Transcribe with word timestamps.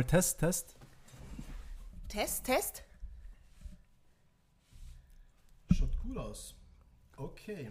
mal 0.00 0.06
Test, 0.06 0.38
Test. 0.38 0.76
Test, 2.08 2.44
Test. 2.44 2.82
Schaut 5.70 5.90
gut 6.02 6.16
aus. 6.16 6.54
Okay. 7.18 7.70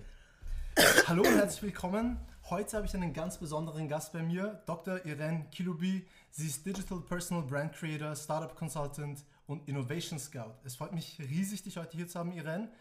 Hallo 1.08 1.24
und 1.24 1.36
herzlich 1.36 1.64
willkommen. 1.64 2.20
Heute 2.52 2.78
habe 2.78 2.86
ich 2.86 2.94
einen 2.94 3.14
ganz 3.14 3.40
besonderen 3.40 3.88
Gast 3.88 4.14
bei 4.14 4.22
mir, 4.22 4.62
Dr. 4.68 5.04
Irene 5.08 5.48
Kilubi. 5.52 6.06
Sie 6.30 6.46
ist 6.46 6.64
Digital 6.64 7.00
Personal 7.02 7.44
Brand 7.44 7.74
Creator, 7.74 8.16
Startup 8.16 8.56
Consultant 8.56 9.26
und 9.48 9.68
Innovation 9.68 10.20
Scout. 10.20 10.54
Es 10.64 10.76
freut 10.76 10.94
mich 10.94 11.18
riesig, 11.20 11.64
dich 11.64 11.78
heute 11.78 11.98
hier 11.98 12.08
zu 12.08 12.20
haben, 12.20 12.32
Irene. 12.32 12.72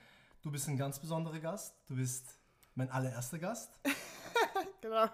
Du 0.42 0.50
bist 0.50 0.68
ein 0.68 0.76
ganz 0.76 0.98
besonderer 0.98 1.38
Gast. 1.38 1.74
Du 1.86 1.96
bist 1.96 2.38
mein 2.74 2.90
allererster 2.90 3.38
Gast. 3.38 3.70
genau. 4.82 5.06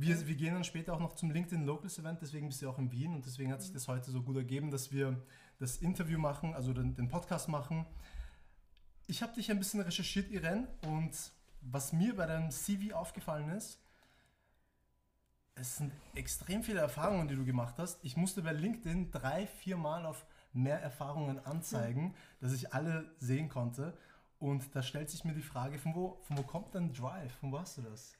Wir, 0.00 0.28
wir 0.28 0.36
gehen 0.36 0.54
dann 0.54 0.62
später 0.62 0.94
auch 0.94 1.00
noch 1.00 1.14
zum 1.14 1.32
LinkedIn 1.32 1.66
Locals 1.66 1.98
Event, 1.98 2.22
deswegen 2.22 2.46
bist 2.46 2.62
du 2.62 2.70
auch 2.70 2.78
in 2.78 2.92
Wien 2.92 3.16
und 3.16 3.26
deswegen 3.26 3.50
hat 3.50 3.62
sich 3.62 3.72
das 3.72 3.88
heute 3.88 4.12
so 4.12 4.22
gut 4.22 4.36
ergeben, 4.36 4.70
dass 4.70 4.92
wir 4.92 5.20
das 5.58 5.78
Interview 5.78 6.20
machen, 6.20 6.54
also 6.54 6.72
den, 6.72 6.94
den 6.94 7.08
Podcast 7.08 7.48
machen. 7.48 7.84
Ich 9.08 9.22
habe 9.24 9.34
dich 9.34 9.50
ein 9.50 9.58
bisschen 9.58 9.80
recherchiert, 9.80 10.30
Irene, 10.30 10.68
und 10.82 11.10
was 11.62 11.92
mir 11.92 12.14
bei 12.14 12.26
deinem 12.26 12.52
CV 12.52 12.94
aufgefallen 12.94 13.48
ist, 13.48 13.80
es 15.56 15.78
sind 15.78 15.92
extrem 16.14 16.62
viele 16.62 16.78
Erfahrungen, 16.78 17.26
die 17.26 17.34
du 17.34 17.44
gemacht 17.44 17.74
hast. 17.78 17.98
Ich 18.04 18.16
musste 18.16 18.42
bei 18.42 18.52
LinkedIn 18.52 19.10
drei, 19.10 19.48
vier 19.48 19.76
Mal 19.76 20.06
auf 20.06 20.26
mehr 20.52 20.80
Erfahrungen 20.80 21.44
anzeigen, 21.44 22.14
dass 22.40 22.52
ich 22.52 22.72
alle 22.72 23.10
sehen 23.18 23.48
konnte. 23.48 23.98
Und 24.38 24.76
da 24.76 24.82
stellt 24.84 25.10
sich 25.10 25.24
mir 25.24 25.34
die 25.34 25.42
Frage, 25.42 25.80
von 25.80 25.96
wo, 25.96 26.20
von 26.22 26.38
wo 26.38 26.44
kommt 26.44 26.76
dein 26.76 26.92
Drive? 26.92 27.32
Von 27.40 27.50
wo 27.50 27.58
hast 27.58 27.78
du 27.78 27.82
das? 27.82 28.17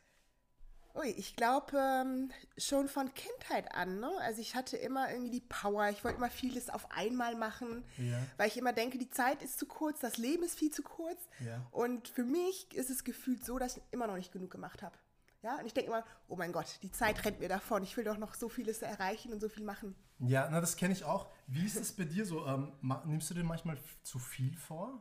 Ui, 0.99 1.11
ich 1.11 1.37
glaube 1.37 1.79
ähm, 1.79 2.31
schon 2.57 2.89
von 2.89 3.15
Kindheit 3.15 3.73
an. 3.73 4.01
Ne? 4.01 4.11
Also 4.21 4.41
ich 4.41 4.57
hatte 4.57 4.77
immer 4.77 5.09
irgendwie 5.11 5.31
die 5.31 5.41
Power. 5.41 5.89
Ich 5.91 6.03
wollte 6.03 6.17
immer 6.17 6.31
vieles 6.31 6.71
auf 6.71 6.91
einmal 6.91 7.37
machen, 7.37 7.85
ja. 7.99 8.19
weil 8.37 8.49
ich 8.49 8.57
immer 8.57 8.73
denke, 8.73 8.99
die 8.99 9.09
Zeit 9.09 9.43
ist 9.43 9.61
zu 9.61 9.67
kurz, 9.67 10.01
das 10.01 10.17
Leben 10.17 10.43
ist 10.43 10.59
viel 10.59 10.73
zu 10.73 10.83
kurz. 10.83 11.29
Ja. 11.39 11.65
Und 11.71 12.09
für 12.09 12.25
mich 12.25 12.75
ist 12.75 12.91
es 12.91 13.05
gefühlt 13.05 13.45
so, 13.45 13.59
dass 13.59 13.77
ich 13.77 13.83
immer 13.93 14.09
noch 14.09 14.17
nicht 14.17 14.33
genug 14.33 14.51
gemacht 14.51 14.83
habe. 14.83 14.97
Ja, 15.43 15.57
und 15.61 15.67
ich 15.67 15.73
denke 15.73 15.91
immer, 15.91 16.05
oh 16.27 16.35
mein 16.35 16.51
Gott, 16.51 16.81
die 16.83 16.91
Zeit 16.91 17.25
rennt 17.25 17.39
mir 17.39 17.49
davon. 17.49 17.85
Ich 17.85 17.97
will 17.97 18.03
doch 18.03 18.19
noch 18.19 18.35
so 18.35 18.49
vieles 18.49 18.83
erreichen 18.83 19.33
und 19.33 19.41
so 19.41 19.49
viel 19.49 19.63
machen. 19.63 19.95
Ja, 20.19 20.49
na, 20.51 20.61
das 20.61 20.77
kenne 20.77 20.93
ich 20.93 21.05
auch. 21.05 21.31
Wie 21.47 21.65
ist 21.65 21.77
es 21.77 21.93
bei 21.93 22.05
dir 22.05 22.27
so? 22.27 22.45
Ähm, 22.45 22.73
nimmst 23.05 23.31
du 23.31 23.35
dir 23.35 23.45
manchmal 23.45 23.79
zu 24.03 24.19
viel 24.19 24.57
vor? 24.57 25.01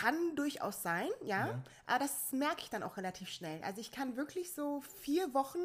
Kann 0.00 0.36
durchaus 0.36 0.82
sein, 0.82 1.08
ja, 1.22 1.48
ja, 1.48 1.62
aber 1.86 1.98
das 2.00 2.32
merke 2.32 2.62
ich 2.62 2.70
dann 2.70 2.82
auch 2.82 2.96
relativ 2.96 3.28
schnell. 3.28 3.62
Also 3.62 3.80
ich 3.80 3.90
kann 3.90 4.16
wirklich 4.16 4.54
so 4.54 4.80
vier 5.00 5.34
Wochen 5.34 5.58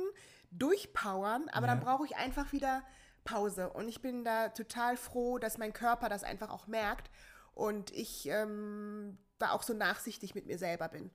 durchpowern, 0.51 1.49
aber 1.49 1.67
ja. 1.67 1.75
dann 1.75 1.83
brauche 1.83 2.05
ich 2.05 2.15
einfach 2.15 2.51
wieder 2.51 2.83
Pause. 3.23 3.69
Und 3.71 3.87
ich 3.87 4.01
bin 4.01 4.23
da 4.23 4.49
total 4.49 4.97
froh, 4.97 5.37
dass 5.37 5.57
mein 5.57 5.73
Körper 5.73 6.09
das 6.09 6.23
einfach 6.23 6.49
auch 6.49 6.67
merkt 6.67 7.09
und 7.53 7.91
ich 7.91 8.27
ähm, 8.27 9.17
da 9.39 9.51
auch 9.51 9.63
so 9.63 9.73
nachsichtig 9.73 10.35
mit 10.35 10.45
mir 10.45 10.57
selber 10.57 10.89
bin. 10.89 11.11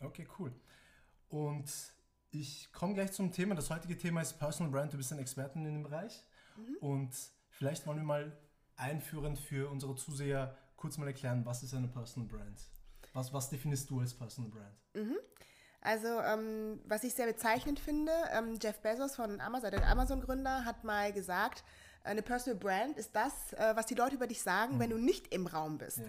Okay, 0.00 0.26
cool. 0.38 0.52
Und 1.28 1.70
ich 2.30 2.72
komme 2.72 2.94
gleich 2.94 3.12
zum 3.12 3.32
Thema. 3.32 3.54
Das 3.54 3.70
heutige 3.70 3.96
Thema 3.96 4.20
ist 4.20 4.38
Personal 4.38 4.70
Brand. 4.70 4.92
Du 4.92 4.96
bist 4.96 5.12
ein 5.12 5.18
Expertin 5.18 5.64
in 5.64 5.74
dem 5.74 5.82
Bereich. 5.82 6.24
Mhm. 6.56 6.76
Und 6.80 7.14
vielleicht 7.48 7.86
wollen 7.86 7.98
wir 7.98 8.04
mal 8.04 8.36
einführend 8.76 9.38
für 9.38 9.70
unsere 9.70 9.94
Zuseher 9.94 10.56
kurz 10.84 10.98
mal 10.98 11.06
erklären, 11.06 11.46
was 11.46 11.62
ist 11.62 11.72
eine 11.72 11.88
Personal 11.88 12.28
Brand? 12.28 12.60
Was, 13.14 13.32
was 13.32 13.48
definierst 13.48 13.88
du 13.88 14.00
als 14.00 14.12
Personal 14.12 14.50
Brand? 14.50 14.76
Mhm. 14.92 15.16
Also, 15.80 16.08
ähm, 16.08 16.78
was 16.84 17.04
ich 17.04 17.14
sehr 17.14 17.24
bezeichnend 17.24 17.80
finde, 17.80 18.12
ähm, 18.32 18.58
Jeff 18.62 18.80
Bezos 18.80 19.16
von 19.16 19.40
Amazon, 19.40 19.70
der 19.70 19.88
Amazon-Gründer, 19.88 20.66
hat 20.66 20.84
mal 20.84 21.10
gesagt, 21.14 21.64
eine 22.02 22.20
Personal 22.20 22.60
Brand 22.60 22.98
ist 22.98 23.16
das, 23.16 23.54
äh, 23.54 23.74
was 23.74 23.86
die 23.86 23.94
Leute 23.94 24.16
über 24.16 24.26
dich 24.26 24.42
sagen, 24.42 24.74
mhm. 24.74 24.80
wenn 24.80 24.90
du 24.90 24.98
nicht 24.98 25.32
im 25.32 25.46
Raum 25.46 25.78
bist. 25.78 26.00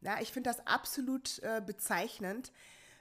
Ja, 0.00 0.14
ja 0.14 0.20
ich 0.20 0.32
finde 0.32 0.50
das 0.50 0.66
absolut 0.66 1.38
äh, 1.44 1.62
bezeichnend, 1.64 2.50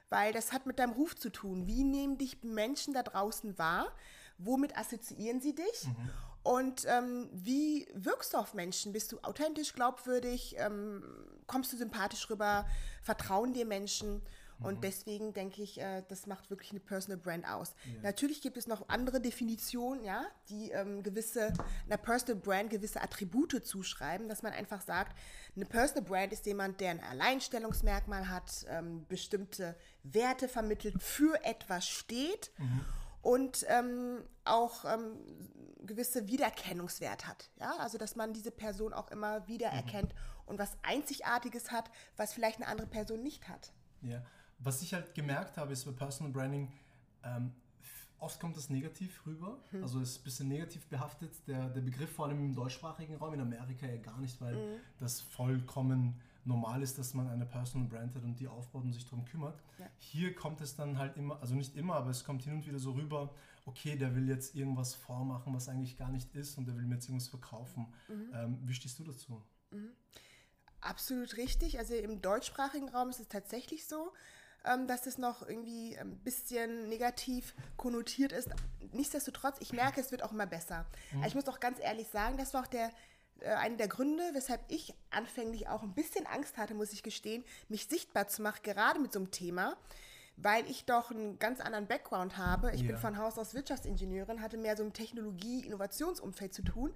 weil 0.09 0.31
das 0.31 0.53
hat 0.53 0.67
mit 0.67 0.77
deinem 0.77 0.93
Ruf 0.93 1.15
zu 1.15 1.31
tun. 1.31 1.65
Wie 1.65 1.83
nehmen 1.83 2.19
dich 2.19 2.43
Menschen 2.43 2.93
da 2.93 3.01
draußen 3.01 3.57
wahr? 3.57 3.91
Womit 4.37 4.77
assoziieren 4.77 5.41
sie 5.41 5.55
dich? 5.55 5.87
Mhm. 5.87 6.09
Und 6.45 6.85
ähm, 6.87 7.27
wie 7.33 7.87
wirkst 7.95 8.33
du 8.33 8.37
auf 8.37 8.53
Menschen? 8.53 8.93
Bist 8.93 9.11
du 9.11 9.17
authentisch, 9.23 9.73
glaubwürdig? 9.73 10.55
Ähm, 10.59 11.03
kommst 11.47 11.73
du 11.73 11.77
sympathisch 11.77 12.29
rüber? 12.29 12.67
Vertrauen 13.01 13.53
dir 13.53 13.65
Menschen? 13.65 14.21
Und 14.59 14.75
mhm. 14.75 14.81
deswegen 14.81 15.33
denke 15.33 15.63
ich, 15.63 15.81
äh, 15.81 16.03
das 16.07 16.27
macht 16.27 16.51
wirklich 16.51 16.69
eine 16.69 16.81
Personal 16.81 17.17
Brand 17.17 17.47
aus. 17.49 17.73
Ja. 17.85 18.03
Natürlich 18.03 18.41
gibt 18.41 18.57
es 18.57 18.67
noch 18.67 18.89
andere 18.89 19.19
Definitionen, 19.19 20.05
ja, 20.05 20.23
die 20.49 20.69
ähm, 20.69 21.01
gewisse, 21.01 21.51
einer 21.87 21.97
Personal 21.97 22.39
Brand 22.39 22.69
gewisse 22.69 23.01
Attribute 23.01 23.65
zuschreiben, 23.65 24.29
dass 24.29 24.43
man 24.43 24.53
einfach 24.53 24.81
sagt, 24.81 25.17
eine 25.55 25.65
Personal 25.65 26.03
Brand 26.03 26.31
ist 26.31 26.45
jemand, 26.45 26.79
der 26.79 26.91
ein 26.91 27.03
Alleinstellungsmerkmal 27.03 28.29
hat, 28.29 28.67
ähm, 28.69 29.07
bestimmte 29.07 29.75
Werte 30.03 30.47
vermittelt, 30.47 31.01
für 31.01 31.43
etwas 31.43 31.87
steht. 31.87 32.51
Mhm 32.59 32.85
und 33.25 33.65
ähm, 33.69 34.19
auch 34.43 34.85
ähm, 34.85 35.17
gewisse 35.83 36.27
Wiedererkennungswert 36.27 37.25
hat. 37.25 37.49
Ja? 37.59 37.75
Also 37.79 37.97
dass 37.97 38.15
man 38.15 38.33
diese 38.33 38.51
Person 38.51 38.93
auch 38.93 39.09
immer 39.09 39.47
wiedererkennt 39.47 40.13
mhm. 40.13 40.19
und 40.45 40.59
was 40.59 40.77
Einzigartiges 40.83 41.71
hat, 41.71 41.89
was 42.17 42.33
vielleicht 42.33 42.57
eine 42.57 42.67
andere 42.67 42.85
Person 42.85 43.23
nicht 43.23 43.49
hat. 43.49 43.73
Ja, 44.03 44.21
was 44.59 44.83
ich 44.83 44.93
halt 44.93 45.15
gemerkt 45.15 45.57
habe, 45.57 45.73
ist 45.73 45.85
bei 45.85 45.91
Personal 45.91 46.31
Branding, 46.31 46.71
ähm, 47.23 47.51
oft 48.19 48.39
kommt 48.39 48.57
das 48.57 48.69
negativ 48.69 49.25
rüber. 49.25 49.57
Mhm. 49.71 49.81
Also 49.81 50.01
es 50.01 50.11
ist 50.11 50.17
ein 50.19 50.23
bisschen 50.23 50.47
negativ 50.47 50.85
behaftet. 50.85 51.31
Der, 51.47 51.69
der 51.69 51.81
Begriff 51.81 52.13
vor 52.13 52.27
allem 52.27 52.39
im 52.39 52.53
deutschsprachigen 52.53 53.15
Raum, 53.15 53.33
in 53.33 53.41
Amerika 53.41 53.87
ja 53.87 53.97
gar 53.97 54.19
nicht, 54.19 54.39
weil 54.39 54.53
mhm. 54.53 54.79
das 54.99 55.19
vollkommen 55.21 56.21
normal 56.45 56.81
ist, 56.81 56.97
dass 56.97 57.13
man 57.13 57.27
eine 57.27 57.45
Personal 57.45 57.87
Brand 57.87 58.15
hat 58.15 58.23
und 58.23 58.39
die 58.39 58.47
aufbaut 58.47 58.83
und 58.83 58.93
sich 58.93 59.03
darum 59.03 59.25
kümmert. 59.25 59.61
Ja. 59.79 59.87
Hier 59.97 60.35
kommt 60.35 60.61
es 60.61 60.75
dann 60.75 60.97
halt 60.97 61.17
immer, 61.17 61.39
also 61.41 61.55
nicht 61.55 61.75
immer, 61.75 61.95
aber 61.95 62.11
es 62.11 62.23
kommt 62.23 62.43
hin 62.43 62.53
und 62.53 62.67
wieder 62.67 62.79
so 62.79 62.91
rüber, 62.91 63.33
okay, 63.65 63.95
der 63.95 64.15
will 64.15 64.29
jetzt 64.29 64.55
irgendwas 64.55 64.93
vormachen, 64.93 65.53
was 65.53 65.67
eigentlich 65.69 65.97
gar 65.97 66.09
nicht 66.09 66.33
ist 66.35 66.57
und 66.57 66.67
der 66.67 66.75
will 66.75 66.85
mir 66.85 66.95
jetzt 66.95 67.07
irgendwas 67.07 67.27
verkaufen. 67.27 67.93
Mhm. 68.07 68.31
Ähm, 68.33 68.59
wie 68.63 68.73
stehst 68.73 68.99
du 68.99 69.03
dazu? 69.03 69.43
Mhm. 69.71 69.91
Absolut 70.81 71.37
richtig. 71.37 71.79
Also 71.79 71.95
im 71.95 72.21
deutschsprachigen 72.21 72.89
Raum 72.89 73.09
ist 73.09 73.19
es 73.19 73.27
tatsächlich 73.27 73.87
so, 73.87 74.13
ähm, 74.65 74.87
dass 74.87 75.07
es 75.07 75.17
noch 75.17 75.47
irgendwie 75.47 75.97
ein 75.97 76.17
bisschen 76.19 76.87
negativ 76.89 77.55
konnotiert 77.75 78.31
ist. 78.31 78.49
Nichtsdestotrotz, 78.91 79.57
ich 79.59 79.73
merke, 79.73 79.99
es 79.99 80.11
wird 80.11 80.21
auch 80.23 80.31
immer 80.31 80.45
besser. 80.45 80.85
Mhm. 81.11 81.23
Ich 81.23 81.33
muss 81.33 81.47
auch 81.47 81.59
ganz 81.59 81.79
ehrlich 81.79 82.07
sagen, 82.07 82.37
das 82.37 82.53
war 82.53 82.63
auch 82.63 82.67
der 82.67 82.91
einer 83.43 83.77
der 83.77 83.87
Gründe, 83.87 84.23
weshalb 84.33 84.61
ich 84.69 84.93
anfänglich 85.11 85.67
auch 85.67 85.83
ein 85.83 85.93
bisschen 85.93 86.25
Angst 86.25 86.57
hatte, 86.57 86.73
muss 86.73 86.93
ich 86.93 87.03
gestehen, 87.03 87.43
mich 87.69 87.87
sichtbar 87.87 88.27
zu 88.27 88.41
machen, 88.41 88.59
gerade 88.63 88.99
mit 88.99 89.13
so 89.13 89.19
einem 89.19 89.31
Thema, 89.31 89.75
weil 90.37 90.69
ich 90.69 90.85
doch 90.85 91.11
einen 91.11 91.39
ganz 91.39 91.59
anderen 91.59 91.87
Background 91.87 92.37
habe. 92.37 92.71
Ich 92.73 92.81
ja. 92.81 92.87
bin 92.87 92.97
von 92.97 93.17
Haus 93.17 93.37
aus 93.37 93.53
Wirtschaftsingenieurin, 93.53 94.41
hatte 94.41 94.57
mehr 94.57 94.75
so 94.75 94.83
im 94.83 94.93
Technologie-Innovationsumfeld 94.93 96.53
zu 96.53 96.63
tun 96.63 96.93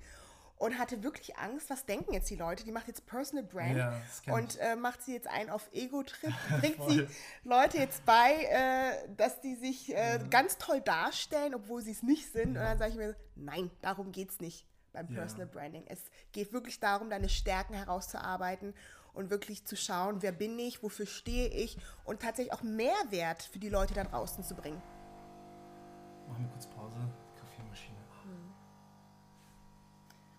und 0.57 0.77
hatte 0.77 1.03
wirklich 1.03 1.37
Angst, 1.37 1.69
was 1.69 1.85
denken 1.85 2.13
jetzt 2.13 2.29
die 2.29 2.35
Leute? 2.35 2.65
Die 2.65 2.71
macht 2.73 2.87
jetzt 2.87 3.05
Personal 3.05 3.45
Brand 3.45 3.77
ja, 3.77 4.01
und 4.27 4.57
äh, 4.59 4.75
macht 4.75 5.01
sie 5.01 5.13
jetzt 5.13 5.27
einen 5.27 5.49
auf 5.49 5.69
Ego-Trip, 5.71 6.33
bringt 6.59 6.89
sie 6.89 7.07
Leute 7.43 7.77
jetzt 7.77 8.05
bei, 8.05 8.33
äh, 8.43 9.07
dass 9.15 9.39
die 9.39 9.55
sich 9.55 9.93
äh, 9.93 10.17
ja. 10.17 10.17
ganz 10.17 10.57
toll 10.57 10.81
darstellen, 10.81 11.55
obwohl 11.55 11.81
sie 11.81 11.91
es 11.91 12.03
nicht 12.03 12.31
sind. 12.33 12.55
Ja. 12.55 12.61
Und 12.61 12.67
dann 12.67 12.77
sage 12.77 12.91
ich 12.91 12.97
mir, 12.97 13.15
nein, 13.35 13.71
darum 13.81 14.11
geht 14.11 14.31
es 14.31 14.39
nicht 14.41 14.65
beim 14.93 15.07
Personal 15.07 15.47
ja. 15.47 15.53
Branding. 15.53 15.83
Es 15.87 15.99
geht 16.31 16.53
wirklich 16.53 16.79
darum, 16.79 17.09
deine 17.09 17.29
Stärken 17.29 17.73
herauszuarbeiten 17.73 18.73
und 19.13 19.29
wirklich 19.29 19.65
zu 19.65 19.75
schauen, 19.75 20.21
wer 20.21 20.31
bin 20.31 20.57
ich, 20.59 20.83
wofür 20.83 21.05
stehe 21.05 21.47
ich 21.49 21.77
und 22.05 22.21
tatsächlich 22.21 22.53
auch 22.53 22.63
Mehrwert 22.63 23.43
für 23.43 23.59
die 23.59 23.69
Leute 23.69 23.93
da 23.93 24.03
draußen 24.03 24.43
zu 24.43 24.55
bringen. 24.55 24.81
Machen 26.27 26.43
wir 26.43 26.51
kurz 26.51 26.67
Pause. 26.67 26.97
Kaffeemaschine. 27.39 27.97
Hm. 28.23 28.53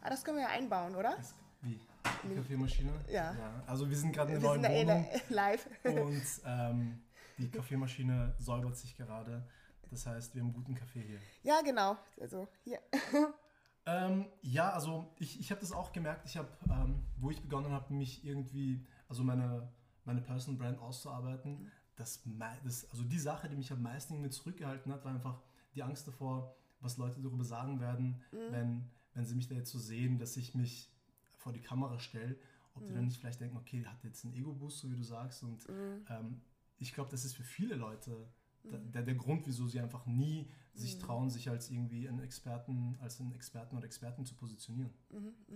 Ah, 0.02 0.10
das 0.10 0.24
können 0.24 0.38
wir 0.38 0.44
ja 0.44 0.50
einbauen, 0.50 0.94
oder? 0.94 1.16
Das, 1.16 1.34
wie? 1.62 1.80
Die 2.24 2.34
Kaffeemaschine? 2.34 2.92
Ja. 3.08 3.34
ja. 3.34 3.62
Also 3.66 3.88
wir 3.88 3.96
sind 3.96 4.12
gerade 4.12 4.32
in 4.32 4.40
der 4.40 4.50
neuen 4.50 4.64
eh 4.64 4.86
Wohnung. 4.86 5.06
live. 5.28 5.68
und 5.84 6.22
ähm, 6.46 7.02
die 7.38 7.50
Kaffeemaschine 7.50 8.34
säubert 8.38 8.76
sich 8.76 8.96
gerade. 8.96 9.46
Das 9.90 10.06
heißt, 10.06 10.34
wir 10.34 10.42
haben 10.42 10.52
guten 10.52 10.74
Kaffee 10.74 11.00
hier. 11.00 11.18
Ja, 11.42 11.60
genau. 11.62 11.96
Also 12.20 12.46
hier. 12.62 12.78
Ähm, 13.86 14.26
ja, 14.42 14.70
also 14.70 15.12
ich, 15.18 15.40
ich 15.40 15.50
habe 15.50 15.60
das 15.60 15.72
auch 15.72 15.92
gemerkt. 15.92 16.26
Ich 16.26 16.36
habe, 16.36 16.48
ähm, 16.70 17.02
wo 17.16 17.30
ich 17.30 17.40
begonnen 17.40 17.72
habe, 17.72 17.92
mich 17.94 18.24
irgendwie, 18.24 18.86
also 19.08 19.24
meine, 19.24 19.68
meine 20.04 20.20
Personal 20.20 20.58
Brand 20.58 20.78
auszuarbeiten, 20.78 21.70
das, 21.96 22.22
das, 22.64 22.90
also 22.90 23.04
die 23.04 23.18
Sache, 23.18 23.48
die 23.48 23.56
mich 23.56 23.72
am 23.72 23.82
meisten 23.82 24.14
irgendwie 24.14 24.30
zurückgehalten 24.30 24.92
hat, 24.92 25.04
war 25.04 25.12
einfach 25.12 25.42
die 25.74 25.82
Angst 25.82 26.06
davor, 26.06 26.56
was 26.80 26.96
Leute 26.96 27.20
darüber 27.20 27.44
sagen 27.44 27.80
werden, 27.80 28.22
mhm. 28.32 28.52
wenn, 28.52 28.90
wenn 29.14 29.26
sie 29.26 29.34
mich 29.34 29.48
da 29.48 29.54
jetzt 29.54 29.70
so 29.70 29.78
sehen, 29.78 30.18
dass 30.18 30.36
ich 30.36 30.54
mich 30.54 30.90
vor 31.36 31.52
die 31.52 31.60
Kamera 31.60 31.98
stelle, 31.98 32.38
ob 32.74 32.82
mhm. 32.82 32.86
die 32.86 32.94
dann 32.94 33.04
nicht 33.06 33.18
vielleicht 33.18 33.40
denken, 33.40 33.56
okay, 33.56 33.84
hat 33.84 34.02
jetzt 34.04 34.24
einen 34.24 34.34
Ego-Boost, 34.34 34.78
so 34.78 34.90
wie 34.90 34.96
du 34.96 35.02
sagst. 35.02 35.42
Und 35.42 35.68
mhm. 35.68 36.06
ähm, 36.08 36.40
ich 36.78 36.94
glaube, 36.94 37.10
das 37.10 37.24
ist 37.24 37.34
für 37.34 37.44
viele 37.44 37.74
Leute 37.74 38.28
der, 38.64 39.02
der 39.02 39.14
Grund, 39.14 39.46
wieso 39.46 39.66
sie 39.66 39.80
einfach 39.80 40.06
nie 40.06 40.50
sich 40.74 40.98
trauen, 40.98 41.30
sich 41.30 41.48
als 41.48 41.70
irgendwie 41.70 42.08
einen 42.08 42.20
Experten, 42.20 42.96
als 43.00 43.20
einen 43.20 43.34
Experten 43.34 43.76
oder 43.76 43.86
Experten 43.86 44.24
zu 44.24 44.34
positionieren. 44.34 44.92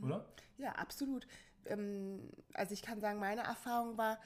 Oder? 0.02 0.26
Ja, 0.58 0.72
absolut. 0.72 1.26
Ähm, 1.66 2.30
also 2.52 2.74
ich 2.74 2.82
kann 2.82 3.00
sagen, 3.00 3.18
meine 3.20 3.42
Erfahrung 3.42 3.96
war 3.96 4.18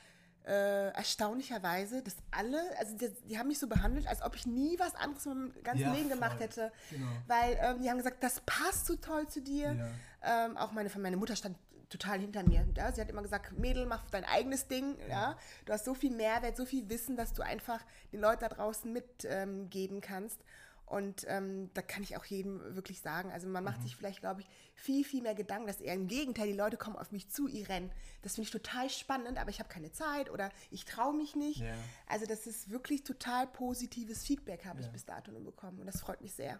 äh, 0.44 0.88
erstaunlicherweise, 0.92 2.02
dass 2.02 2.16
alle, 2.30 2.58
also 2.78 2.96
die, 2.96 3.10
die, 3.28 3.38
haben 3.38 3.48
mich 3.48 3.58
so 3.58 3.69
behandelt, 3.69 4.06
als 4.06 4.22
ob 4.22 4.34
ich 4.34 4.46
nie 4.46 4.78
was 4.78 4.94
anderes 4.94 5.26
in 5.26 5.32
meinem 5.32 5.62
ganzen 5.62 5.82
Ja, 5.82 5.92
Leben 5.92 6.08
gemacht 6.08 6.38
voll. 6.38 6.40
hätte. 6.40 6.72
Genau. 6.90 7.06
Weil 7.26 7.58
ähm, 7.60 7.82
die 7.82 7.90
haben 7.90 7.98
gesagt, 7.98 8.22
das 8.22 8.40
passt 8.46 8.86
so 8.86 8.96
toll 8.96 9.28
zu 9.28 9.42
dir. 9.42 9.75
Ja. 9.75 10.46
Ähm, 10.46 10.56
auch 10.56 10.72
meine, 10.72 10.90
meine 10.98 11.16
Mutter 11.16 11.36
stand 11.36 11.56
total 11.88 12.20
hinter 12.20 12.43
mir. 12.43 12.67
Ja? 12.76 12.93
Sie 12.93 13.00
hat 13.00 13.08
immer 13.11 13.23
gesagt, 13.23 13.52
Mädel, 13.58 13.87
mach 13.87 14.08
dein 14.11 14.25
eigenes 14.25 14.69
Ding. 14.69 14.96
Ja? 15.08 15.37
Du 15.64 15.73
hast 15.73 15.85
so 15.85 15.94
viel 15.94 16.11
Mehrwert, 16.14 16.56
so 16.56 16.64
viel 16.67 16.88
Wissen, 16.88 17.17
dass 17.17 17.32
du 17.32 17.43
einfach 17.43 17.85
den 18.12 18.20
Leuten 18.20 18.40
da 18.40 18.49
draußen 18.49 18.93
mitgeben 18.93 19.96
ähm, 19.96 20.00
kannst. 20.00 20.40
Und 20.87 21.26
ähm, 21.29 21.69
da 21.75 21.82
kann 21.82 22.02
ich 22.02 22.17
auch 22.17 22.25
jedem 22.25 22.75
wirklich 22.75 23.02
sagen, 23.02 23.31
also 23.31 23.46
man 23.46 23.62
Mhm. 23.62 23.70
macht 23.70 23.82
sich 23.82 23.94
vielleicht, 23.94 24.20
glaube 24.20 24.40
ich, 24.40 24.49
viel, 24.75 25.05
viel 25.05 25.20
mehr 25.23 25.35
Gedanken, 25.35 25.67
dass 25.67 25.82
eher 25.82 25.93
im 25.93 26.06
Gegenteil, 26.08 26.46
die 26.46 26.55
Leute 26.56 26.79
kommen 26.79 26.96
auf 26.96 27.12
mich 27.12 27.29
zu, 27.29 27.46
ich 27.46 27.69
rennen. 27.69 27.93
Das 28.23 28.37
finde 28.37 28.46
ich 28.46 28.50
total 28.52 28.88
spannend, 28.88 29.37
aber 29.37 29.50
ich 29.50 29.58
habe 29.58 29.69
keine 29.69 29.93
Zeit 29.93 30.31
oder 30.31 30.50
ich 30.70 30.87
traue 30.87 31.12
mich 31.14 31.37
nicht. 31.37 31.61
Ja. 31.61 31.75
Also 32.06 32.25
das 32.25 32.46
ist 32.46 32.70
wirklich 32.70 33.02
total 33.05 33.46
positives 33.49 34.25
Feedback, 34.25 34.64
habe 34.64 34.81
ich 34.81 34.87
Ja. 34.87 34.93
bis 34.93 35.05
dato 35.05 35.31
nur 35.31 35.44
bekommen. 35.44 35.79
Und 35.79 35.87
das 35.87 36.00
freut 36.00 36.23
mich 36.23 36.32
sehr. 36.32 36.58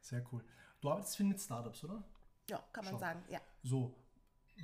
Sehr 0.00 0.24
cool. 0.32 0.44
Du 0.80 0.90
arbeitest 0.90 1.16
viel 1.16 1.26
mit 1.26 1.40
Startups, 1.40 1.84
oder? 1.84 2.02
Ja, 2.50 2.58
kann 2.72 2.84
man 2.84 2.94
Schon. 2.94 3.00
sagen, 3.00 3.22
ja. 3.28 3.40
So, 3.62 3.94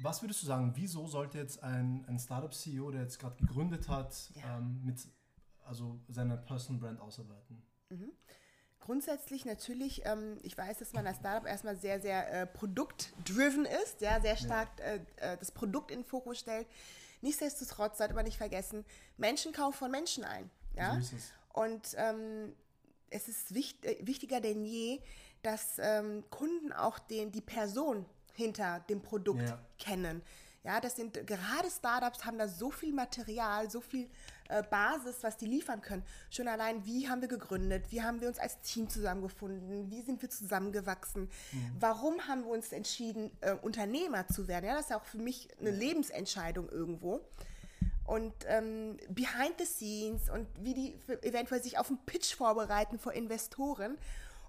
was 0.03 0.23
würdest 0.23 0.43
du 0.43 0.47
sagen, 0.47 0.73
wieso 0.77 1.07
sollte 1.07 1.39
jetzt 1.39 1.63
ein, 1.63 2.05
ein 2.07 2.19
Startup-CEO, 2.19 2.91
der 2.91 3.03
jetzt 3.03 3.19
gerade 3.19 3.37
gegründet 3.37 3.89
hat, 3.89 4.15
Ja. 4.35 4.59
ähm, 4.59 4.81
mit 4.85 4.99
also 5.65 5.99
seine 6.09 6.37
Personal 6.37 6.81
Brand 6.81 7.01
ausarbeiten? 7.01 7.63
Grundsätzlich 8.81 9.45
natürlich, 9.45 10.03
ähm, 10.07 10.39
ich 10.43 10.57
weiß, 10.57 10.79
dass 10.79 10.93
man 10.95 11.07
als 11.07 11.19
Startup 11.19 11.47
erstmal 11.47 11.77
sehr, 11.77 12.01
sehr 12.01 12.33
äh, 12.33 12.47
produktdriven 12.47 13.67
ist, 13.67 14.01
ja, 14.01 14.21
sehr 14.21 14.37
stark 14.37 14.69
äh, 14.81 15.01
äh, 15.17 15.37
das 15.37 15.51
Produkt 15.51 15.91
in 15.91 16.01
den 16.01 16.07
Fokus 16.07 16.39
stellt. 16.39 16.67
Nichtsdestotrotz 17.21 17.99
sollte 17.99 18.15
man 18.15 18.25
nicht 18.25 18.39
vergessen, 18.39 18.85
Menschen 19.17 19.53
kaufen 19.53 19.77
von 19.77 19.91
Menschen 19.91 20.25
ein. 20.25 20.51
Ja? 20.75 20.95
So 20.95 21.01
ist 21.01 21.13
es. 21.13 21.33
Und 21.53 21.95
ähm, 21.97 22.55
es 23.11 23.29
ist 23.29 23.53
wicht, 23.53 23.85
äh, 23.85 23.99
wichtiger 24.07 24.41
denn 24.41 24.65
je, 24.65 25.01
dass 25.43 25.79
ähm, 25.79 26.25
Kunden 26.31 26.73
auch 26.73 26.99
den, 26.99 27.31
die 27.33 27.41
Person 27.43 28.07
hinter 28.39 28.81
dem 28.89 29.03
Produkt 29.03 29.43
Ja. 29.43 29.59
kennen. 29.79 30.23
Ja, 30.65 30.81
das 30.81 30.97
sind 30.97 31.27
gerade 31.27 31.71
Startups 31.71 32.25
haben 32.25 32.37
da 32.39 32.47
so 32.49 32.71
viel 32.71 32.93
Material, 32.93 33.71
so 33.71 33.81
viel 33.81 34.09
äh, 34.49 34.63
Basis, 34.63 35.17
was 35.23 35.37
die 35.37 35.47
liefern 35.47 35.81
können. 35.81 36.03
Schon 36.31 36.49
allein, 36.49 36.85
wie 36.85 37.09
haben 37.09 37.21
wir 37.21 37.29
gegründet, 37.29 37.87
wie 37.91 38.03
haben 38.03 38.21
wir 38.21 38.29
uns 38.29 38.39
als 38.39 38.61
Team 38.61 38.89
zusammengefunden, 38.89 39.91
wie 39.91 40.03
sind 40.03 40.21
wir 40.21 40.29
zusammengewachsen, 40.31 41.31
warum 41.79 42.27
haben 42.29 42.43
wir 42.45 42.51
uns 42.51 42.73
entschieden, 42.73 43.31
äh, 43.41 43.53
Unternehmer 43.55 44.27
zu 44.29 44.47
werden. 44.49 44.67
Ja, 44.67 44.75
das 44.75 44.85
ist 44.85 44.91
ja 44.91 44.99
auch 44.99 45.05
für 45.05 45.19
mich 45.19 45.49
eine 45.61 45.71
Lebensentscheidung 45.71 46.69
irgendwo 46.69 47.21
und 48.05 48.35
ähm, 48.47 48.97
behind 49.11 49.55
the 49.59 49.65
scenes 49.67 50.29
und 50.29 50.47
wie 50.61 50.75
die 50.75 50.95
eventuell 51.23 51.63
sich 51.63 51.79
auf 51.79 51.89
einen 51.89 51.99
Pitch 52.05 52.35
vorbereiten 52.35 52.99
vor 52.99 53.13
Investoren 53.13 53.97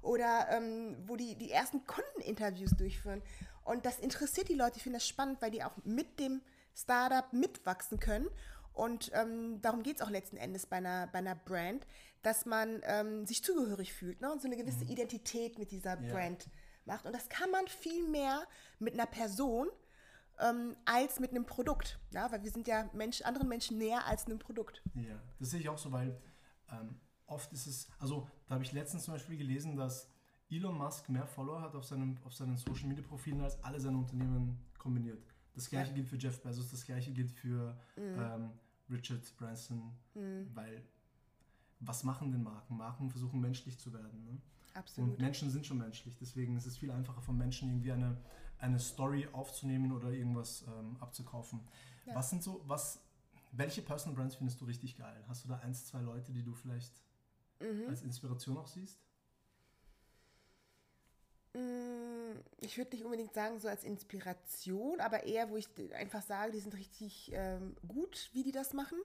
oder 0.02 0.48
ähm, 0.52 0.96
wo 1.08 1.18
die 1.18 1.36
die 1.36 1.52
ersten 1.52 1.86
Kundeninterviews 1.86 2.72
durchführen. 2.78 3.22
Und 3.70 3.86
das 3.86 4.00
interessiert 4.00 4.50
die 4.50 4.56
Leute, 4.56 4.78
ich 4.78 4.84
finde 4.84 4.98
das 4.98 5.08
spannend, 5.08 5.42
weil 5.44 5.52
die 5.52 5.64
auch 5.64 5.78
mit 5.84 6.20
dem 6.20 6.42
Startup 6.76 7.32
mitwachsen 7.32 8.00
können. 8.00 8.28
Und 8.74 9.12
ähm, 9.14 9.62
darum 9.62 9.84
geht 9.84 9.98
es 9.98 10.02
auch 10.02 10.10
letzten 10.10 10.38
Endes 10.38 10.66
bei 10.66 10.78
einer, 10.78 11.06
bei 11.08 11.20
einer 11.20 11.36
Brand, 11.36 11.86
dass 12.24 12.48
man 12.48 12.82
ähm, 12.84 13.28
sich 13.28 13.44
zugehörig 13.44 13.94
fühlt 13.94 14.22
ne? 14.22 14.32
und 14.32 14.42
so 14.42 14.48
eine 14.48 14.58
gewisse 14.58 14.86
Identität 14.86 15.60
mit 15.60 15.70
dieser 15.70 16.02
Ja. 16.02 16.14
Brand 16.14 16.50
macht. 16.86 17.06
Und 17.06 17.14
das 17.14 17.30
kann 17.30 17.52
man 17.52 17.68
viel 17.68 18.08
mehr 18.08 18.42
mit 18.80 18.96
einer 18.96 19.06
Person 19.06 19.68
ähm, 20.40 20.76
als 20.86 21.20
mit 21.20 21.30
einem 21.30 21.46
Produkt. 21.46 22.00
Ja, 22.10 22.32
weil 22.32 22.44
wir 22.44 22.52
sind 22.52 22.68
ja 22.68 22.90
Mensch, 22.94 23.22
anderen 23.22 23.48
Menschen 23.50 23.78
näher 23.78 24.06
als 24.08 24.26
einem 24.26 24.40
Produkt. 24.40 24.82
Ja, 24.96 25.22
das 25.40 25.52
sehe 25.52 25.60
ich 25.60 25.70
auch 25.70 25.78
so, 25.78 25.92
weil 25.92 26.20
ähm, 26.72 27.00
oft 27.28 27.54
ist 27.54 27.68
es, 27.68 27.88
also 28.00 28.28
da 28.48 28.56
habe 28.56 28.64
ich 28.64 28.72
letztens 28.72 29.04
zum 29.04 29.14
Beispiel 29.14 29.38
gelesen, 29.38 29.76
dass 29.76 30.10
Elon 30.50 30.78
Musk 30.78 31.10
mehr 31.10 31.28
Follower 31.28 31.62
hat 31.62 31.76
auf, 31.76 31.86
seinem, 31.86 32.18
auf 32.26 32.34
seinen 32.34 32.58
Social 32.58 32.88
Media 32.88 33.04
Profilen 33.04 33.42
als 33.42 33.64
alle 33.64 33.80
seine 33.80 33.98
Unternehmen 33.98 34.58
kombiniert. 34.78 35.24
Das 35.54 35.70
gleiche 35.70 35.90
Ja. 35.90 35.96
gilt 35.96 36.08
für 36.08 36.18
Jeff 36.18 36.42
Bezos, 36.42 36.70
das 36.72 36.86
gleiche 36.86 37.12
gilt 37.12 37.32
für 37.32 37.78
Mhm. 37.98 38.20
ähm, 38.20 38.50
Richard 38.90 39.36
Branson, 39.38 39.92
weil 40.56 40.84
was 41.82 42.04
machen 42.04 42.32
denn 42.32 42.44
Marken? 42.44 42.76
Marken 42.78 43.10
versuchen 43.10 43.40
menschlich 43.40 43.78
zu 43.80 43.94
werden. 43.94 44.26
Ne? 44.26 44.42
Absolut. 44.74 45.12
Und 45.12 45.20
Menschen 45.20 45.50
sind 45.50 45.66
schon 45.66 45.78
menschlich, 45.78 46.18
deswegen 46.18 46.58
ist 46.58 46.66
es 46.66 46.78
viel 46.78 46.92
einfacher 46.92 47.22
von 47.22 47.38
Menschen 47.38 47.70
irgendwie 47.70 47.92
eine, 47.92 48.18
eine 48.58 48.80
Story 48.80 49.28
aufzunehmen 49.32 49.92
oder 49.92 50.10
irgendwas 50.12 50.66
ähm, 50.68 50.98
abzukaufen. 51.00 51.62
Ja. 52.06 52.16
Was 52.16 52.30
sind 52.32 52.44
so, 52.44 52.62
was, 52.68 53.00
welche 53.52 53.82
Personal 53.82 54.16
Brands 54.16 54.36
findest 54.36 54.60
du 54.62 54.66
richtig 54.66 54.98
geil? 54.98 55.24
Hast 55.28 55.44
du 55.46 55.48
da 55.50 55.58
eins, 55.60 55.86
zwei 55.86 56.02
Leute, 56.02 56.34
die 56.34 56.44
du 56.44 56.54
vielleicht 56.54 56.92
Mhm. 57.62 57.90
als 57.90 58.02
Inspiration 58.04 58.58
auch 58.58 58.68
siehst? 58.68 59.00
Mm, 61.54 62.40
Ich 62.62 62.78
würde 62.78 62.92
nicht 62.96 63.04
unbedingt 63.06 63.34
sagen, 63.34 63.60
so 63.60 63.68
als 63.68 63.84
Inspiration, 63.84 65.00
aber 65.00 65.24
eher, 65.24 65.50
wo 65.50 65.58
ich 65.58 65.68
einfach 65.96 66.22
sage, 66.22 66.52
die 66.52 66.60
sind 66.60 66.76
richtig 66.76 67.32
ähm, 67.34 67.76
gut, 67.88 68.30
wie 68.34 68.44
die 68.44 68.52
das 68.52 68.74
machen. 68.74 68.98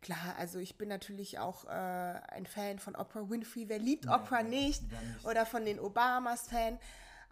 Klar, 0.00 0.36
also 0.38 0.58
ich 0.58 0.78
bin 0.78 0.88
natürlich 0.88 1.38
auch 1.38 1.64
äh, 1.66 1.68
ein 1.70 2.46
Fan 2.46 2.78
von 2.78 2.96
Oprah 2.96 3.28
Winfrey. 3.28 3.68
Wer 3.68 3.78
liebt 3.78 4.06
Ja, 4.06 4.16
Oprah 4.16 4.42
nicht? 4.42 4.82
nicht? 4.82 5.24
Oder 5.26 5.44
von 5.44 5.64
den 5.64 5.78
Obamas 5.78 6.48
Fan. 6.48 6.78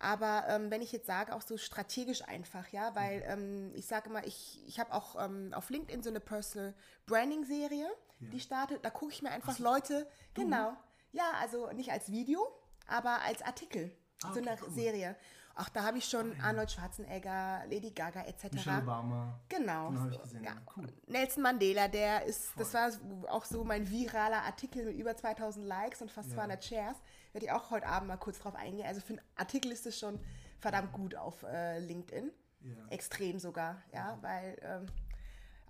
Aber 0.00 0.44
ähm, 0.48 0.70
wenn 0.70 0.82
ich 0.82 0.92
jetzt 0.92 1.06
sage, 1.06 1.34
auch 1.34 1.42
so 1.42 1.56
strategisch 1.56 2.22
einfach, 2.28 2.68
ja, 2.68 2.94
weil 2.94 3.22
ähm, 3.26 3.72
ich 3.74 3.86
sage 3.86 4.10
immer, 4.10 4.24
ich, 4.26 4.62
ich 4.66 4.78
habe 4.78 4.92
auch 4.92 5.16
ähm, 5.24 5.52
auf 5.54 5.70
LinkedIn 5.70 6.02
so 6.02 6.10
eine 6.10 6.20
Personal 6.20 6.74
Branding 7.06 7.44
Serie, 7.44 7.88
Ja. 8.20 8.28
die 8.30 8.38
startet. 8.40 8.84
Da 8.84 8.90
gucke 8.90 9.12
ich 9.12 9.22
mir 9.22 9.30
einfach 9.30 9.56
so. 9.56 9.62
Leute, 9.64 10.06
genau, 10.34 10.76
ja, 11.12 11.32
also 11.40 11.72
nicht 11.72 11.90
als 11.90 12.12
Video, 12.12 12.46
aber 12.86 13.22
als 13.22 13.42
Artikel. 13.42 13.90
Ah, 14.22 14.32
so 14.32 14.40
okay, 14.40 14.48
eine 14.48 14.58
cool. 14.62 14.70
Serie. 14.70 15.16
Auch 15.54 15.68
da 15.70 15.82
habe 15.82 15.98
ich 15.98 16.04
schon 16.04 16.40
Arnold 16.40 16.70
Schwarzenegger, 16.70 17.64
Lady 17.68 17.90
Gaga 17.90 18.22
etc. 18.26 18.52
Michelle 18.52 18.78
Obama. 18.82 19.40
Genau. 19.48 19.90
Den 19.90 20.12
ich 20.12 20.22
gesehen. 20.22 20.44
ja. 20.44 20.52
Cool. 20.76 20.86
Nelson 21.08 21.42
Mandela, 21.42 21.88
der 21.88 22.24
ist, 22.26 22.46
Voll. 22.50 22.62
das 22.62 22.74
war 22.74 23.32
auch 23.32 23.44
so 23.44 23.64
mein 23.64 23.90
viraler 23.90 24.42
Artikel 24.42 24.84
mit 24.84 24.96
über 24.96 25.16
2000 25.16 25.66
Likes 25.66 26.00
und 26.00 26.12
fast 26.12 26.28
Ja. 26.30 26.36
200 26.36 26.64
Shares. 26.64 26.96
Werde 27.32 27.46
ich 27.46 27.52
auch 27.52 27.70
heute 27.70 27.86
Abend 27.88 28.06
mal 28.06 28.16
kurz 28.18 28.38
drauf 28.38 28.54
eingehen. 28.54 28.86
Also 28.86 29.00
für 29.00 29.14
einen 29.14 29.22
Artikel 29.34 29.72
ist 29.72 29.84
es 29.84 29.98
schon 29.98 30.20
verdammt 30.60 30.92
gut 30.92 31.16
auf 31.16 31.42
äh, 31.42 31.80
LinkedIn. 31.80 32.30
Ja. 32.60 32.74
Extrem 32.90 33.38
sogar, 33.40 33.82
ja, 33.92 34.18
weil 34.20 34.56
ähm, 34.62 34.86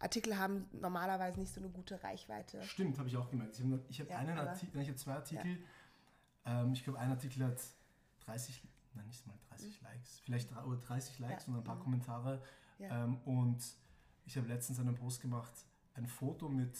Artikel 0.00 0.38
haben 0.38 0.68
normalerweise 0.72 1.38
nicht 1.40 1.52
so 1.52 1.60
eine 1.60 1.68
gute 1.70 2.02
Reichweite. 2.02 2.62
Stimmt, 2.62 2.98
habe 2.98 3.08
ich 3.08 3.16
auch 3.16 3.28
gemerkt. 3.30 3.58
Ich 3.58 3.64
habe 3.64 3.82
hab 3.88 4.08
Ja, 4.10 4.16
einen 4.18 4.38
Artikel, 4.38 4.80
ich 4.80 4.88
habe 4.88 4.96
zwei 4.98 5.12
Artikel. 5.14 5.58
Ähm, 6.46 6.72
ich 6.72 6.84
glaube, 6.84 6.98
ein 6.98 7.10
Artikel 7.10 7.44
hat 7.44 7.58
30, 8.28 8.62
nein, 8.94 9.06
nicht 9.06 9.26
mal 9.26 9.34
30 9.48 9.80
Likes, 9.82 10.20
vielleicht 10.20 10.50
drei- 10.54 10.62
oder 10.64 10.78
30 10.78 11.18
Likes 11.18 11.46
Ja. 11.46 11.52
und 11.52 11.58
ein 11.58 11.64
paar 11.64 11.76
Mhm. 11.76 11.80
Kommentare. 11.80 12.42
Ja. 12.78 13.04
Ähm, 13.04 13.18
und 13.24 13.62
ich 14.26 14.36
habe 14.36 14.46
letztens 14.48 14.78
einen 14.78 14.94
Post 14.94 15.20
gemacht, 15.20 15.52
ein 15.94 16.06
Foto 16.06 16.48
mit 16.48 16.76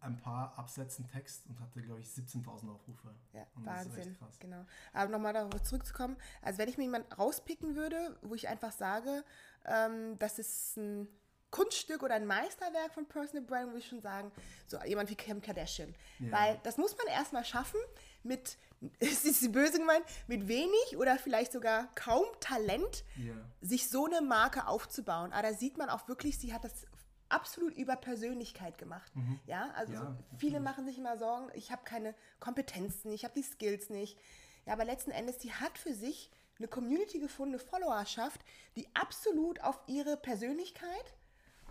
ein 0.00 0.18
paar 0.18 0.56
Absätzen 0.58 1.06
Text 1.08 1.46
und 1.48 1.58
hatte, 1.58 1.80
glaube 1.82 2.00
ich, 2.00 2.08
17.000 2.08 2.68
Aufrufe. 2.70 3.14
Ja, 3.32 3.46
Und 3.54 3.64
Wahnsinn. 3.64 4.16
Genau. 4.40 4.64
Aber 4.92 5.10
nochmal 5.10 5.32
darauf 5.32 5.62
zurückzukommen, 5.62 6.16
also 6.42 6.58
wenn 6.58 6.68
ich 6.68 6.76
mir 6.76 6.84
jemanden 6.84 7.12
rauspicken 7.14 7.74
würde, 7.76 8.16
wo 8.22 8.34
ich 8.34 8.46
einfach 8.46 8.72
sage, 8.72 9.24
ähm, 9.64 10.18
das 10.18 10.38
ist 10.38 10.76
ein 10.76 11.08
Kunststück 11.50 12.02
oder 12.02 12.14
ein 12.16 12.26
Meisterwerk 12.26 12.92
von 12.92 13.06
Personal 13.08 13.42
Branding, 13.46 13.68
würde 13.70 13.78
ich 13.78 13.88
schon 13.88 14.02
sagen, 14.02 14.30
so 14.66 14.78
jemand 14.84 15.08
wie 15.10 15.14
Kim 15.16 15.40
Kardashian. 15.40 15.94
Ja. 16.18 16.30
Weil 16.32 16.60
das 16.64 16.76
muss 16.76 16.96
man 16.98 17.06
erstmal 17.06 17.44
schaffen 17.44 17.80
mit, 18.22 18.58
es 18.98 19.24
ist 19.24 19.52
böse 19.52 19.78
gemeint, 19.78 20.04
mit 20.26 20.48
wenig 20.48 20.96
oder 20.96 21.16
vielleicht 21.18 21.52
sogar 21.52 21.88
kaum 21.94 22.24
Talent, 22.40 23.04
Ja. 23.16 23.34
sich 23.60 23.88
so 23.88 24.06
eine 24.06 24.20
Marke 24.20 24.66
aufzubauen. 24.66 25.32
Aber 25.32 25.42
da 25.48 25.54
sieht 25.54 25.76
man 25.78 25.88
auch 25.88 26.08
wirklich, 26.08 26.38
sie 26.38 26.52
hat 26.52 26.64
das 26.64 26.86
absolut 27.28 27.74
über 27.74 27.96
Persönlichkeit 27.96 28.78
gemacht. 28.78 29.10
Ja, 29.46 29.70
also 29.74 29.92
Ja, 29.94 29.98
so, 29.98 30.04
natürlich. 30.04 30.38
viele 30.38 30.60
machen 30.60 30.86
sich 30.86 30.98
immer 30.98 31.16
Sorgen, 31.18 31.50
ich 31.54 31.72
habe 31.72 31.82
keine 31.84 32.14
Kompetenzen, 32.38 33.10
ich 33.10 33.24
habe 33.24 33.34
die 33.34 33.42
Skills 33.42 33.90
nicht. 33.90 34.16
Ja, 34.64 34.72
aber 34.74 34.84
letzten 34.84 35.10
Endes, 35.10 35.40
sie 35.40 35.52
hat 35.52 35.76
für 35.78 35.92
sich 35.94 36.30
eine 36.58 36.68
Community 36.68 37.18
gefunden, 37.18 37.54
eine 37.54 37.62
Followerschaft, 37.62 38.40
die 38.76 38.86
absolut 38.94 39.60
auf 39.62 39.78
ihre 39.88 40.16
Persönlichkeit 40.16 41.14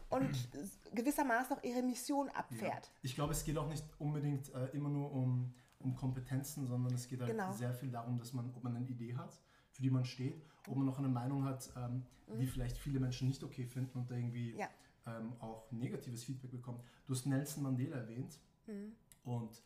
und 0.10 0.38
gewissermaßen 0.94 1.56
auch 1.58 1.64
ihre 1.64 1.82
Mission 1.82 2.28
Ja. 2.28 2.34
abfährt. 2.36 2.92
Ich 3.02 3.16
glaube, 3.16 3.32
es 3.32 3.44
geht 3.46 3.58
auch 3.58 3.68
nicht 3.68 3.84
unbedingt 3.98 4.54
äh, 4.54 4.66
immer 4.74 4.90
nur 4.90 5.12
um, 5.12 5.54
um 5.86 5.96
Kompetenzen, 5.96 6.68
sondern 6.68 6.94
es 6.94 7.08
geht 7.08 7.22
halt 7.22 7.32
Genau. 7.32 7.52
sehr 7.54 7.74
viel 7.74 7.90
darum, 7.90 8.18
dass 8.18 8.34
man, 8.34 8.50
ob 8.56 8.64
man 8.64 8.76
eine 8.76 8.86
Idee 8.88 9.16
hat, 9.16 9.40
für 9.72 9.82
die 9.82 9.90
man 9.90 10.04
steht, 10.06 10.42
ob 10.68 10.76
man 10.78 10.86
noch 10.86 10.98
eine 11.00 11.08
Meinung 11.10 11.46
hat, 11.46 11.70
ähm, 11.78 12.04
die 12.40 12.48
vielleicht 12.48 12.78
viele 12.78 13.00
Menschen 13.00 13.28
nicht 13.28 13.44
okay 13.44 13.66
finden 13.66 13.98
und 14.00 14.10
da 14.10 14.16
irgendwie 14.16 14.54
Mhm. 14.54 14.60
Ja. 14.60 14.70
ähm, 15.08 15.34
auch 15.40 15.72
negatives 15.72 16.24
Feedback 16.24 16.52
bekommt. 16.52 16.82
Du 17.06 17.14
hast 17.14 17.26
Nelson 17.26 17.64
Mandela 17.64 17.98
erwähnt 17.98 18.40
Mhm. 18.68 18.94
und 19.24 19.62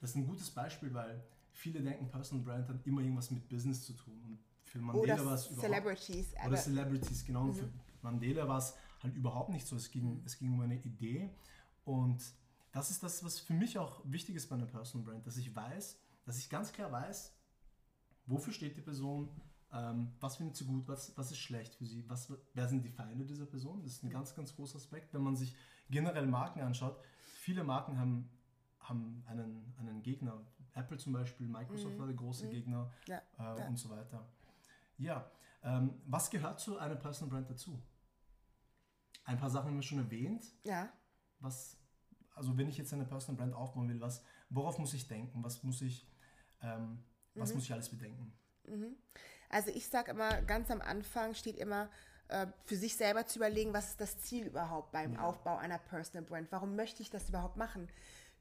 das 0.00 0.10
ist 0.10 0.16
ein 0.16 0.26
gutes 0.26 0.50
Beispiel, 0.50 0.92
weil 0.92 1.22
viele 1.52 1.80
denken, 1.80 2.08
Personal 2.08 2.44
Brand 2.44 2.68
hat 2.68 2.84
immer 2.86 3.02
irgendwas 3.02 3.30
mit 3.30 3.48
Business 3.48 3.84
zu 3.84 3.92
tun. 3.92 4.20
Und 4.26 4.38
für 4.64 4.80
Mandela 4.80 5.24
war 5.24 5.34
es 5.34 5.46
überhaupt... 5.46 5.60
Celebrities. 5.68 6.34
Oder 6.44 6.56
Celebrities, 6.56 7.24
genau. 7.24 7.44
Mhm. 7.44 7.54
Für 7.54 7.68
Mandela 8.02 8.48
war 8.48 8.58
es 8.58 8.74
halt 9.00 9.14
überhaupt 9.14 9.50
nicht 9.50 9.66
so. 9.66 9.76
Es 9.76 9.90
ging, 9.90 10.14
mhm. 10.16 10.22
es 10.24 10.36
ging 10.38 10.52
um 10.52 10.60
eine 10.62 10.74
Idee. 10.82 11.30
Und 11.84 12.20
das 12.72 12.90
ist 12.90 13.02
das, 13.02 13.22
was 13.22 13.38
für 13.38 13.52
mich 13.52 13.78
auch 13.78 14.00
wichtig 14.04 14.34
ist 14.34 14.48
bei 14.48 14.56
einer 14.56 14.66
Personal 14.66 15.06
Brand, 15.06 15.26
dass 15.26 15.36
ich 15.36 15.54
weiß, 15.54 15.98
dass 16.24 16.38
ich 16.38 16.48
ganz 16.48 16.72
klar 16.72 16.90
weiß, 16.90 17.32
wofür 18.26 18.52
steht 18.52 18.76
die 18.76 18.80
Person, 18.80 19.28
ähm, 19.72 20.12
was 20.20 20.36
findet 20.36 20.56
sie 20.56 20.64
gut, 20.64 20.88
was, 20.88 21.16
was 21.16 21.30
ist 21.30 21.38
schlecht 21.38 21.74
für 21.74 21.86
sie, 21.86 22.08
was, 22.08 22.32
wer 22.54 22.68
sind 22.68 22.84
die 22.84 22.90
Feinde 22.90 23.24
dieser 23.24 23.46
Person. 23.46 23.82
Das 23.82 23.92
ist 23.92 24.04
ein 24.04 24.10
ganz, 24.10 24.34
ganz 24.34 24.54
großer 24.54 24.76
Aspekt. 24.76 25.12
Wenn 25.12 25.22
man 25.22 25.36
sich 25.36 25.54
generell 25.90 26.26
Marken 26.26 26.60
anschaut, 26.60 26.98
viele 27.24 27.62
Marken 27.62 27.98
haben, 27.98 28.30
haben 28.80 29.22
einen, 29.26 29.74
einen 29.78 30.02
Gegner. 30.02 30.40
Apple 30.74 30.96
zum 30.96 31.12
Beispiel, 31.12 31.46
Microsoft 31.46 31.94
mhm. 31.94 31.98
war 31.98 32.06
der 32.06 32.16
große 32.16 32.46
mhm. 32.46 32.50
Gegner 32.50 32.92
ja. 33.06 33.18
Äh, 33.38 33.60
ja. 33.60 33.68
und 33.68 33.76
so 33.76 33.90
weiter. 33.90 34.26
Ja, 34.96 35.30
ähm, 35.62 36.00
was 36.06 36.30
gehört 36.30 36.60
zu 36.60 36.78
einer 36.78 36.96
Personal 36.96 37.30
Brand 37.30 37.50
dazu? 37.50 37.82
Ein 39.24 39.38
paar 39.38 39.50
Sachen 39.50 39.68
haben 39.68 39.76
wir 39.76 39.82
schon 39.82 39.98
erwähnt. 39.98 40.44
Ja. 40.64 40.90
Was, 41.40 41.76
also 42.34 42.56
wenn 42.56 42.68
ich 42.68 42.78
jetzt 42.78 42.92
eine 42.92 43.04
Personal 43.04 43.38
Brand 43.38 43.54
aufbauen 43.54 43.88
will, 43.88 44.00
was, 44.00 44.22
worauf 44.48 44.78
muss 44.78 44.94
ich 44.94 45.06
denken? 45.08 45.42
Was 45.44 45.62
muss 45.62 45.82
ich, 45.82 46.06
ähm, 46.62 47.02
was 47.34 47.50
mhm. 47.50 47.56
muss 47.56 47.64
ich 47.64 47.72
alles 47.72 47.88
bedenken? 47.88 48.32
Mhm. 48.64 48.96
Also 49.48 49.70
ich 49.70 49.88
sage 49.88 50.12
immer, 50.12 50.40
ganz 50.42 50.70
am 50.70 50.80
Anfang 50.80 51.34
steht 51.34 51.58
immer, 51.58 51.90
äh, 52.28 52.46
für 52.64 52.76
sich 52.76 52.96
selber 52.96 53.26
zu 53.26 53.38
überlegen, 53.38 53.74
was 53.74 53.90
ist 53.90 54.00
das 54.00 54.18
Ziel 54.18 54.46
überhaupt 54.46 54.92
beim 54.92 55.14
ja. 55.14 55.20
Aufbau 55.20 55.56
einer 55.58 55.78
Personal 55.78 56.24
Brand? 56.24 56.50
Warum 56.50 56.76
möchte 56.76 57.02
ich 57.02 57.10
das 57.10 57.28
überhaupt 57.28 57.56
machen? 57.56 57.88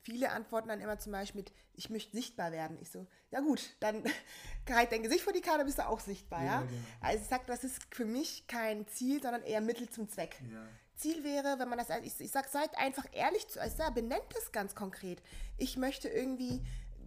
Viele 0.03 0.31
antworten 0.31 0.69
dann 0.69 0.81
immer 0.81 0.97
zum 0.97 1.11
Beispiel 1.11 1.41
mit, 1.41 1.53
ich 1.73 1.89
möchte 1.89 2.15
sichtbar 2.15 2.51
werden. 2.51 2.77
Ich 2.81 2.89
so, 2.89 3.05
ja 3.29 3.41
gut, 3.41 3.75
dann 3.81 4.03
halt 4.69 4.91
dein 4.91 5.03
Gesicht 5.03 5.23
vor 5.23 5.33
die 5.33 5.41
Karte, 5.41 5.65
bist 5.65 5.77
du 5.77 5.87
auch 5.87 5.99
sichtbar, 5.99 6.39
ja? 6.39 6.45
ja? 6.45 6.61
Genau. 6.61 6.81
Also 7.01 7.23
ich 7.23 7.29
sage, 7.29 7.43
das 7.47 7.63
ist 7.63 7.81
für 7.93 8.05
mich 8.05 8.47
kein 8.47 8.87
Ziel, 8.87 9.21
sondern 9.21 9.43
eher 9.43 9.61
Mittel 9.61 9.89
zum 9.89 10.07
Zweck. 10.07 10.41
Ja. 10.49 10.65
Ziel 11.01 11.23
wäre, 11.23 11.59
wenn 11.59 11.67
man 11.67 11.79
das, 11.79 11.89
ich, 12.03 12.19
ich 12.19 12.31
sage, 12.31 12.47
seid 12.49 12.77
einfach 12.77 13.05
ehrlich 13.11 13.47
zu 13.47 13.59
euch, 13.59 13.79
also 13.79 13.93
benennt 13.93 14.33
es 14.37 14.51
ganz 14.51 14.75
konkret. 14.75 15.21
Ich 15.57 15.75
möchte 15.77 16.07
irgendwie 16.07 16.61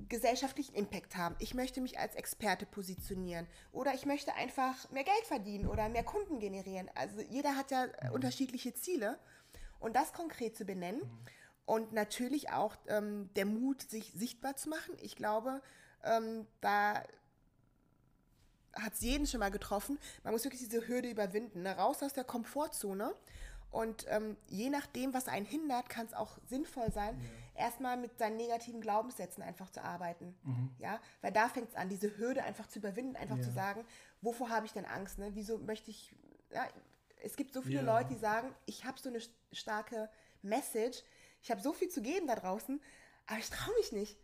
gesellschaftlichen 0.08 0.74
Impact 0.74 1.16
haben. 1.16 1.36
Ich 1.38 1.54
möchte 1.54 1.80
mich 1.80 1.98
als 1.98 2.14
Experte 2.16 2.66
positionieren 2.66 3.46
oder 3.72 3.94
ich 3.94 4.06
möchte 4.06 4.34
einfach 4.34 4.90
mehr 4.90 5.04
Geld 5.04 5.26
verdienen 5.26 5.66
oder 5.66 5.88
mehr 5.88 6.04
Kunden 6.04 6.40
generieren. 6.40 6.90
Also 6.94 7.20
jeder 7.20 7.56
hat 7.56 7.70
ja 7.70 7.86
mhm. 7.86 8.12
unterschiedliche 8.12 8.74
Ziele 8.74 9.18
und 9.78 9.94
das 9.96 10.12
konkret 10.12 10.56
zu 10.56 10.64
benennen 10.64 11.00
mhm. 11.00 11.18
und 11.66 11.92
natürlich 11.92 12.50
auch 12.50 12.76
ähm, 12.88 13.30
der 13.36 13.46
Mut, 13.46 13.82
sich 13.82 14.12
sichtbar 14.14 14.56
zu 14.56 14.68
machen. 14.68 14.94
Ich 15.00 15.16
glaube, 15.16 15.62
ähm, 16.02 16.46
da 16.60 17.02
hat 18.74 18.94
es 18.94 19.00
jeden 19.00 19.26
schon 19.26 19.40
mal 19.40 19.50
getroffen. 19.50 19.98
Man 20.24 20.32
muss 20.32 20.44
wirklich 20.44 20.62
diese 20.62 20.88
Hürde 20.88 21.08
überwinden, 21.08 21.62
ne? 21.62 21.76
raus 21.76 22.02
aus 22.02 22.12
der 22.12 22.24
Komfortzone 22.24 23.14
und 23.74 24.06
ähm, 24.08 24.36
je 24.48 24.70
nachdem, 24.70 25.12
was 25.14 25.26
einen 25.26 25.44
hindert, 25.44 25.88
kann 25.88 26.06
es 26.06 26.14
auch 26.14 26.38
sinnvoll 26.46 26.92
sein, 26.92 27.20
ja. 27.20 27.64
erstmal 27.64 27.96
mit 27.96 28.16
seinen 28.18 28.36
negativen 28.36 28.80
Glaubenssätzen 28.80 29.42
einfach 29.42 29.68
zu 29.68 29.82
arbeiten. 29.82 30.36
Mhm. 30.44 30.70
Ja, 30.78 31.00
weil 31.22 31.32
da 31.32 31.48
fängt 31.48 31.70
es 31.70 31.74
an, 31.74 31.88
diese 31.88 32.16
Hürde 32.16 32.44
einfach 32.44 32.68
zu 32.68 32.78
überwinden, 32.78 33.16
einfach 33.16 33.38
ja. 33.38 33.42
zu 33.42 33.50
sagen, 33.50 33.84
wovor 34.20 34.48
habe 34.48 34.64
ich 34.64 34.72
denn 34.72 34.84
Angst? 34.84 35.18
Ne? 35.18 35.30
Wieso 35.34 35.58
möchte 35.58 35.90
ich. 35.90 36.14
Ja, 36.52 36.68
es 37.20 37.34
gibt 37.34 37.52
so 37.52 37.62
viele. 37.62 37.82
Leute, 37.82 38.10
die 38.10 38.18
sagen, 38.18 38.54
ich 38.64 38.84
habe 38.84 39.00
so 39.00 39.08
eine 39.08 39.18
starke 39.50 40.08
Message, 40.42 41.02
ich 41.42 41.50
habe 41.50 41.60
so 41.60 41.72
viel 41.72 41.88
zu 41.88 42.00
geben 42.00 42.28
da 42.28 42.36
draußen, 42.36 42.80
aber 43.26 43.38
ich 43.40 43.50
traue 43.50 43.74
mich 43.76 43.90
nicht. 43.90 44.16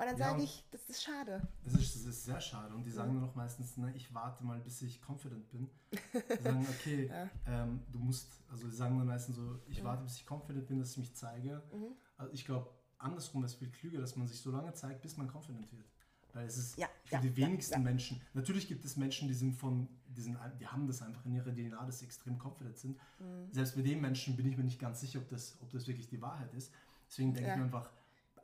Und 0.00 0.06
dann 0.06 0.16
ja, 0.16 0.30
sage 0.30 0.42
ich, 0.42 0.64
das 0.70 0.88
ist 0.88 1.02
schade. 1.02 1.42
Das 1.62 1.74
ist, 1.74 1.94
das 1.94 2.06
ist 2.06 2.24
sehr 2.24 2.40
schade. 2.40 2.74
Und 2.74 2.84
die 2.84 2.90
sagen 2.90 3.12
nur 3.12 3.20
noch 3.20 3.34
meistens, 3.34 3.76
ne, 3.76 3.92
ich 3.94 4.14
warte 4.14 4.42
mal, 4.42 4.58
bis 4.58 4.80
ich 4.80 4.98
confident 5.06 5.50
bin. 5.50 5.68
Die 5.92 6.42
sagen, 6.42 6.66
okay, 6.70 7.06
ja. 7.10 7.28
ähm, 7.46 7.82
du 7.92 7.98
musst, 7.98 8.40
also 8.50 8.66
die 8.66 8.74
sagen 8.74 8.96
dann 8.96 9.06
meistens 9.06 9.36
so, 9.36 9.60
ich 9.68 9.82
mhm. 9.82 9.84
warte, 9.84 10.02
bis 10.04 10.16
ich 10.16 10.26
confident 10.26 10.66
bin, 10.68 10.78
dass 10.78 10.92
ich 10.92 10.98
mich 10.98 11.14
zeige. 11.14 11.62
Mhm. 11.70 11.92
Also 12.16 12.32
ich 12.32 12.46
glaube, 12.46 12.70
andersrum 12.96 13.44
ist 13.44 13.56
viel 13.56 13.68
klüger, 13.68 14.00
dass 14.00 14.16
man 14.16 14.26
sich 14.26 14.40
so 14.40 14.50
lange 14.50 14.72
zeigt, 14.72 15.02
bis 15.02 15.18
man 15.18 15.30
confident 15.30 15.70
wird. 15.70 15.84
Weil 16.32 16.46
es 16.46 16.56
ist 16.56 16.78
ja, 16.78 16.88
für 17.04 17.18
die 17.18 17.36
wenigsten 17.36 17.82
Menschen, 17.82 18.22
natürlich 18.32 18.68
gibt 18.68 18.86
es 18.86 18.96
Menschen, 18.96 19.28
die 19.28 19.34
sind 19.34 19.52
von, 19.52 19.86
die, 20.08 20.22
sind, 20.22 20.38
die 20.58 20.66
haben 20.66 20.86
das 20.86 21.02
einfach 21.02 21.26
in 21.26 21.34
ihrer 21.34 21.52
DNA, 21.52 21.84
dass 21.84 21.98
sie 21.98 22.06
extrem 22.06 22.38
confident 22.38 22.78
sind. 22.78 22.96
Mhm. 23.18 23.52
Selbst 23.52 23.76
bei 23.76 23.82
den 23.82 24.00
Menschen 24.00 24.34
bin 24.34 24.46
ich 24.46 24.56
mir 24.56 24.64
nicht 24.64 24.78
ganz 24.78 25.00
sicher, 25.00 25.18
ob 25.18 25.28
das, 25.28 25.58
ob 25.60 25.70
das 25.70 25.86
wirklich 25.86 26.08
die 26.08 26.22
Wahrheit 26.22 26.54
ist. 26.54 26.72
Deswegen 27.06 27.34
denke 27.34 27.50
ich 27.50 27.56
mir 27.56 27.64
einfach, 27.64 27.90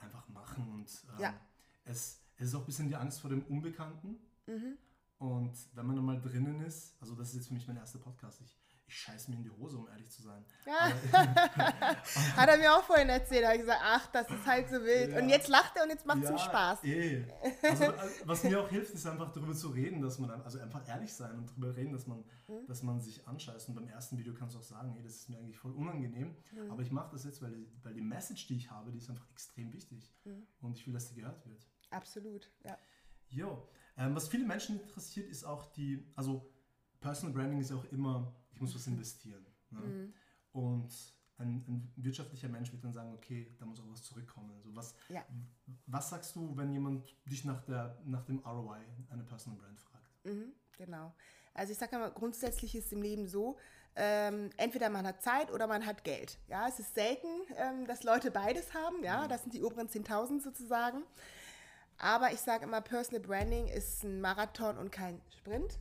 einfach 0.06 0.28
machen 0.28 0.68
und 0.72 0.88
ähm, 1.14 1.20
ja. 1.20 1.34
es, 1.84 2.20
es 2.36 2.48
ist 2.48 2.54
auch 2.54 2.60
ein 2.60 2.66
bisschen 2.66 2.88
die 2.88 2.96
Angst 2.96 3.20
vor 3.20 3.30
dem 3.30 3.42
Unbekannten. 3.42 4.16
Mhm. 4.46 4.78
Und 5.18 5.54
wenn 5.74 5.86
man 5.86 6.04
mal 6.04 6.20
drinnen 6.20 6.60
ist, 6.60 6.94
also 7.00 7.14
das 7.14 7.28
ist 7.28 7.36
jetzt 7.36 7.48
für 7.48 7.54
mich 7.54 7.66
mein 7.66 7.76
erster 7.76 7.98
Podcast, 7.98 8.40
ich, 8.42 8.58
ich 8.88 9.00
scheiße 9.00 9.30
mir 9.30 9.38
in 9.38 9.42
die 9.42 9.50
Hose, 9.50 9.78
um 9.78 9.88
ehrlich 9.88 10.08
zu 10.10 10.22
sein. 10.22 10.44
Ja. 10.64 10.92
Hat 12.36 12.48
er 12.48 12.56
mir 12.56 12.72
auch 12.72 12.84
vorhin 12.84 13.08
erzählt, 13.08 13.42
da 13.42 13.48
habe 13.48 13.56
ich 13.56 13.62
gesagt, 13.62 13.80
ach, 13.82 14.06
das 14.12 14.30
ist 14.30 14.46
halt 14.46 14.68
so 14.68 14.76
wild. 14.76 15.10
Ja. 15.10 15.18
Und 15.18 15.28
jetzt 15.28 15.48
lacht 15.48 15.76
er 15.76 15.82
und 15.82 15.90
jetzt 15.90 16.06
macht 16.06 16.18
es 16.18 16.24
ja, 16.24 16.30
ihm 16.30 16.38
Spaß. 16.38 16.84
Eh. 16.84 17.24
Also, 17.62 17.84
äh, 17.84 17.92
was 18.24 18.44
mir 18.44 18.60
auch 18.60 18.68
hilft, 18.68 18.94
ist 18.94 19.06
einfach 19.06 19.32
darüber 19.32 19.54
zu 19.54 19.70
reden, 19.70 20.00
dass 20.00 20.18
man, 20.18 20.30
also 20.30 20.60
einfach 20.60 20.86
ehrlich 20.88 21.12
sein 21.12 21.36
und 21.36 21.50
darüber 21.50 21.74
reden, 21.74 21.92
dass 21.92 22.06
man, 22.06 22.18
mhm. 22.46 22.66
dass 22.68 22.82
man 22.82 23.00
sich 23.00 23.26
anscheißt. 23.26 23.68
Und 23.68 23.74
beim 23.74 23.88
ersten 23.88 24.18
Video 24.18 24.34
kannst 24.34 24.54
du 24.54 24.60
auch 24.60 24.64
sagen, 24.64 24.90
hey, 24.92 25.02
das 25.02 25.16
ist 25.16 25.28
mir 25.28 25.38
eigentlich 25.38 25.58
voll 25.58 25.72
unangenehm. 25.72 26.36
Mhm. 26.52 26.70
Aber 26.70 26.82
ich 26.82 26.92
mache 26.92 27.10
das 27.10 27.24
jetzt, 27.24 27.42
weil 27.42 27.50
die, 27.50 27.68
weil 27.82 27.94
die 27.94 28.02
Message, 28.02 28.46
die 28.46 28.56
ich 28.56 28.70
habe, 28.70 28.92
die 28.92 28.98
ist 28.98 29.10
einfach 29.10 29.28
extrem 29.30 29.72
wichtig. 29.72 30.14
Mhm. 30.24 30.46
Und 30.60 30.76
ich 30.76 30.86
will, 30.86 30.94
dass 30.94 31.08
die 31.08 31.16
gehört 31.16 31.44
wird. 31.46 31.66
Absolut, 31.90 32.52
ja. 32.64 32.78
Jo. 33.30 33.68
Ähm, 33.96 34.14
was 34.14 34.28
viele 34.28 34.46
Menschen 34.46 34.80
interessiert, 34.80 35.28
ist 35.28 35.44
auch 35.44 35.72
die, 35.72 36.06
also 36.14 36.52
Personal 37.00 37.34
Branding 37.34 37.60
ist 37.60 37.72
auch 37.72 37.84
immer 37.92 38.34
ich 38.56 38.62
muss 38.62 38.74
was 38.74 38.86
investieren. 38.86 39.44
Ne? 39.70 39.80
Mhm. 39.80 40.14
Und 40.52 40.90
ein, 41.38 41.62
ein, 41.68 41.92
wirtschaftlicher 41.96 42.48
Mensch 42.48 42.72
wird 42.72 42.82
dann 42.82 42.94
sagen, 42.94 43.12
okay, 43.12 43.54
da 43.58 43.66
muss 43.66 43.78
auch 43.78 43.88
was 43.90 44.02
zurückkommen. 44.02 44.50
Also 44.56 44.74
was, 44.74 44.94
ja. 45.10 45.22
was 45.86 46.08
sagst 46.08 46.34
du, 46.34 46.56
wenn 46.56 46.72
jemand 46.72 47.14
dich 47.26 47.44
nach, 47.44 47.62
der, 47.66 47.98
nach 48.06 48.24
dem 48.24 48.38
ROI 48.38 48.80
einer 49.10 49.24
Personal 49.24 49.58
Brand 49.58 49.78
fragt? 49.78 50.24
Mhm, 50.24 50.52
genau. 50.78 51.14
Also 51.52 51.72
ich 51.72 51.78
sage 51.78 51.98
mal, 51.98 52.10
grundsätzlich 52.10 52.74
ist 52.74 52.90
im 52.92 53.02
Leben 53.02 53.28
so, 53.28 53.58
ähm, 53.94 54.48
entweder 54.56 54.88
man 54.88 55.06
hat 55.06 55.22
Zeit 55.22 55.52
oder 55.52 55.66
man 55.66 55.84
hat 55.84 56.02
Geld. 56.04 56.38
Ja, 56.48 56.66
es 56.68 56.78
ist 56.78 56.94
selten, 56.94 57.28
ähm, 57.56 57.86
dass 57.86 58.02
Leute 58.02 58.30
beides 58.30 58.72
haben. 58.72 59.04
Ja, 59.04 59.24
mhm. 59.24 59.28
das 59.28 59.42
sind 59.42 59.52
die 59.52 59.62
oberen 59.62 59.88
10.000 59.88 60.42
sozusagen. 60.42 61.02
Aber 61.98 62.32
ich 62.32 62.40
sage 62.40 62.64
immer, 62.64 62.80
Personal 62.80 63.20
Branding 63.20 63.68
ist 63.68 64.04
ein 64.04 64.22
Marathon 64.22 64.78
und 64.78 64.90
kein 64.90 65.20
Sprint. 65.38 65.78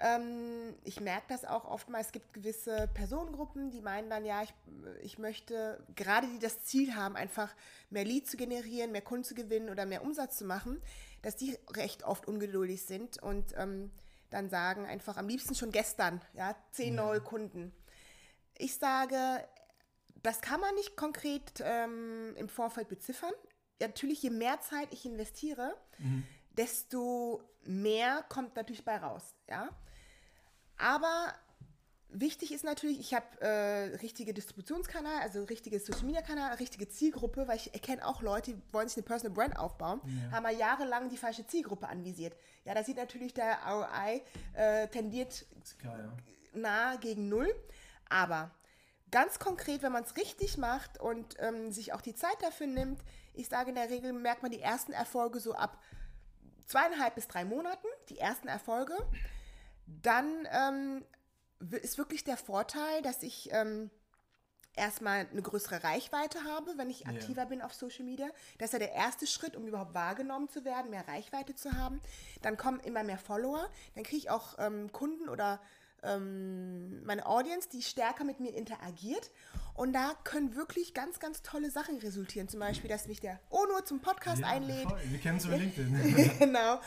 Ähm, 0.00 0.74
ich 0.84 1.00
merke 1.00 1.26
das 1.28 1.44
auch 1.44 1.64
oftmals. 1.64 2.06
Es 2.06 2.12
gibt 2.12 2.32
gewisse 2.32 2.88
Personengruppen, 2.94 3.70
die 3.70 3.80
meinen 3.80 4.08
dann, 4.08 4.24
ja, 4.24 4.42
ich, 4.42 4.54
ich 5.02 5.18
möchte, 5.18 5.84
gerade 5.96 6.28
die 6.28 6.38
das 6.38 6.64
Ziel 6.64 6.94
haben, 6.94 7.16
einfach 7.16 7.54
mehr 7.90 8.04
Lead 8.04 8.28
zu 8.28 8.36
generieren, 8.36 8.92
mehr 8.92 9.02
Kunden 9.02 9.24
zu 9.24 9.34
gewinnen 9.34 9.70
oder 9.70 9.86
mehr 9.86 10.02
Umsatz 10.02 10.38
zu 10.38 10.44
machen, 10.44 10.80
dass 11.22 11.36
die 11.36 11.58
recht 11.70 12.04
oft 12.04 12.28
ungeduldig 12.28 12.82
sind 12.82 13.20
und 13.20 13.54
ähm, 13.56 13.90
dann 14.30 14.50
sagen 14.50 14.86
einfach 14.86 15.16
am 15.16 15.28
liebsten 15.28 15.54
schon 15.54 15.72
gestern, 15.72 16.20
ja, 16.34 16.54
zehn 16.70 16.94
ja. 16.94 17.04
neue 17.04 17.20
Kunden. 17.20 17.72
Ich 18.56 18.76
sage, 18.76 19.16
das 20.22 20.40
kann 20.40 20.60
man 20.60 20.74
nicht 20.74 20.96
konkret 20.96 21.42
ähm, 21.60 22.34
im 22.36 22.48
Vorfeld 22.48 22.88
beziffern. 22.88 23.32
Ja, 23.80 23.88
natürlich, 23.88 24.22
je 24.22 24.30
mehr 24.30 24.60
Zeit 24.60 24.92
ich 24.92 25.06
investiere, 25.06 25.74
mhm. 25.98 26.26
Desto 26.58 27.40
mehr 27.62 28.24
kommt 28.28 28.56
natürlich 28.56 28.84
bei 28.84 28.96
raus. 28.98 29.34
Ja? 29.48 29.68
Aber 30.76 31.32
wichtig 32.08 32.52
ist 32.52 32.64
natürlich, 32.64 32.98
ich 32.98 33.14
habe 33.14 33.40
äh, 33.40 33.96
richtige 33.96 34.34
Distributionskanal, 34.34 35.20
also 35.22 35.44
richtige 35.44 35.78
Social 35.78 36.04
Media 36.04 36.22
Kanal, 36.22 36.54
richtige 36.54 36.88
Zielgruppe, 36.88 37.46
weil 37.46 37.56
ich 37.56 37.72
erkenne 37.74 38.06
auch 38.06 38.22
Leute, 38.22 38.54
die 38.54 38.72
wollen 38.72 38.88
sich 38.88 38.96
eine 38.96 39.04
Personal 39.04 39.34
Brand 39.34 39.58
aufbauen, 39.58 40.00
ja. 40.04 40.32
haben 40.32 40.42
mal 40.42 40.54
jahrelang 40.54 41.08
die 41.08 41.16
falsche 41.16 41.46
Zielgruppe 41.46 41.88
anvisiert. 41.88 42.34
Ja, 42.64 42.74
da 42.74 42.82
sieht 42.82 42.96
natürlich 42.96 43.34
der 43.34 43.58
ROI 43.66 44.22
äh, 44.54 44.88
tendiert 44.88 45.46
klar, 45.78 45.98
ja. 45.98 46.12
nahe 46.54 46.98
gegen 46.98 47.28
null, 47.28 47.54
aber 48.08 48.50
ganz 49.10 49.38
konkret, 49.38 49.82
wenn 49.82 49.92
man 49.92 50.04
es 50.04 50.16
richtig 50.16 50.58
macht 50.58 51.00
und 51.00 51.36
ähm, 51.38 51.72
sich 51.72 51.92
auch 51.92 52.00
die 52.00 52.14
Zeit 52.14 52.36
dafür 52.42 52.66
nimmt, 52.66 53.00
ich 53.34 53.48
sage 53.48 53.70
in 53.70 53.76
der 53.76 53.90
Regel, 53.90 54.12
merkt 54.12 54.42
man 54.42 54.50
die 54.50 54.60
ersten 54.60 54.92
Erfolge 54.92 55.40
so 55.40 55.54
ab 55.54 55.78
zweieinhalb 56.68 57.16
bis 57.16 57.26
drei 57.26 57.44
Monaten, 57.44 57.86
die 58.08 58.18
ersten 58.18 58.48
Erfolge 58.48 58.96
dann 60.02 60.46
ähm, 60.52 61.04
ist 61.82 61.98
wirklich 61.98 62.24
der 62.24 62.36
Vorteil, 62.36 63.02
dass 63.02 63.22
ich 63.22 63.48
ähm, 63.52 63.90
erstmal 64.76 65.26
eine 65.30 65.42
größere 65.42 65.82
Reichweite 65.82 66.44
habe, 66.44 66.74
wenn 66.76 66.90
ich 66.90 67.06
aktiver 67.06 67.42
yeah. 67.42 67.48
bin 67.48 67.62
auf 67.62 67.74
Social 67.74 68.04
Media. 68.04 68.28
Das 68.58 68.68
ist 68.68 68.72
ja 68.74 68.78
der 68.78 68.92
erste 68.92 69.26
Schritt, 69.26 69.56
um 69.56 69.66
überhaupt 69.66 69.94
wahrgenommen 69.94 70.48
zu 70.48 70.64
werden, 70.64 70.90
mehr 70.90 71.08
Reichweite 71.08 71.54
zu 71.54 71.72
haben. 71.72 72.00
Dann 72.42 72.56
kommen 72.56 72.80
immer 72.80 73.02
mehr 73.02 73.18
Follower. 73.18 73.68
Dann 73.94 74.04
kriege 74.04 74.18
ich 74.18 74.30
auch 74.30 74.56
ähm, 74.58 74.92
Kunden 74.92 75.28
oder 75.28 75.60
ähm, 76.02 77.02
meine 77.04 77.26
Audience, 77.26 77.68
die 77.68 77.82
stärker 77.82 78.24
mit 78.24 78.40
mir 78.40 78.54
interagiert. 78.54 79.30
Und 79.74 79.92
da 79.92 80.12
können 80.24 80.56
wirklich 80.56 80.92
ganz, 80.92 81.20
ganz 81.20 81.42
tolle 81.42 81.70
Sachen 81.70 81.98
resultieren. 81.98 82.48
Zum 82.48 82.58
Beispiel, 82.60 82.90
dass 82.90 83.06
mich 83.06 83.20
der 83.20 83.38
Ono 83.50 83.80
zum 83.84 84.00
Podcast 84.00 84.40
Ja, 84.42 84.48
einlädt. 84.48 84.88
voll. 84.88 84.98
Wir 85.04 85.18
kennen 85.20 85.38
es 85.38 85.44
über 85.44 85.56
LinkedIn. 85.58 86.38
genau. 86.38 86.80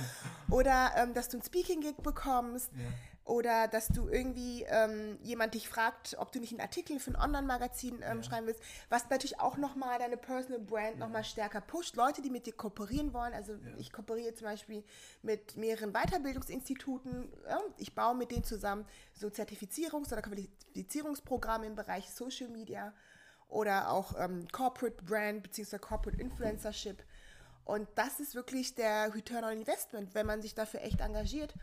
Oder 0.50 0.92
ähm, 0.98 1.14
dass 1.14 1.30
du 1.30 1.38
ein 1.38 1.44
Speaking-Gig 1.44 1.98
bekommst. 2.04 2.70
Ja. 2.74 2.84
Oder 3.24 3.68
dass 3.68 3.88
du 3.88 4.10
irgendwie 4.10 4.64
ähm, 4.64 5.20
jemand 5.22 5.54
dich 5.54 5.70
fragt, 5.70 6.16
ob 6.18 6.32
du 6.32 6.40
nicht 6.40 6.54
einen 6.54 6.62
Artikel 6.62 7.00
für 7.00 7.12
ein 7.12 7.16
Online-Magazin 7.16 8.02
ähm, 8.04 8.24
schreiben 8.24 8.48
willst, 8.48 8.62
was 8.90 9.10
natürlich 9.10 9.40
auch 9.40 9.58
nochmal 9.58 10.00
deine 10.00 10.18
Personal 10.18 10.60
Brand 10.60 10.98
nochmal 10.98 11.24
stärker 11.24 11.62
pusht. 11.62 11.96
Leute, 11.96 12.24
die 12.24 12.32
mit 12.32 12.48
dir 12.48 12.54
kooperieren 12.54 13.14
wollen. 13.14 13.34
Also 13.34 13.54
ich 13.78 13.94
kooperiere 13.94 14.34
zum 14.34 14.48
Beispiel 14.48 14.84
mit 15.22 15.56
mehreren 15.56 15.94
Weiterbildungsinstituten. 15.94 17.32
Ja, 17.48 17.60
ich 17.78 17.94
baue 17.94 18.16
mit 18.16 18.32
denen 18.32 18.44
zusammen 18.44 18.86
so 19.14 19.28
Zertifizierungs- 19.28 20.12
oder 20.12 20.24
Qualifizierungsprogramme 20.24 21.68
im 21.68 21.76
Bereich 21.76 22.10
Social 22.10 22.50
Media 22.50 22.92
oder 23.50 23.92
auch 23.92 24.16
ähm, 24.18 24.48
Corporate 24.52 25.04
Brand 25.04 25.44
bzw. 25.44 25.78
Corporate 25.78 26.20
Influencership. 26.20 27.04
Und 27.66 27.88
das 27.96 28.20
ist 28.20 28.34
wirklich 28.34 28.74
der 28.74 29.14
Return 29.14 29.44
on 29.44 29.52
Investment, 29.52 30.16
wenn 30.16 30.26
man 30.26 30.42
sich 30.42 30.56
dafür 30.56 30.82
echt 30.82 31.02
engagiert. 31.02 31.54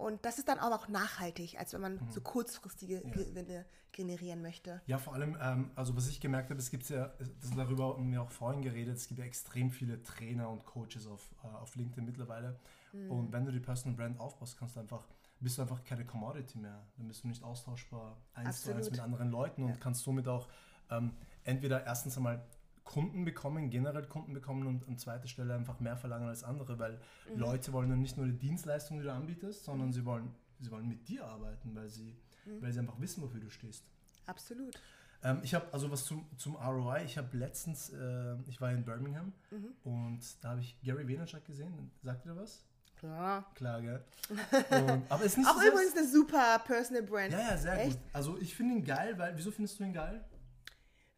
Und 0.00 0.24
das 0.24 0.38
ist 0.38 0.48
dann 0.48 0.58
aber 0.58 0.76
auch 0.76 0.88
nachhaltig, 0.88 1.58
als 1.58 1.72
wenn 1.74 1.82
man 1.82 1.94
Mhm. 1.94 2.10
so 2.10 2.20
kurzfristige 2.20 3.00
Gewinne 3.02 3.66
generieren 3.92 4.40
möchte. 4.40 4.80
Ja, 4.86 4.98
vor 4.98 5.14
allem, 5.14 5.36
ähm, 5.40 5.70
also 5.74 5.96
was 5.96 6.08
ich 6.08 6.20
gemerkt 6.20 6.48
habe, 6.50 6.58
es 6.58 6.70
gibt 6.70 6.88
ja, 6.88 7.12
das 7.18 7.50
darüber 7.54 7.96
haben 7.96 8.10
wir 8.10 8.22
auch 8.22 8.30
vorhin 8.30 8.62
geredet, 8.62 8.96
es 8.96 9.06
gibt 9.08 9.18
ja 9.20 9.26
extrem 9.26 9.70
viele 9.70 10.02
Trainer 10.02 10.48
und 10.48 10.64
Coaches 10.64 11.06
auf, 11.06 11.34
äh, 11.44 11.48
auf 11.48 11.74
LinkedIn 11.76 12.04
mittlerweile. 12.04 12.58
Mhm. 12.92 13.10
Und 13.10 13.32
wenn 13.32 13.44
du 13.44 13.52
die 13.52 13.60
Personal 13.60 13.96
Brand 13.96 14.18
aufbaust, 14.18 14.56
kannst 14.58 14.76
du 14.76 14.80
einfach, 14.80 15.06
bist 15.40 15.58
du 15.58 15.62
einfach 15.62 15.84
keine 15.84 16.04
Commodity 16.06 16.58
mehr. 16.58 16.82
Dann 16.96 17.08
bist 17.08 17.24
du 17.24 17.28
nicht 17.28 17.42
austauschbar 17.42 18.16
eins 18.34 18.62
zu 18.62 18.70
eins 18.70 18.78
Absolut. 18.78 18.90
mit 18.92 19.00
anderen 19.00 19.30
Leuten 19.30 19.64
und 19.64 19.80
kannst 19.80 20.02
somit 20.02 20.28
auch 20.28 20.48
ähm, 20.90 21.12
entweder 21.44 21.84
erstens 21.84 22.16
einmal 22.16 22.42
Kunden 22.90 23.24
bekommen, 23.24 23.70
generell 23.70 24.04
Kunden 24.06 24.34
bekommen 24.34 24.66
und 24.66 24.88
an 24.88 24.98
zweiter 24.98 25.28
Stelle 25.28 25.54
einfach 25.54 25.78
mehr 25.78 25.96
verlangen 25.96 26.26
als 26.28 26.42
andere, 26.42 26.76
weil 26.80 26.98
Mhm. 27.32 27.38
Leute 27.38 27.72
wollen 27.72 27.88
dann 27.88 28.00
nicht 28.00 28.16
nur 28.16 28.26
die 28.26 28.36
Dienstleistung, 28.36 28.98
die 28.98 29.04
du 29.04 29.12
anbietest, 29.12 29.64
sondern 29.64 29.92
sie 29.92 30.04
wollen, 30.04 30.34
sie 30.58 30.72
wollen 30.72 30.88
mit 30.88 31.06
dir 31.08 31.24
arbeiten, 31.24 31.72
weil 31.76 31.88
sie, 31.88 32.16
Mhm. 32.46 32.62
weil 32.62 32.72
sie 32.72 32.80
einfach 32.80 33.00
wissen, 33.00 33.22
wofür 33.22 33.40
du 33.40 33.48
stehst. 33.48 33.84
Absolut. 34.26 34.74
Ähm, 35.22 35.38
ich 35.44 35.54
habe 35.54 35.72
also 35.72 35.88
was 35.90 36.04
zum, 36.04 36.24
zum 36.36 36.56
ROI. 36.56 37.04
Ich 37.04 37.16
habe 37.16 37.36
letztens, 37.36 37.90
äh, 37.90 38.34
ich 38.48 38.60
war 38.60 38.72
in 38.72 38.84
Birmingham 38.84 39.32
Mhm. 39.52 39.68
und 39.84 40.20
da 40.42 40.50
habe 40.50 40.60
ich 40.60 40.76
Gary 40.82 41.06
Vaynerchuk 41.08 41.44
gesehen. 41.44 41.92
Sagt 42.02 42.26
ihr 42.26 42.34
was? 42.36 42.64
Ja. 43.02 43.46
Klar, 43.54 43.80
gell? 43.82 44.04
Und, 44.70 45.10
aber 45.10 45.24
ist 45.24 45.38
nicht 45.38 45.48
Auch 45.48 45.54
so 45.58 45.66
übrigens 45.68 45.96
eine 45.96 46.06
super 46.06 46.58
Personal 46.66 47.02
Brand. 47.02 47.32
Ja, 47.32 47.38
ja, 47.40 47.56
sehr 47.56 47.80
Echt? 47.86 47.92
gut. 47.92 48.00
Also 48.12 48.36
ich 48.38 48.54
finde 48.54 48.74
ihn 48.74 48.84
geil, 48.84 49.16
weil, 49.16 49.34
wieso 49.38 49.50
findest 49.50 49.78
du 49.80 49.84
ihn 49.84 49.94
geil? 49.94 50.22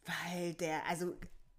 Weil 0.05 0.53
der, 0.53 0.85
also 0.87 1.15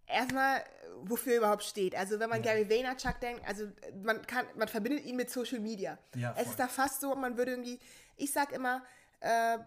erstmal, 0.07 0.63
wofür 1.03 1.33
er 1.33 1.39
überhaupt 1.39 1.65
steht. 1.65 1.95
Also 1.95 2.19
wenn 2.21 2.31
man 2.31 2.43
Ja. 2.43 2.53
Gary 2.53 2.69
Vaynerchuk 2.69 3.21
denkt, 3.21 3.47
also 3.47 3.67
man 4.03 4.27
kann, 4.27 4.47
man 4.57 4.69
verbindet 4.69 5.05
ihn 5.05 5.17
mit 5.17 5.31
Social 5.31 5.61
Media. 5.61 5.99
Ja, 6.15 6.35
es 6.39 6.49
ist 6.49 6.59
da 6.59 6.69
fast 6.69 7.01
so, 7.01 7.15
man 7.15 7.37
würde 7.37 7.53
irgendwie, 7.53 7.79
ich 8.17 8.33
sag 8.33 8.53
immer, 8.53 8.83
äh, 9.21 9.59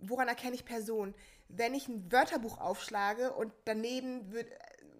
woran 0.00 0.28
erkenne 0.28 0.54
ich 0.54 0.64
Personen? 0.64 1.14
Wenn 1.48 1.74
ich 1.74 1.88
ein 1.88 2.10
Wörterbuch 2.10 2.58
aufschlage 2.58 3.32
und 3.32 3.52
daneben 3.64 4.32
würde 4.32 4.50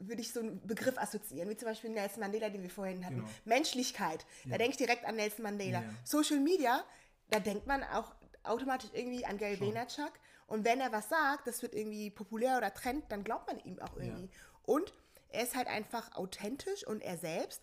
würde 0.08 0.20
ich 0.20 0.32
so 0.32 0.40
einen 0.40 0.60
Begriff 0.66 0.98
assoziieren, 0.98 1.48
wie 1.48 1.56
zum 1.56 1.68
Beispiel 1.68 1.90
Nelson 1.90 2.20
Mandela, 2.20 2.50
den 2.50 2.62
wir 2.62 2.70
vorhin 2.70 3.04
hatten. 3.04 3.18
Genau. 3.18 3.28
Menschlichkeit, 3.44 4.26
da 4.46 4.58
denke 4.58 4.72
ich 4.72 4.76
direkt 4.76 5.04
an 5.04 5.14
Nelson 5.16 5.44
Mandela. 5.44 5.82
Ja. 5.82 5.94
Social 6.04 6.40
Media, 6.40 6.82
da 7.30 7.38
denkt 7.38 7.66
man 7.66 7.84
auch 7.84 8.12
automatisch 8.42 8.90
irgendwie 8.92 9.24
an 9.24 9.38
Gary 9.38 9.60
Vaynerchuk. 9.60 10.12
Und 10.48 10.64
wenn 10.64 10.80
er 10.80 10.92
was 10.92 11.08
sagt, 11.08 11.46
das 11.46 11.62
wird 11.62 11.74
irgendwie 11.74 12.10
populär 12.10 12.58
oder 12.58 12.74
Trend, 12.74 13.04
dann 13.10 13.24
glaubt 13.24 13.46
man 13.46 13.60
ihm 13.60 13.78
auch 13.80 13.96
irgendwie. 13.96 14.28
Und 14.64 14.92
er 15.28 15.42
ist 15.42 15.56
halt 15.56 15.68
einfach 15.68 16.14
authentisch 16.14 16.86
und 16.86 17.02
er 17.02 17.16
selbst. 17.16 17.62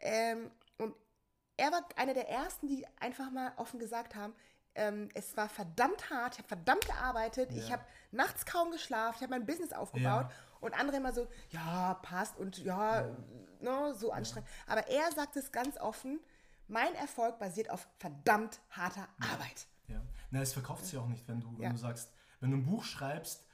Ähm, 0.00 0.50
und 0.78 0.94
er 1.56 1.70
war 1.72 1.84
einer 1.96 2.14
der 2.14 2.28
ersten, 2.28 2.66
die 2.66 2.86
einfach 2.98 3.30
mal 3.30 3.52
offen 3.56 3.78
gesagt 3.78 4.14
haben, 4.14 4.34
ähm, 4.74 5.08
es 5.14 5.36
war 5.36 5.48
verdammt 5.48 6.10
hart, 6.10 6.34
ich 6.34 6.38
habe 6.38 6.48
verdammt 6.48 6.86
gearbeitet, 6.86 7.50
ich 7.52 7.66
Ja. 7.68 7.72
habe 7.74 7.84
nachts 8.12 8.46
kaum 8.46 8.70
geschlafen, 8.70 9.16
ich 9.16 9.22
habe 9.22 9.32
mein 9.32 9.44
Business 9.44 9.72
aufgebaut 9.72 10.26
Ja. 10.26 10.30
und 10.60 10.74
andere 10.78 10.98
immer 10.98 11.12
so, 11.12 11.26
ja, 11.50 11.94
passt 12.02 12.38
und 12.38 12.58
ja, 12.58 13.02
Ne, 13.62 13.94
so 13.94 14.10
anstrengend. 14.10 14.48
Aber 14.66 14.86
er 14.88 15.12
sagt 15.12 15.36
es 15.36 15.52
ganz 15.52 15.76
offen, 15.76 16.18
mein 16.66 16.94
Erfolg 16.94 17.38
basiert 17.38 17.68
auf 17.68 17.86
verdammt 17.98 18.58
harter 18.70 19.06
Arbeit. 19.20 19.66
Ja. 19.86 20.00
Na, 20.30 20.40
es 20.40 20.54
verkauft 20.54 20.86
sich 20.86 20.96
auch 20.98 21.08
nicht, 21.08 21.28
wenn 21.28 21.40
du, 21.40 21.52
wenn 21.58 21.64
Ja. 21.64 21.70
du 21.72 21.76
sagst, 21.76 22.10
wenn 22.40 22.52
du 22.52 22.56
ein 22.56 22.64
Buch 22.64 22.84
schreibst, 22.84 23.44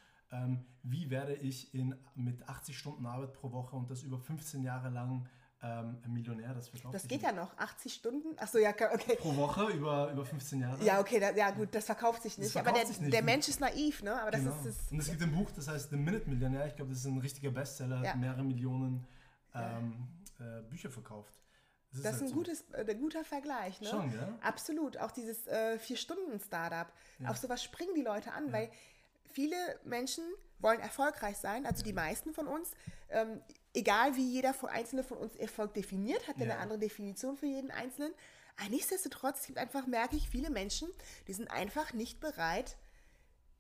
ähm, 0.45 0.65
wie 0.83 1.11
werde 1.11 1.35
ich 1.35 1.73
in, 1.75 1.95
mit 2.15 2.49
80 2.49 2.77
Stunden 2.79 3.07
Arbeit 3.07 3.33
pro 3.33 3.51
Woche 3.53 3.77
und 3.77 3.91
das 3.91 4.03
über 4.03 4.19
15 4.19 4.63
Jahre 4.63 4.91
lang 4.91 5.29
ähm, 5.63 5.99
ein 6.05 6.13
Millionär, 6.13 6.53
das 6.55 6.69
verkauft 6.69 6.95
Das 6.95 7.03
geht 7.09 7.23
nicht. 7.23 7.31
ja 7.31 7.33
noch, 7.33 7.57
80 7.57 7.95
Stunden. 7.95 8.39
Achso, 8.39 8.59
ja, 8.59 8.71
okay. 8.71 9.17
Pro 9.19 9.35
Woche 9.37 9.65
über, 9.73 10.13
über 10.13 10.25
15 10.25 10.61
Jahre. 10.61 10.85
Ja, 10.85 11.01
okay, 11.01 11.19
da, 11.19 11.31
ja 11.31 11.51
gut, 11.51 11.75
das 11.75 11.87
verkauft 11.87 12.23
sich 12.23 12.37
nicht. 12.39 12.53
verkauft 12.53 12.71
aber 12.75 12.79
der, 12.79 12.87
sich 12.87 13.01
nicht. 13.01 13.13
der 13.13 13.23
Mensch 13.23 13.49
ist 13.49 13.61
naiv, 13.61 14.03
ne? 14.03 14.21
Aber 14.21 14.31
das 14.31 14.43
Genau. 14.43 14.55
ist 14.57 14.67
es. 14.67 14.93
Und 14.93 14.99
es 14.99 15.09
gibt 15.09 15.23
ein 15.23 15.33
Buch, 15.33 15.51
das 15.53 15.67
heißt 15.69 15.91
The 15.91 15.97
Minute 15.97 16.29
Millionär. 16.29 16.67
Ich 16.67 16.77
glaube, 16.77 16.91
das 16.91 17.01
ist 17.01 17.07
ein 17.07 17.19
richtiger 17.19 17.51
Bestseller, 17.51 18.03
Ja. 18.05 18.15
mehrere 18.17 18.45
Millionen 18.45 19.07
ähm, 19.55 20.09
äh, 20.39 20.61
Bücher 20.69 20.91
verkauft. 20.91 21.33
Das 21.93 22.05
halt 22.05 22.15
ist 22.17 22.23
ein 22.23 22.29
so. 22.29 22.35
gutes, 22.35 22.65
äh, 22.73 22.85
ein 22.87 22.99
guter 23.01 23.25
Vergleich, 23.25 23.81
ne? 23.81 23.89
Schon, 23.89 24.11
gell? 24.11 24.35
Absolut. 24.43 24.99
Auch 24.99 25.11
dieses 25.11 25.47
äh, 25.47 25.79
Vier-Stunden-Startup. 25.79 26.93
Auf 27.27 27.39
sowas 27.39 27.65
springen 27.65 27.95
die 27.97 28.03
Leute 28.03 28.33
an, 28.33 28.53
weil 28.53 28.71
viele 29.31 29.57
Menschen 29.85 30.25
wollen 30.59 30.81
erfolgreich 30.81 31.37
sein, 31.37 31.67
also 31.67 31.83
die 31.85 31.93
meisten 31.93 32.33
von 32.33 32.47
uns. 32.47 32.73
Ähm, 33.11 33.41
egal 33.75 34.17
wie 34.17 34.27
jeder 34.33 34.55
von, 34.55 34.69
einzelne 34.71 35.05
von 35.05 35.19
uns 35.19 35.37
Erfolg 35.37 35.75
definiert, 35.75 36.27
hat 36.27 36.37
er 36.39 36.47
Ja. 36.47 36.53
eine 36.55 36.63
andere 36.63 36.79
Definition 36.79 37.37
für 37.37 37.47
jeden 37.47 37.71
Einzelnen. 37.71 38.13
Aber 38.59 38.71
nichtsdestotrotz 38.71 39.47
gibt 39.47 39.59
einfach, 39.59 39.87
merke 39.87 40.17
ich, 40.17 40.31
viele 40.31 40.49
Menschen, 40.51 40.89
die 41.29 41.35
sind 41.35 41.51
einfach 41.51 41.93
nicht 41.93 42.21
bereit, 42.21 42.77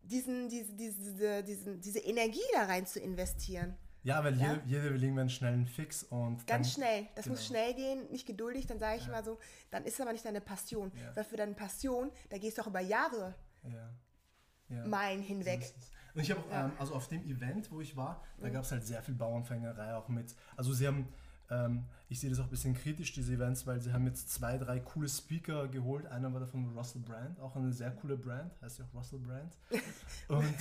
diesen, 0.02 0.48
diese, 0.48 0.72
diese, 0.72 1.42
diesen, 1.42 1.80
diese 1.80 1.98
Energie 1.98 2.40
da 2.54 2.64
rein 2.64 2.86
zu 2.86 2.98
investieren. 3.00 3.76
Ja, 4.04 4.22
weil 4.22 4.38
Ja. 4.40 4.52
Jeder, 4.52 4.62
jeder 4.66 4.84
will 4.94 5.02
irgendwann 5.02 5.28
schnell 5.28 5.52
einen 5.52 5.66
Fix 5.66 6.04
und 6.04 6.46
Ganz 6.46 6.72
schnell. 6.72 7.08
Das 7.16 7.26
muss 7.26 7.38
genau. 7.38 7.48
schnell 7.48 7.74
gehen, 7.74 8.10
nicht 8.12 8.24
geduldig. 8.24 8.66
Dann 8.68 8.78
sage 8.78 8.98
ich 9.00 9.06
immer 9.08 9.22
so, 9.24 9.38
dann 9.72 9.84
ist 9.84 10.00
aber 10.00 10.12
nicht 10.12 10.24
deine 10.24 10.40
Passion. 10.40 10.92
Ja. 10.94 11.14
Weil 11.16 11.24
für 11.24 11.36
deine 11.36 11.54
Passion, 11.54 12.12
da 12.30 12.38
gehst 12.38 12.56
du 12.56 12.62
auch 12.62 12.68
über 12.68 12.80
Jahre, 12.80 13.34
Ja. 13.64 13.90
Ja. 14.68 14.86
Meilen 14.86 15.22
hinweg. 15.22 15.72
Und 16.14 16.22
ich 16.22 16.30
habe 16.30 16.40
auch, 16.40 16.46
ähm, 16.50 16.72
also 16.78 16.94
auf 16.94 17.08
dem 17.08 17.22
Event, 17.24 17.70
wo 17.70 17.80
ich 17.80 17.96
war, 17.96 18.22
Mhm. 18.38 18.42
da 18.42 18.48
gab 18.50 18.64
es 18.64 18.72
halt 18.72 18.84
sehr 18.86 19.02
viel 19.02 19.14
Bauernfängerei 19.14 19.94
auch 19.94 20.08
mit. 20.08 20.34
Also 20.56 20.72
sie 20.72 20.86
haben, 20.86 21.06
ähm, 21.50 21.84
ich 22.08 22.18
sehe 22.20 22.30
das 22.30 22.40
auch 22.40 22.44
ein 22.44 22.50
bisschen 22.50 22.74
kritisch, 22.74 23.12
diese 23.12 23.34
Events, 23.34 23.66
weil 23.66 23.80
sie 23.80 23.92
haben 23.92 24.06
jetzt 24.06 24.30
zwei, 24.30 24.56
drei 24.58 24.80
coole 24.80 25.08
Speaker 25.08 25.68
geholt. 25.68 26.06
Einer 26.06 26.32
war 26.32 26.40
davon 26.40 26.76
Russell 26.76 27.02
Brand, 27.02 27.38
auch 27.38 27.54
eine 27.54 27.72
sehr 27.72 27.90
coole 27.92 28.16
Brand, 28.16 28.50
heißt 28.62 28.78
ja 28.78 28.84
auch 28.86 28.94
Russell 28.98 29.18
Brand. 29.20 29.56
Und, 30.28 30.56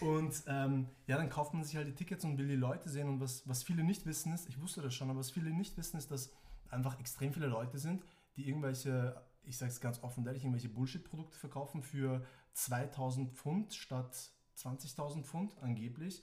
und 0.00 0.42
ähm, 0.46 0.86
ja, 1.06 1.16
dann 1.18 1.28
kauft 1.28 1.52
man 1.54 1.64
sich 1.64 1.76
halt 1.76 1.86
die 1.88 1.94
Tickets 1.94 2.24
und 2.24 2.38
will 2.38 2.48
die 2.48 2.56
Leute 2.56 2.88
sehen. 2.88 3.08
Und 3.08 3.20
was, 3.20 3.46
was 3.46 3.62
viele 3.62 3.84
nicht 3.84 4.06
wissen 4.06 4.32
ist, 4.32 4.48
ich 4.48 4.58
wusste 4.60 4.80
das 4.80 4.94
schon, 4.94 5.10
aber 5.10 5.18
was 5.18 5.30
viele 5.30 5.50
nicht 5.50 5.76
wissen 5.76 5.98
ist, 5.98 6.10
dass 6.10 6.32
einfach 6.70 6.98
extrem 7.00 7.32
viele 7.32 7.46
Leute 7.48 7.78
sind, 7.78 8.02
die 8.36 8.48
irgendwelche, 8.48 9.20
ich 9.42 9.58
sage 9.58 9.70
es 9.72 9.80
ganz 9.80 10.02
offen 10.02 10.24
ehrlich, 10.26 10.42
irgendwelche 10.44 10.68
Bullshit-Produkte 10.70 11.36
verkaufen 11.38 11.82
für 11.82 12.24
2000 12.54 13.30
Pfund 13.30 13.74
statt 13.74 14.30
20.000 14.56 15.22
Pfund 15.22 15.56
angeblich. 15.60 16.22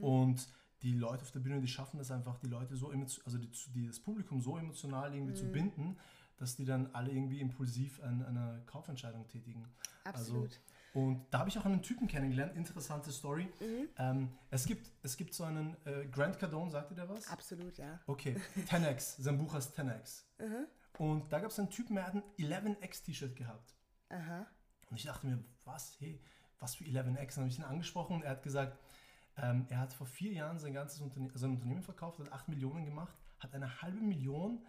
Und 0.00 0.46
die 0.82 0.94
Leute 0.94 1.22
auf 1.22 1.32
der 1.32 1.40
Bühne, 1.40 1.60
die 1.60 1.68
schaffen 1.68 1.98
das 1.98 2.10
einfach, 2.10 2.38
die 2.38 2.46
Leute 2.46 2.76
so, 2.76 2.90
also 2.90 3.38
die, 3.38 3.50
die, 3.74 3.86
das 3.86 4.00
Publikum 4.00 4.40
so 4.40 4.56
emotional 4.56 5.12
irgendwie 5.12 5.34
zu 5.34 5.50
binden, 5.50 5.98
dass 6.36 6.56
die 6.56 6.64
dann 6.64 6.88
alle 6.94 7.10
irgendwie 7.10 7.40
impulsiv 7.40 8.00
ein, 8.02 8.24
eine 8.24 8.62
Kaufentscheidung 8.66 9.28
tätigen. 9.28 9.68
Absolut. 10.04 10.44
Also, 10.44 10.58
und 10.92 11.26
da 11.30 11.40
habe 11.40 11.50
ich 11.50 11.58
auch 11.58 11.64
einen 11.64 11.82
Typen 11.82 12.08
kennengelernt, 12.08 12.56
interessante 12.56 13.12
Story. 13.12 13.44
Mhm. 13.60 13.88
Ähm, 13.98 14.28
es, 14.50 14.64
gibt, 14.64 14.90
es 15.02 15.16
gibt 15.16 15.34
so 15.34 15.44
einen 15.44 15.76
äh, 15.84 16.06
Grant 16.06 16.38
Cardone, 16.38 16.70
sagt 16.70 16.90
ihr 16.90 16.96
der 16.96 17.08
was? 17.08 17.28
Absolut, 17.28 17.76
ja. 17.76 18.00
Okay, 18.06 18.36
10x, 18.68 19.20
sein 19.22 19.38
Buch 19.38 19.54
heißt 19.54 19.78
10x. 19.78 20.24
Mhm. 20.38 20.66
Und 20.98 21.32
da 21.32 21.38
gab 21.38 21.50
es 21.50 21.58
einen 21.58 21.70
Typen, 21.70 21.96
der 21.96 22.06
hat 22.06 22.14
ein 22.14 22.24
11x 22.38 23.04
T-Shirt 23.04 23.36
gehabt. 23.36 23.76
Aha. 24.08 24.46
Und 24.90 24.96
ich 24.96 25.04
dachte 25.04 25.26
mir, 25.26 25.42
was, 25.64 25.96
hey, 26.00 26.20
was 26.58 26.74
für 26.74 26.84
11x? 26.84 27.34
Dann 27.34 27.44
habe 27.44 27.48
ich 27.48 27.58
ihn 27.58 27.64
angesprochen 27.64 28.16
und 28.16 28.22
er 28.22 28.32
hat 28.32 28.42
gesagt, 28.42 28.78
ähm, 29.36 29.66
er 29.68 29.78
hat 29.78 29.92
vor 29.92 30.06
vier 30.06 30.32
Jahren 30.32 30.58
sein 30.58 30.74
ganzes 30.74 31.00
Unterne 31.00 31.30
sein 31.34 31.52
Unternehmen 31.52 31.82
verkauft, 31.82 32.18
hat 32.18 32.32
8 32.32 32.48
Millionen 32.48 32.84
gemacht, 32.84 33.14
hat 33.38 33.54
eine 33.54 33.80
halbe 33.82 34.00
Million 34.00 34.60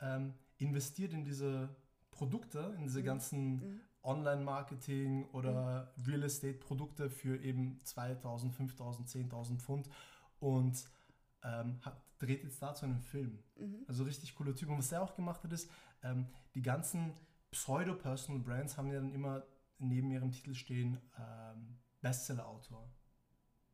ähm, 0.00 0.34
investiert 0.58 1.12
in 1.12 1.24
diese 1.24 1.74
Produkte, 2.10 2.74
in 2.76 2.84
diese 2.84 3.02
ganzen 3.02 3.80
Online-Marketing 4.02 5.24
oder 5.32 5.92
Real 6.06 6.22
Estate-Produkte 6.22 7.10
für 7.10 7.36
eben 7.42 7.80
2000, 7.84 8.54
5000, 8.54 9.08
10.000 9.08 9.58
Pfund 9.58 9.88
und 10.38 10.88
ähm, 11.42 11.78
hat, 11.82 12.00
dreht 12.18 12.44
jetzt 12.44 12.62
dazu 12.62 12.84
einen 12.84 13.00
Film. 13.00 13.38
Also 13.88 14.04
richtig 14.04 14.34
cooler 14.34 14.54
Typ. 14.54 14.68
Und 14.68 14.78
was 14.78 14.92
er 14.92 15.02
auch 15.02 15.14
gemacht 15.14 15.42
hat, 15.42 15.52
ist, 15.52 15.70
ähm, 16.02 16.26
die 16.54 16.62
ganzen 16.62 17.14
Pseudo-Personal 17.50 18.40
Brands 18.40 18.76
haben 18.76 18.88
ja 18.88 19.00
dann 19.00 19.12
immer 19.12 19.42
neben 19.80 20.10
ihrem 20.10 20.30
Titel 20.32 20.54
stehen 20.54 20.98
ähm, 21.18 21.78
Bestseller-Autor. 22.00 22.90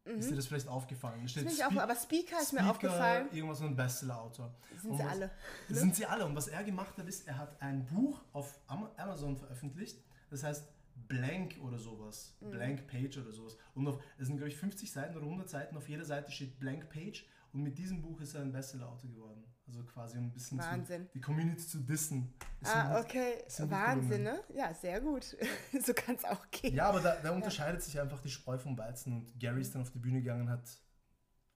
Ist 0.05 0.31
dir 0.31 0.37
das 0.37 0.47
vielleicht 0.47 0.69
aufgefallen? 0.69 1.23
Da 1.23 1.29
steht 1.29 1.47
ist 1.47 1.59
mir 1.59 1.67
auch, 1.67 1.71
Spe- 1.73 1.83
aber 1.83 1.97
Speaker 1.97 2.41
ist 2.41 2.53
mir 2.53 2.61
Speaker, 2.61 2.71
aufgefallen. 2.71 3.29
Irgendwas 3.33 3.59
mit 3.59 3.67
einem 3.69 3.77
Bestseller-Autor. 3.77 4.55
Sind 4.81 4.91
Und 4.93 4.99
sie 4.99 5.05
was- 5.05 5.11
alle. 5.11 5.31
Das 5.69 5.79
sind 5.79 5.97
sie 5.97 6.07
alle. 6.07 6.25
Und 6.27 6.37
was 6.37 6.47
er 6.49 6.63
gemacht 6.63 6.97
hat, 6.97 7.09
ist, 7.09 7.27
er 7.27 7.39
hat 7.39 7.61
ein 7.61 7.85
Buch 7.87 8.23
auf 8.33 8.57
Am- 8.69 8.89
Amazon 8.97 9.37
veröffentlicht. 9.37 9.99
Das 10.31 10.45
heißt 10.45 10.69
Blank 11.09 11.57
oder 11.61 11.79
sowas. 11.79 12.37
Mhm. 12.41 12.51
Blank 12.51 12.87
Page 12.87 13.19
oder 13.19 13.33
sowas. 13.33 13.57
Und 13.75 13.89
auf, 13.89 14.01
es 14.17 14.29
sind, 14.29 14.37
glaube 14.37 14.49
ich, 14.51 14.57
50 14.57 14.93
Seiten 14.93 15.17
oder 15.17 15.27
100 15.27 15.49
Seiten. 15.49 15.77
Auf 15.77 15.89
jeder 15.89 16.05
Seite 16.05 16.31
steht 16.31 16.61
Blank 16.61 16.89
Page. 16.89 17.27
Und 17.57 17.63
mit 17.63 17.79
diesem 17.79 18.03
Buch 18.03 18.21
ist 18.21 18.35
er 18.35 18.43
ein 18.43 18.53
Bestseller-Autor 18.53 19.09
geworden. 19.11 19.43
Also 19.67 19.83
quasi 19.85 20.19
um 20.19 20.25
ein 20.27 20.31
bisschen 20.33 20.59
Wahnsinn. 20.59 21.07
Zu, 21.07 21.13
die 21.15 21.21
Community 21.23 21.67
zu 21.67 21.79
dissen. 21.79 22.35
Ist 22.61 22.71
Ah, 22.77 22.97
ein- 22.99 23.03
okay. 23.03 23.45
gut 23.57 23.71
Wahnsinn, 23.71 24.23
ne? 24.25 24.45
Ja, 24.55 24.75
sehr 24.75 25.01
gut. 25.01 25.25
so 25.83 25.95
kann 25.95 26.17
es 26.17 26.25
auch 26.27 26.51
gehen. 26.51 26.75
Ja, 26.75 26.91
aber 26.91 27.01
da, 27.01 27.17
da 27.17 27.31
unterscheidet 27.33 27.81
sich 27.83 27.99
einfach 27.99 28.21
die 28.21 28.29
Spreu 28.29 28.59
vom 28.59 28.77
Weizen. 28.77 29.15
Und 29.15 29.41
Gary 29.41 29.63
ist 29.63 29.75
dann 29.75 29.81
auf 29.81 29.91
die 29.91 29.99
Bühne 29.99 30.19
gegangen, 30.21 30.51
hat 30.51 30.69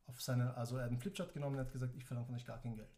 auf 0.06 0.22
seine, 0.22 0.56
also 0.56 0.78
er 0.78 0.84
hat 0.84 0.90
einen 0.90 0.98
Flipchart 1.00 1.34
genommen 1.34 1.56
und 1.56 1.60
hat 1.66 1.70
gesagt, 1.70 1.94
ich 1.94 2.04
verlange 2.06 2.26
von 2.28 2.34
euch 2.34 2.46
gar 2.46 2.62
kein 2.62 2.76
Geld. 2.76 2.96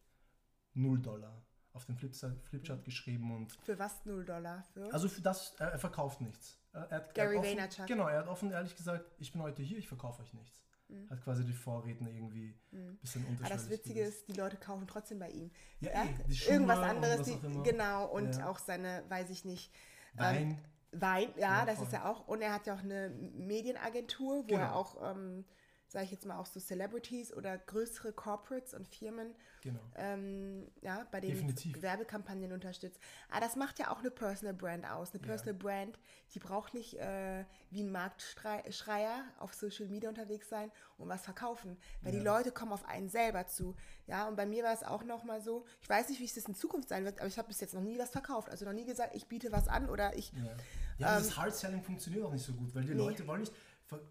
Null 0.74 1.02
Dollar. 1.02 1.44
Auf 1.72 1.84
den 1.86 1.96
Flipchart, 1.96 2.40
Flipchart 2.44 2.84
geschrieben 2.84 3.34
und 3.34 3.52
Für 3.64 3.76
was 3.80 4.04
0 4.06 4.24
Dollar? 4.24 4.62
Für? 4.74 4.94
also 4.94 5.08
für 5.08 5.22
das, 5.22 5.54
er, 5.58 5.72
er 5.72 5.78
verkauft 5.80 6.20
nichts. 6.20 6.56
Er, 6.72 6.82
er 6.84 6.96
hat, 6.98 7.14
Gary 7.14 7.34
er 7.34 7.38
hat 7.40 7.44
offen, 7.46 7.58
Vaynerchuk. 7.58 7.86
Genau, 7.88 8.06
er 8.08 8.18
hat 8.20 8.28
offen 8.28 8.50
ehrlich 8.52 8.76
gesagt, 8.76 9.04
ich 9.18 9.32
bin 9.32 9.42
heute 9.42 9.62
hier, 9.62 9.78
ich 9.78 9.88
verkaufe 9.88 10.22
euch 10.22 10.32
nichts. 10.34 10.62
Hat 11.10 11.22
quasi 11.22 11.44
die 11.44 11.52
Vorredner 11.52 12.10
irgendwie 12.10 12.54
ein 12.72 12.98
bisschen 13.00 13.22
Mhm. 13.22 13.38
Aber 13.40 13.48
das 13.54 13.70
Witzige 13.70 14.02
ist, 14.02 14.28
die 14.28 14.32
Leute 14.32 14.56
kaufen 14.56 14.86
trotzdem 14.86 15.18
bei 15.18 15.30
ihm. 15.30 15.50
Ja, 15.80 15.90
Ja, 15.92 16.04
eh, 16.04 16.24
die 16.28 16.34
Schuhe 16.34 16.52
irgendwas 16.54 16.78
anderes, 16.78 17.22
die, 17.22 17.38
genau, 17.62 18.06
und 18.06 18.34
Ja. 18.36 18.48
auch 18.50 18.58
seine, 18.58 19.04
weiß 19.08 19.30
ich 19.30 19.44
nicht, 19.44 19.72
Wein. 20.14 20.58
Wein, 20.92 21.30
ja, 21.36 21.60
Ja, 21.60 21.66
das 21.66 21.76
voll. 21.76 21.86
ist 21.86 21.92
ja 21.92 22.04
auch, 22.10 22.28
und 22.28 22.42
er 22.42 22.52
hat 22.52 22.66
ja 22.66 22.74
auch 22.74 22.82
eine 22.82 23.08
Medienagentur, 23.10 24.44
wo 24.44 24.46
Genau. 24.46 24.60
er 24.60 24.76
auch, 24.76 25.10
ähm, 25.10 25.44
sage 25.92 26.06
ich 26.06 26.10
jetzt 26.10 26.26
mal, 26.26 26.38
auch 26.38 26.46
so 26.46 26.58
Celebrities 26.58 27.32
oder 27.32 27.58
größere 27.58 28.12
Corporates 28.12 28.74
und 28.74 28.86
Firmen 28.88 29.34
Genau. 29.62 29.78
ähm, 29.94 30.66
ja, 30.80 31.06
bei 31.12 31.20
den 31.20 31.30
Definitiv. 31.30 31.80
Werbekampagnen 31.82 32.50
unterstützt. 32.52 32.98
Aber 33.30 33.40
das 33.40 33.54
macht 33.54 33.78
ja 33.78 33.92
auch 33.92 34.00
eine 34.00 34.10
Personal 34.10 34.54
Brand 34.54 34.84
aus. 34.90 35.12
Eine 35.12 35.20
Personal 35.22 35.54
Brand, 35.54 35.98
die 36.34 36.40
braucht 36.40 36.74
nicht 36.74 36.94
äh, 36.98 37.44
wie 37.70 37.82
ein 37.84 37.92
Marktschreier 37.92 39.24
auf 39.38 39.54
Social 39.54 39.86
Media 39.86 40.08
unterwegs 40.08 40.48
sein 40.48 40.70
und 40.98 41.08
was 41.08 41.22
verkaufen. 41.22 41.76
Weil 42.00 42.12
die 42.12 42.18
Ja. 42.18 42.24
Leute 42.24 42.50
kommen 42.52 42.72
auf 42.72 42.84
einen 42.88 43.08
selber 43.08 43.46
zu. 43.46 43.76
Ja, 44.06 44.26
und 44.26 44.36
bei 44.36 44.46
mir 44.46 44.64
war 44.64 44.72
es 44.72 44.82
auch 44.82 45.04
nochmal 45.04 45.40
so, 45.40 45.64
ich 45.80 45.88
weiß 45.88 46.08
nicht, 46.08 46.20
wie 46.20 46.24
es 46.24 46.34
das 46.34 46.46
in 46.46 46.54
Zukunft 46.54 46.88
sein 46.88 47.04
wird, 47.04 47.18
aber 47.20 47.28
ich 47.28 47.38
habe 47.38 47.48
bis 47.48 47.60
jetzt 47.60 47.74
noch 47.74 47.82
nie 47.82 47.98
was 47.98 48.10
verkauft. 48.10 48.48
Also 48.50 48.64
noch 48.64 48.72
nie 48.72 48.84
gesagt, 48.84 49.14
ich 49.14 49.26
biete 49.28 49.52
was 49.52 49.68
an 49.68 49.88
oder 49.88 50.16
ich. 50.16 50.32
Ja, 50.32 50.56
ja 50.98 51.18
dieses 51.18 51.36
Hard 51.36 51.54
Selling 51.54 51.82
funktioniert 51.82 52.24
auch 52.24 52.32
nicht 52.32 52.44
so 52.44 52.52
gut, 52.54 52.74
weil 52.74 52.82
die 52.82 52.90
Ähm, 52.90 52.96
Nee. 52.96 53.04
Leute 53.04 53.26
wollen 53.26 53.40
nicht, 53.40 53.52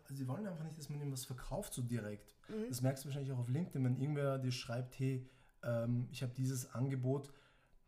sie 0.09 0.27
wollen 0.27 0.45
einfach 0.47 0.63
nicht, 0.63 0.77
dass 0.77 0.89
man 0.89 1.01
ihnen 1.01 1.11
was 1.11 1.25
verkauft 1.25 1.73
so 1.73 1.81
direkt. 1.81 2.33
Mhm. 2.49 2.67
Das 2.69 2.81
merkst 2.81 3.03
du 3.03 3.07
wahrscheinlich 3.09 3.31
auch 3.31 3.39
auf 3.39 3.49
LinkedIn, 3.49 3.83
wenn 3.83 3.97
irgendwer 3.99 4.37
dir 4.37 4.51
schreibt, 4.51 4.97
hey, 4.99 5.27
ähm, 5.63 6.07
ich 6.11 6.21
habe 6.23 6.33
dieses 6.33 6.73
Angebot, 6.73 7.31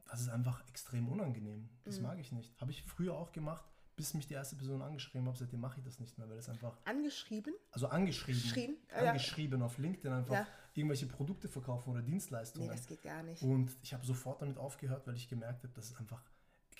das 0.06 0.22
ist 0.22 0.30
einfach 0.30 0.68
extrem 0.68 1.10
unangenehm. 1.10 1.70
Das 1.86 1.98
Mhm. 1.98 2.04
mag 2.04 2.20
ich 2.20 2.32
nicht. 2.32 2.60
Habe 2.62 2.72
ich 2.72 2.84
früher 2.84 3.14
auch 3.16 3.32
gemacht, 3.32 3.66
bis 3.96 4.14
mich 4.16 4.28
die 4.28 4.34
erste 4.34 4.56
Person 4.56 4.82
angeschrieben 4.82 5.28
hat, 5.28 5.38
seitdem 5.38 5.60
mache 5.60 5.78
ich 5.80 5.84
das 5.86 6.00
nicht 6.00 6.18
mehr, 6.18 6.28
weil 6.28 6.36
das 6.36 6.50
einfach, 6.50 6.76
Angeschrieben? 6.86 7.54
also 7.72 7.88
angeschrieben, 7.88 8.42
Geschrieben? 8.42 8.78
Ah, 8.92 9.04
ja. 9.04 9.12
angeschrieben 9.12 9.62
auf 9.62 9.78
LinkedIn 9.78 10.12
einfach 10.12 10.34
Ja. 10.34 10.48
irgendwelche 10.74 11.06
Produkte 11.06 11.48
verkaufen 11.48 11.92
oder 11.92 12.02
Dienstleistungen. 12.02 12.68
Nee, 12.70 12.76
das 12.76 12.88
geht 12.88 13.04
gar 13.04 13.22
nicht. 13.24 13.44
Und 13.44 13.76
ich 13.84 13.94
habe 13.94 14.04
sofort 14.06 14.42
damit 14.42 14.58
aufgehört, 14.58 15.06
weil 15.06 15.16
ich 15.16 15.28
gemerkt 15.30 15.64
habe, 15.64 15.74
das 15.76 15.92
ist 15.92 16.00
einfach 16.00 16.24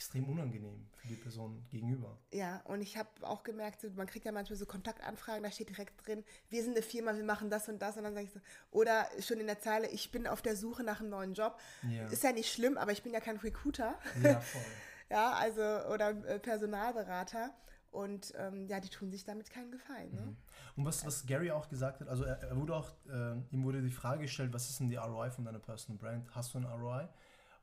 extrem 0.04 0.28
unangenehm 0.28 0.86
für 0.96 1.08
die 1.08 1.16
Person 1.16 1.66
gegenüber. 1.70 2.18
Ja, 2.34 2.62
und 2.66 2.82
ich 2.82 2.98
habe 2.98 3.10
auch 3.22 3.44
gemerkt, 3.44 3.86
man 3.96 4.06
kriegt 4.06 4.26
ja 4.26 4.34
manchmal 4.34 4.58
so 4.58 4.66
Kontaktanfragen, 4.66 5.44
da 5.44 5.50
steht 5.50 5.70
direkt 5.70 6.06
drin, 6.06 6.26
wir 6.50 6.62
sind 6.62 6.74
eine 6.74 6.82
Firma, 6.82 7.16
wir 7.16 7.24
machen 7.24 7.50
das 7.50 7.70
und 7.70 7.82
das. 7.82 7.96
Und 7.96 8.04
dann 8.04 8.14
sage 8.14 8.26
ich 8.26 8.34
so, 8.34 8.40
oder 8.72 9.08
schon 9.22 9.40
in 9.40 9.48
der 9.48 9.62
Zeile, 9.62 9.88
ich 9.88 10.12
bin 10.12 10.28
auf 10.28 10.42
der 10.42 10.58
Suche 10.58 10.84
nach 10.84 11.00
einem 11.00 11.10
neuen 11.10 11.34
Job. 11.34 11.58
Ja. 11.90 12.08
Ist 12.08 12.24
ja 12.24 12.34
nicht 12.34 12.52
schlimm, 12.52 12.78
aber 12.78 12.92
ich 12.92 13.02
bin 13.02 13.14
ja 13.14 13.22
kein 13.22 13.38
Recruiter. 13.38 13.98
Ja, 14.22 14.40
voll. 14.42 14.62
ja, 15.10 15.32
also, 15.32 15.62
oder 15.62 16.10
äh, 16.28 16.40
Personalberater. 16.40 17.52
Und 17.92 18.34
ähm, 18.38 18.66
ja, 18.68 18.80
die 18.80 18.90
tun 18.90 19.12
sich 19.12 19.24
damit 19.24 19.52
keinen 19.52 19.72
Gefallen. 19.72 20.12
Ne? 20.16 20.36
Und 20.76 20.84
was, 20.84 21.06
was 21.06 21.28
Gary 21.28 21.52
auch 21.52 21.70
gesagt 21.70 22.02
hat, 22.02 22.10
also 22.10 22.24
er, 22.24 22.42
er 22.42 22.58
wurde 22.58 22.76
auch, 22.76 22.90
äh, 23.08 23.36
ihm 23.52 23.64
wurde 23.64 23.84
die 23.84 23.92
Frage 23.92 24.24
gestellt, 24.24 24.52
was 24.52 24.68
ist 24.68 24.80
denn 24.80 24.90
die 24.90 24.96
ROI 24.96 25.30
von 25.30 25.46
deiner 25.46 25.60
Personal 25.60 26.00
Brand? 26.00 26.36
Hast 26.36 26.56
du 26.56 26.58
einen 26.58 26.66
ROI? 26.66 27.08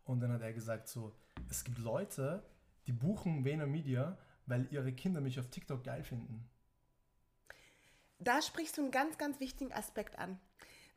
Und 0.04 0.20
dann 0.20 0.32
hat 0.32 0.42
er 0.42 0.52
gesagt 0.52 0.88
so, 0.88 1.14
es 1.48 1.64
gibt 1.64 1.78
Leute, 1.78 2.42
die 2.86 2.92
buchen 2.92 3.44
Vayner 3.44 3.66
Media, 3.66 4.18
weil 4.46 4.66
ihre 4.72 4.92
Kinder 4.92 5.20
mich 5.20 5.38
auf 5.38 5.48
TikTok 5.48 5.84
geil 5.84 6.02
finden. 6.02 6.48
Da 8.18 8.42
sprichst 8.42 8.76
du 8.76 8.82
einen 8.82 8.90
ganz, 8.90 9.16
ganz 9.16 9.40
wichtigen 9.40 9.72
Aspekt 9.72 10.18
an. 10.18 10.38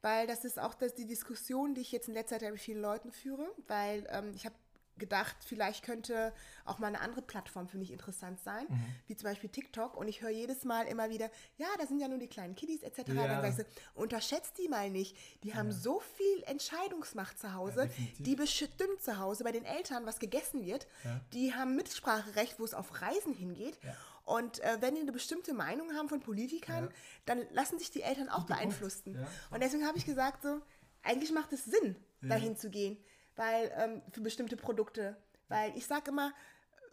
Weil 0.01 0.27
das 0.27 0.43
ist 0.43 0.59
auch 0.59 0.73
das, 0.73 0.95
die 0.95 1.05
Diskussion, 1.05 1.75
die 1.75 1.81
ich 1.81 1.93
jetzt 1.93 2.09
in 2.09 2.13
letzter 2.13 2.37
Zeit 2.37 2.51
mit 2.51 2.59
vielen 2.59 2.81
Leuten 2.81 3.11
führe. 3.11 3.49
Weil 3.67 4.05
ähm, 4.09 4.33
ich 4.35 4.45
habe 4.45 4.55
gedacht, 4.97 5.35
vielleicht 5.45 5.83
könnte 5.83 6.33
auch 6.65 6.79
mal 6.79 6.87
eine 6.87 7.01
andere 7.01 7.21
Plattform 7.21 7.67
für 7.67 7.77
mich 7.77 7.91
interessant 7.91 8.39
sein, 8.41 8.67
wie 9.07 9.15
zum 9.15 9.29
Beispiel 9.29 9.49
TikTok. 9.49 9.97
Und 9.97 10.07
ich 10.07 10.21
höre 10.21 10.29
jedes 10.29 10.63
Mal 10.65 10.85
immer 10.87 11.09
wieder, 11.09 11.29
ja, 11.57 11.67
da 11.79 11.87
sind 11.87 11.99
ja 11.99 12.07
nur 12.07 12.19
die 12.19 12.27
kleinen 12.27 12.55
Kiddies 12.55 12.83
etc. 12.83 12.99
Ja. 13.13 13.27
Dann 13.41 13.49
ich 13.49 13.55
so, 13.57 13.63
unterschätzt 13.95 14.57
die 14.57 14.67
mal 14.69 14.89
nicht. 14.89 15.17
Die 15.43 15.55
haben 15.55 15.71
so 15.71 15.99
viel 15.99 16.43
Entscheidungsmacht 16.43 17.39
zu 17.39 17.53
Hause. 17.53 17.87
definitiv. 17.87 18.23
die 18.25 18.35
bestimmt 18.35 19.01
zu 19.01 19.17
Hause 19.19 19.43
bei 19.43 19.51
den 19.51 19.65
Eltern, 19.65 20.05
was 20.05 20.19
gegessen 20.19 20.63
wird. 20.65 20.87
Ja. 21.03 21.19
Die 21.33 21.53
haben 21.53 21.75
Mitspracherecht, 21.75 22.59
wo 22.59 22.63
es 22.65 22.73
auf 22.73 23.01
Reisen 23.01 23.33
hingeht. 23.33 23.79
Ja. 23.83 23.95
Und 24.25 24.59
äh, 24.59 24.77
wenn 24.79 24.95
die 24.95 25.01
eine 25.01 25.11
bestimmte 25.11 25.53
Meinung 25.53 25.93
haben 25.95 26.07
von 26.07 26.21
Politikern, 26.21 26.85
Ja. 26.85 26.91
dann 27.25 27.41
lassen 27.51 27.77
sich 27.79 27.91
die 27.91 28.03
Eltern 28.03 28.29
auch 28.29 28.45
beeinflussen. 28.45 29.15
Ja. 29.15 29.27
Und 29.51 29.61
deswegen 29.61 29.85
habe 29.85 29.97
ich 29.97 30.05
gesagt, 30.05 30.43
so, 30.43 30.61
eigentlich 31.01 31.31
macht 31.33 31.51
es 31.51 31.65
Sinn, 31.65 31.97
dahin 32.21 32.55
zu 32.55 32.69
gehen, 32.69 32.97
weil 33.35 33.71
ähm, 33.77 34.01
für 34.11 34.21
bestimmte 34.21 34.57
Produkte. 34.57 35.15
Weil 35.49 35.75
ich 35.77 35.85
sage 35.85 36.11
immer, 36.11 36.33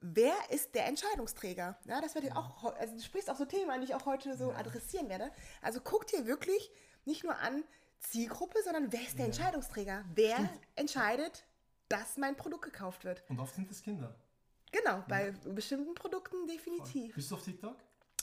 wer 0.01 0.35
ist 0.51 0.75
der 0.75 0.87
Entscheidungsträger? 0.87 1.77
Ja, 1.85 2.01
das 2.01 2.15
werde 2.15 2.29
ich 2.29 2.37
auch, 2.37 2.65
also 2.77 2.95
du 2.95 3.03
sprichst 3.03 3.31
auch 3.31 3.37
so 3.37 3.45
Themen 3.45 3.71
an, 3.71 3.81
die 3.81 3.87
ich 3.87 3.95
auch 3.95 4.07
heute 4.07 4.37
so 4.37 4.53
adressieren 4.53 5.09
werde. 5.09 5.31
Also 5.63 5.81
guck 5.83 6.07
dir 6.07 6.27
wirklich 6.27 6.71
nicht 7.05 7.25
nur 7.25 7.37
an 7.39 7.65
Zielgruppe, 8.01 8.59
sondern 8.65 8.93
wer 8.93 9.01
ist 9.03 9.19
der 9.19 9.27
Entscheidungsträger? 9.27 10.05
Wer 10.15 10.49
entscheidet, 10.77 11.45
dass 11.89 12.17
mein 12.17 12.37
Produkt 12.37 12.65
gekauft 12.65 13.05
wird? 13.05 13.23
Und 13.29 13.39
oft 13.41 13.55
sind 13.55 13.71
es 13.71 13.83
Kinder. 13.83 14.15
Genau, 14.73 15.03
bei 15.09 15.33
bestimmten 15.33 15.95
Produkten 15.95 16.47
definitiv. 16.47 17.15
Bist 17.15 17.31
du 17.31 17.35
auf 17.35 17.43
TikTok? 17.43 17.77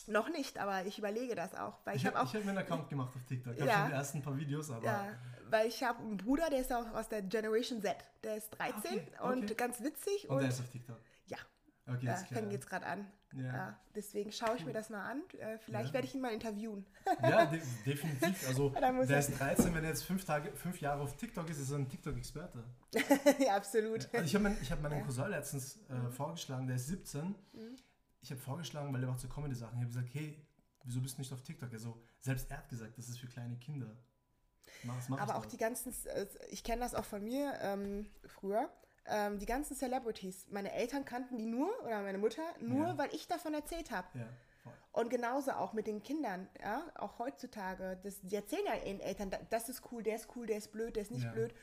Noch 0.08 0.30
nicht, 0.30 0.58
aber 0.58 0.86
ich 0.86 0.98
überlege 0.98 1.36
das 1.36 1.54
auch, 1.54 1.80
weil 1.84 1.98
ich, 1.98 2.04
Ich 2.04 2.08
habe 2.08 2.18
habe 2.18 2.30
hab 2.32 2.44
mir 2.46 2.50
einen 2.52 2.58
Account 2.60 2.88
gemacht 2.90 3.14
auf 3.14 3.26
TikTok. 3.26 3.54
Ich 3.56 3.60
habe 3.60 3.70
Ja. 3.70 3.80
schon 3.80 3.88
die 3.88 3.94
ersten 3.94 4.22
paar 4.22 4.38
Videos, 4.38 4.72
aber 4.72 4.86
Ja, 4.86 5.20
weil 5.52 5.68
ich 5.68 5.84
habe 5.84 6.00
einen 6.00 6.18
Bruder, 6.18 6.50
der 6.50 6.60
ist 6.62 6.72
auch 6.74 6.92
aus 6.94 7.08
der 7.10 7.22
Generation 7.22 7.82
Z. 7.82 7.96
Der 8.24 8.36
ist 8.38 8.50
13 8.52 8.76
Okay, 8.78 9.08
und 9.22 9.44
okay. 9.44 9.56
ganz 9.56 9.82
witzig. 9.82 10.30
und 10.30 10.36
Und, 10.38 10.42
der 10.42 10.50
ist 10.50 10.60
auf 10.60 10.70
TikTok. 10.70 11.00
ja, 11.28 11.38
Okay, 11.88 12.06
ja 12.06 12.14
klar. 12.16 12.26
fängt 12.28 12.52
jetzt 12.52 12.68
gerade 12.70 12.86
an. 12.86 13.08
Ja. 13.34 13.44
Ja. 13.44 13.80
deswegen 13.94 14.32
schaue 14.32 14.56
ich 14.56 14.66
mir 14.66 14.72
das 14.72 14.90
mal 14.90 15.04
an. 15.04 15.22
Äh, 15.38 15.58
vielleicht 15.60 15.90
Ja. 15.90 15.94
werde 15.96 16.08
ich 16.08 16.16
ihn 16.16 16.22
mal 16.22 16.32
interviewen. 16.34 16.86
Ja, 17.22 17.46
de 17.46 17.62
definitiv. 17.86 18.48
Also 18.48 18.70
der 18.70 18.82
er- 18.84 19.20
ist 19.20 19.38
13, 19.38 19.76
wenn 19.76 19.84
er 19.84 19.90
jetzt 19.90 20.04
fünf, 20.06 20.24
Tage, 20.24 20.52
fünf 20.56 20.80
Jahre 20.80 21.02
auf 21.02 21.18
TikTok 21.18 21.50
ist, 21.50 21.60
ist 21.60 21.70
er 21.72 21.78
ein 21.80 21.90
TikTok-Experte. 21.90 22.64
ja, 23.46 23.56
absolut. 23.58 24.08
Also 24.14 24.26
ich 24.26 24.34
habe 24.34 24.44
mein, 24.46 24.58
hab 24.70 24.82
meinen 24.82 25.04
Cousin 25.04 25.30
letztens 25.30 25.78
äh, 25.90 26.10
vorgeschlagen, 26.10 26.68
der 26.68 26.78
ist 26.78 26.88
17. 26.88 27.36
Ich 28.22 28.32
habe 28.32 28.40
vorgeschlagen, 28.42 28.94
weil 28.94 29.02
der 29.02 29.10
macht 29.10 29.20
so 29.20 29.28
Comedy-Sachen. 29.28 29.76
Ich 29.78 29.84
habe 29.84 29.94
gesagt, 29.94 30.10
hey, 30.14 30.42
wieso 30.86 31.02
bist 31.02 31.18
du 31.18 31.22
nicht 31.22 31.34
auf 31.34 31.42
TikTok? 31.42 31.72
Also 31.74 32.02
selbst 32.20 32.50
er 32.50 32.58
hat 32.60 32.70
gesagt, 32.70 32.98
das 32.98 33.10
ist 33.10 33.20
für 33.20 33.28
kleine 33.28 33.58
Kinder. 33.58 33.88
Mach, 34.84 34.96
das 34.96 35.10
mach 35.10 35.20
Aber 35.22 35.36
auch 35.38 35.46
die 35.46 35.58
ganzen, 35.58 35.94
äh, 36.08 36.26
ich 36.50 36.64
kenne 36.64 36.82
das 36.82 36.94
auch 36.96 37.06
von 37.06 37.24
mir 37.24 37.54
ähm, 37.62 38.10
früher, 38.28 38.70
ähm, 39.06 39.40
die 39.40 39.46
ganzen 39.46 39.76
Celebrities. 39.76 40.46
Meine 40.50 40.72
Eltern 40.74 41.06
kannten 41.06 41.38
die 41.38 41.46
nur, 41.46 41.70
oder 41.86 42.02
meine 42.02 42.18
Mutter, 42.18 42.44
nur, 42.60 42.88
Ja. 42.88 42.98
weil 42.98 43.14
ich 43.14 43.28
davon 43.28 43.54
erzählt 43.54 43.92
habe. 43.92 44.08
Ja. 44.14 44.28
Und 44.92 45.10
genauso 45.10 45.52
auch 45.52 45.74
mit 45.74 45.86
den 45.88 46.02
Kindern, 46.02 46.50
ja, 46.62 46.82
auch 46.96 47.20
heutzutage. 47.20 47.98
Das, 48.04 48.20
die 48.22 48.36
erzählen 48.36 48.66
ja 48.66 48.76
ihren 48.84 49.00
Eltern, 49.00 49.30
da- 49.30 49.40
das 49.50 49.70
ist 49.70 49.84
cool, 49.92 50.02
der 50.04 50.16
ist 50.16 50.28
cool, 50.36 50.46
der 50.48 50.58
ist 50.58 50.72
blöd, 50.72 50.96
der 50.96 51.04
ist 51.04 51.12
nicht 51.12 51.24
Ja. 51.26 51.32
blöd. 51.32 51.54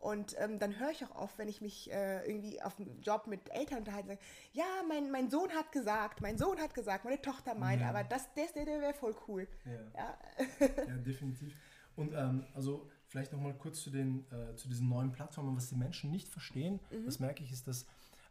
Und 0.00 0.34
ähm, 0.40 0.58
dann 0.58 0.78
höre 0.80 0.90
ich 0.90 1.04
auch 1.04 1.14
oft, 1.14 1.36
wenn 1.38 1.46
ich 1.48 1.60
mich 1.60 1.92
äh, 1.92 2.24
irgendwie 2.26 2.60
auf 2.62 2.74
dem 2.76 3.00
Job 3.02 3.26
mit 3.26 3.50
Eltern 3.50 3.80
unterhalte, 3.80 4.08
sage, 4.08 4.20
ja, 4.52 4.64
mein, 4.88 5.10
mein 5.10 5.28
Sohn 5.30 5.50
hat 5.52 5.72
gesagt, 5.72 6.20
mein 6.22 6.38
Sohn 6.38 6.58
hat 6.58 6.72
gesagt, 6.74 7.04
meine 7.04 7.20
Tochter 7.20 7.54
meint, 7.54 7.82
Ja. 7.82 7.90
aber 7.90 8.02
das, 8.02 8.32
der, 8.34 8.46
der, 8.54 8.64
der 8.64 8.80
wäre 8.80 8.94
voll 8.94 9.14
cool. 9.28 9.46
Ja. 9.66 9.72
Ja, 10.02 10.66
Ja, 10.88 10.96
definitiv. 10.96 11.54
Und 12.00 12.12
ähm, 12.14 12.44
also 12.54 12.88
vielleicht 13.06 13.32
nochmal 13.32 13.54
kurz 13.54 13.82
zu, 13.82 13.90
den, 13.90 14.24
äh, 14.32 14.54
zu 14.56 14.68
diesen 14.68 14.88
neuen 14.88 15.12
Plattformen. 15.12 15.56
Was 15.56 15.68
die 15.68 15.74
Menschen 15.76 16.10
nicht 16.10 16.28
verstehen, 16.28 16.80
das 17.04 17.18
merke 17.20 17.42
ich, 17.44 17.52
ist, 17.52 17.66
dass 17.66 17.84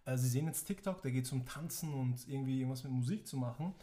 äh, 0.06 0.18
sie 0.18 0.28
sehen 0.30 0.46
jetzt 0.48 0.64
TikTok, 0.66 1.02
da 1.02 1.10
geht 1.10 1.26
es 1.26 1.32
um 1.32 1.46
Tanzen 1.46 1.94
und 1.94 2.28
irgendwie 2.28 2.58
irgendwas 2.60 2.84
mit 2.84 2.92
Musik 2.94 3.28
zu 3.28 3.38
machen. 3.38 3.74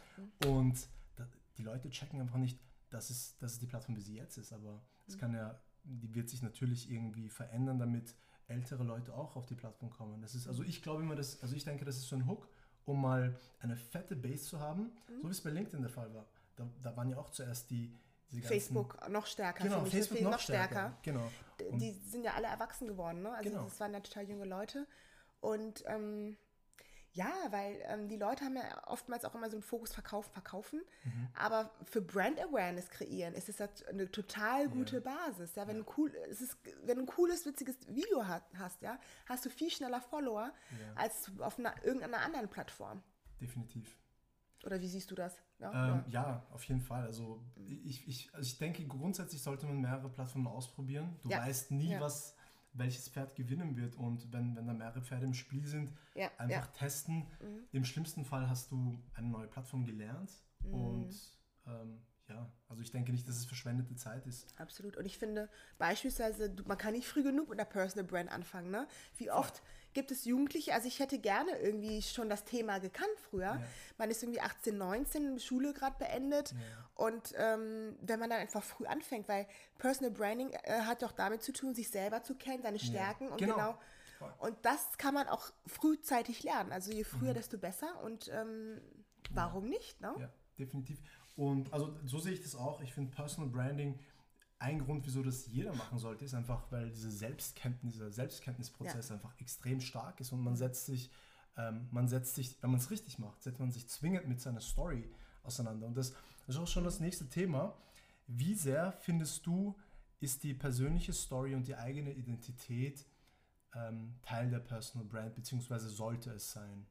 Und 0.45 0.87
da, 1.15 1.27
die 1.57 1.63
Leute 1.63 1.89
checken 1.89 2.19
einfach 2.19 2.37
nicht, 2.37 2.59
dass 2.89 3.09
es, 3.09 3.37
dass 3.37 3.53
es 3.53 3.59
die 3.59 3.65
Plattform, 3.67 3.95
wie 3.95 4.01
sie 4.01 4.15
jetzt 4.15 4.37
ist. 4.37 4.51
Aber 4.53 4.81
es 5.07 5.17
kann 5.17 5.33
ja, 5.33 5.59
die 5.83 6.13
wird 6.15 6.29
sich 6.29 6.41
natürlich 6.41 6.89
irgendwie 6.91 7.29
verändern, 7.29 7.79
damit 7.79 8.13
ältere 8.47 8.83
Leute 8.83 9.13
auch 9.13 9.35
auf 9.35 9.45
die 9.45 9.55
Plattform 9.55 9.89
kommen. 9.89 10.21
Das 10.21 10.33
ist, 10.35 10.47
also 10.47 10.63
ich 10.63 10.81
glaube 10.81 11.01
immer, 11.03 11.15
dass, 11.15 11.41
also 11.41 11.55
ich 11.55 11.63
denke, 11.63 11.85
das 11.85 11.97
ist 11.97 12.07
so 12.07 12.15
ein 12.15 12.25
Hook, 12.27 12.47
um 12.85 13.01
mal 13.01 13.37
eine 13.59 13.75
fette 13.75 14.15
Base 14.15 14.43
zu 14.45 14.59
haben, 14.59 14.83
Mhm. 15.09 15.21
so 15.21 15.27
wie 15.27 15.31
es 15.31 15.41
bei 15.41 15.49
LinkedIn 15.49 15.81
der 15.81 15.89
Fall 15.89 16.13
war. 16.13 16.25
Da, 16.55 16.67
da 16.81 16.95
waren 16.97 17.09
ja 17.09 17.17
auch 17.17 17.29
zuerst 17.29 17.69
die 17.69 17.93
Facebook 18.41 19.09
noch 19.09 19.25
stärker. 19.25 19.63
Genau. 19.63 19.85
Facebook 19.85 20.17
Viel 20.17 20.27
noch 20.29 20.39
stärker. 20.39 20.97
Genau. 21.01 21.29
D- 21.59 21.65
Und- 21.65 21.79
Die 21.79 21.91
sind 21.91 22.23
ja 22.23 22.33
alle 22.33 22.47
erwachsen 22.47 22.87
geworden, 22.87 23.21
ne? 23.21 23.31
Also 23.33 23.49
Genau. 23.49 23.63
das 23.63 23.79
waren 23.79 23.93
ja 23.93 23.99
total 24.01 24.29
junge 24.29 24.45
Leute. 24.45 24.85
Und 25.39 25.83
ähm, 25.87 26.37
ja, 27.13 27.31
weil 27.49 27.81
ähm, 27.85 28.07
die 28.09 28.17
Leute 28.17 28.45
haben 28.45 28.57
ja 28.57 28.87
oftmals 28.87 29.25
auch 29.25 29.33
immer 29.33 29.49
so 29.49 29.55
einen 29.55 29.63
Fokus 29.63 29.91
verkaufen, 29.93 30.31
verkaufen. 30.33 30.81
Mhm. 31.03 31.27
Aber 31.35 31.71
für 31.85 32.01
Brand 32.01 32.39
Awareness 32.39 32.89
kreieren 32.89 33.33
ist 33.33 33.49
es 33.49 33.59
halt 33.59 33.87
eine 33.87 34.11
total 34.11 34.69
gute 34.69 35.01
Basis. 35.01 35.55
Ja, 35.55 35.67
wenn, 35.67 35.79
du 35.79 35.85
cool, 35.97 36.13
es 36.29 36.41
ist, 36.41 36.57
wenn 36.83 36.97
du 36.97 37.03
ein 37.03 37.07
cooles, 37.07 37.45
witziges 37.45 37.75
Video 37.87 38.27
hat, 38.27 38.43
hast, 38.59 38.81
ja, 38.83 38.99
hast 39.25 39.45
du 39.45 39.49
viel 39.49 39.71
schneller 39.71 40.01
Follower 40.01 40.51
als 40.95 41.31
auf 41.39 41.57
einer, 41.57 41.73
irgendeiner 41.83 42.19
anderen 42.19 42.49
Plattform. 42.49 43.01
Definitiv. 43.41 43.97
Oder 44.63 44.81
wie 44.81 44.87
siehst 44.87 45.09
du 45.11 45.15
das? 45.15 45.41
Ja, 45.59 45.95
Ähm, 45.97 46.03
ja. 46.09 46.45
auf 46.51 46.63
jeden 46.65 46.81
Fall. 46.81 47.03
Also 47.05 47.43
ich, 47.65 48.07
ich, 48.07 48.33
also 48.33 48.45
ich 48.47 48.57
denke, 48.57 48.85
grundsätzlich 48.87 49.41
sollte 49.41 49.65
man 49.65 49.79
mehrere 49.81 50.09
Plattformen 50.09 50.47
ausprobieren. 50.47 51.17
Du 51.23 51.29
Ja. 51.29 51.39
weißt 51.39 51.71
nie, 51.71 51.91
Ja. 51.91 52.01
was 52.01 52.35
welches 52.73 53.09
Pferd 53.09 53.35
gewinnen 53.35 53.75
wird. 53.75 53.95
Und 53.95 54.31
wenn, 54.31 54.55
wenn 54.55 54.67
da 54.67 54.73
mehrere 54.73 55.01
Pferde 55.01 55.25
im 55.25 55.33
Spiel 55.33 55.65
sind, 55.65 55.91
Ja, 56.15 56.29
einfach 56.37 56.65
ja. 56.65 56.71
Mhm. 56.71 56.73
testen. 56.77 57.27
Im 57.71 57.85
schlimmsten 57.85 58.23
Fall 58.25 58.49
hast 58.49 58.71
du 58.71 59.01
eine 59.15 59.27
neue 59.29 59.47
Plattform 59.47 59.85
gelernt. 59.85 60.31
Mhm. 60.61 60.73
Und 60.73 61.15
ähm, 61.65 62.01
ja, 62.29 62.51
also 62.67 62.81
ich 62.81 62.91
denke 62.91 63.11
nicht, 63.11 63.27
dass 63.27 63.37
es 63.37 63.45
verschwendete 63.45 63.95
Zeit 63.95 64.27
ist. 64.27 64.47
Absolut. 64.59 64.97
Und 64.97 65.05
ich 65.05 65.17
finde 65.17 65.49
beispielsweise, 65.77 66.53
man 66.65 66.77
kann 66.77 66.93
nicht 66.93 67.07
früh 67.07 67.23
genug 67.23 67.49
mit 67.49 67.59
einer 67.59 67.67
Personal 67.69 68.05
Brand 68.05 68.29
anfangen. 68.31 68.69
Ne? 68.69 68.87
Wie 69.17 69.31
oft 69.31 69.63
gibt 69.97 70.11
es 70.11 70.25
Jugendliche, 70.25 70.75
also 70.75 70.87
ich 70.87 70.99
hätte 70.99 71.17
gerne 71.17 71.57
irgendwie 71.59 72.03
schon 72.03 72.29
das 72.29 72.43
Thema 72.43 72.77
gekannt 72.77 73.17
früher. 73.29 73.59
Man 73.97 74.11
ist 74.11 74.21
irgendwie 74.21 74.41
18, 74.41 74.77
19, 74.77 75.39
Schule 75.39 75.73
gerade 75.73 75.95
beendet. 75.97 76.53
Und 76.93 77.33
ähm, 77.35 77.95
wenn 78.01 78.19
man 78.19 78.29
dann 78.29 78.39
einfach 78.39 78.61
früh 78.63 78.85
anfängt, 78.85 79.27
weil 79.27 79.47
Personal 79.79 80.11
Branding 80.11 80.51
äh, 80.51 80.81
hat 80.81 81.01
doch 81.01 81.11
damit 81.13 81.41
zu 81.41 81.51
tun, 81.51 81.73
sich 81.73 81.89
selber 81.89 82.21
zu 82.21 82.35
kennen, 82.35 82.61
seine 82.61 82.77
Stärken 82.77 83.29
und 83.29 83.39
Genau. 83.39 83.55
genau. 83.55 83.79
Und 84.37 84.55
das 84.63 84.99
kann 84.99 85.15
man 85.15 85.27
auch 85.27 85.51
frühzeitig 85.65 86.43
lernen. 86.43 86.71
Also 86.71 86.91
je 86.91 87.01
Mhm. 87.01 87.05
früher, 87.05 87.33
desto 87.33 87.57
besser. 87.57 87.99
Und 88.03 88.29
ähm, 88.31 88.79
warum 89.31 89.67
nicht? 89.67 89.99
Ne? 89.99 90.13
Ja, 90.19 90.29
definitiv. 90.59 90.99
Und 91.35 91.73
also 91.73 91.97
so 92.05 92.19
sehe 92.19 92.33
ich 92.33 92.41
das 92.43 92.55
auch. 92.55 92.81
Ich 92.81 92.93
finde 92.93 93.15
Personal 93.15 93.49
Branding 93.49 93.99
ein 94.59 94.79
Grund, 94.79 95.05
wieso 95.05 95.23
das 95.23 95.47
jeder 95.47 95.73
machen 95.75 95.99
sollte, 95.99 96.25
ist 96.25 96.33
einfach, 96.33 96.71
weil 96.71 96.89
diese 96.89 97.11
Selbstkenntnis, 97.11 97.93
dieser 97.93 98.11
Selbstkenntnisprozess 98.11 99.11
einfach 99.11 99.39
extrem 99.39 99.81
stark 99.81 100.19
ist 100.19 100.31
und 100.31 100.41
man 100.41 100.55
setzt 100.55 100.85
sich, 100.87 101.11
ähm, 101.57 101.87
man 101.91 102.07
setzt 102.07 102.35
sich, 102.35 102.61
wenn 102.61 102.71
man 102.71 102.79
es 102.79 102.89
richtig 102.89 103.19
macht, 103.19 103.43
setzt 103.43 103.59
man 103.59 103.71
sich 103.71 103.87
zwingend 103.87 104.27
mit 104.27 104.41
seiner 104.41 104.61
Story 104.61 105.09
auseinander. 105.43 105.85
Und 105.87 105.95
das 105.95 106.13
ist 106.47 106.57
auch 106.57 106.67
schon 106.67 106.83
das 106.83 106.99
nächste 106.99 107.27
Thema. 107.29 107.77
Wie 108.27 108.55
sehr 108.55 108.91
findest 108.91 109.45
du, 109.45 109.75
ist 110.19 110.43
die 110.43 110.55
persönliche 110.55 111.13
Story 111.13 111.53
und 111.53 111.67
die 111.67 111.75
eigene 111.75 112.11
Identität 112.11 113.05
ähm, 113.75 114.15
Teil 114.23 114.49
der 114.49 114.59
Personal 114.59 115.07
Brand, 115.07 115.35
beziehungsweise 115.35 115.89
sollte 115.89 116.31
es 116.31 116.51
sein? 116.51 116.87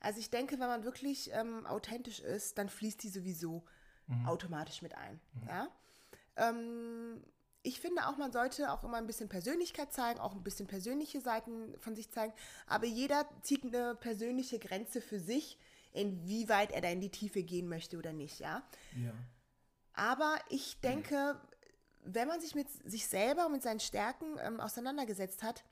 Also 0.00 0.18
ich 0.18 0.30
denke, 0.30 0.58
wenn 0.58 0.68
man 0.68 0.84
wirklich 0.84 1.30
ähm, 1.32 1.66
authentisch 1.66 2.20
ist, 2.20 2.58
dann 2.58 2.68
fließt 2.68 3.02
die 3.02 3.08
sowieso 3.08 3.64
automatisch 4.24 4.80
mit 4.80 4.94
ein. 4.94 5.20
Ja? 5.46 5.68
Ähm, 6.38 7.22
ich 7.62 7.80
finde 7.80 8.06
auch, 8.06 8.16
man 8.16 8.32
sollte 8.32 8.72
auch 8.72 8.82
immer 8.84 8.96
ein 8.96 9.06
bisschen 9.06 9.28
Persönlichkeit 9.28 9.92
zeigen, 9.92 10.20
auch 10.20 10.32
ein 10.32 10.42
bisschen 10.42 10.66
persönliche 10.66 11.20
Seiten 11.20 11.76
von 11.78 11.94
sich 11.94 12.10
zeigen. 12.10 12.32
Aber 12.66 12.86
jeder 12.86 13.28
zieht 13.42 13.64
eine 13.64 13.94
persönliche 13.94 14.58
Grenze 14.58 15.00
für 15.00 15.20
sich, 15.20 15.58
inwieweit 15.92 16.72
er 16.72 16.80
da 16.80 16.88
in 16.88 17.00
die 17.00 17.10
Tiefe 17.10 17.42
gehen 17.42 17.68
möchte 17.68 17.98
oder 17.98 18.12
nicht. 18.12 18.40
Ja? 18.40 18.62
Ja. 18.96 19.12
Aber 19.92 20.38
ich 20.48 20.80
denke, 20.80 21.40
wenn 22.04 22.28
man 22.28 22.40
sich 22.40 22.54
mit 22.54 22.68
sich 22.70 23.06
selber 23.06 23.46
und 23.46 23.52
mit 23.52 23.62
seinen 23.62 23.80
Stärken 23.80 24.38
ähm, 24.40 24.60
auseinandergesetzt 24.60 25.42
hat, 25.42 25.64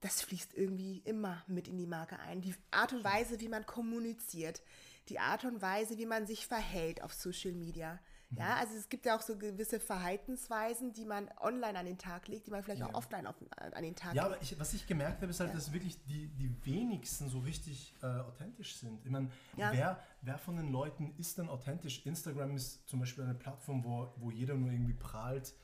das 0.00 0.20
fließt 0.20 0.54
irgendwie 0.54 0.98
immer 1.06 1.42
mit 1.46 1.66
in 1.66 1.78
die 1.78 1.86
Marke 1.86 2.18
ein. 2.18 2.42
Die 2.42 2.54
Art 2.70 2.92
und 2.92 3.02
Weise, 3.02 3.40
wie 3.40 3.48
man 3.48 3.64
kommuniziert, 3.64 4.62
die 5.08 5.18
Art 5.18 5.44
und 5.44 5.62
Weise, 5.62 5.96
wie 5.96 6.06
man 6.06 6.26
sich 6.26 6.46
verhält 6.46 7.02
auf 7.02 7.14
Social 7.14 7.52
Media. 7.52 7.98
Ja, 8.38 8.56
also 8.56 8.74
es 8.74 8.88
gibt 8.88 9.06
ja 9.06 9.16
auch 9.16 9.20
so 9.22 9.36
gewisse 9.38 9.78
Verhaltensweisen, 9.80 10.92
die 10.92 11.04
man 11.04 11.28
online 11.40 11.78
an 11.78 11.86
den 11.86 11.98
Tag 11.98 12.28
legt, 12.28 12.46
die 12.46 12.50
man 12.50 12.62
vielleicht 12.62 12.82
auch 12.82 12.94
offline 12.94 13.26
auf, 13.26 13.34
an 13.56 13.82
den 13.82 13.94
Tag 13.94 14.14
Ja, 14.14 14.24
legt. 14.24 14.34
aber 14.34 14.42
ich, 14.42 14.58
was 14.58 14.74
ich 14.74 14.86
gemerkt 14.86 15.20
habe, 15.22 15.30
ist 15.30 15.40
halt, 15.40 15.54
dass 15.54 15.72
wirklich 15.72 16.02
die, 16.06 16.28
die 16.28 16.54
wenigsten 16.64 17.28
so 17.28 17.40
richtig 17.40 17.94
äh, 18.02 18.06
authentisch 18.06 18.76
sind. 18.76 19.04
Ich 19.04 19.10
meine, 19.10 19.30
Ja. 19.56 19.72
wer, 19.72 20.00
wer 20.22 20.38
von 20.38 20.56
den 20.56 20.70
Leuten 20.70 21.14
ist 21.18 21.38
denn 21.38 21.48
authentisch? 21.48 22.04
Instagram 22.06 22.56
ist 22.56 22.86
zum 22.88 23.00
Beispiel 23.00 23.24
eine 23.24 23.34
Plattform, 23.34 23.84
wo, 23.84 24.12
wo 24.16 24.30
jeder 24.30 24.54
nur 24.54 24.70
irgendwie 24.70 24.94
prahlt, 24.94 25.54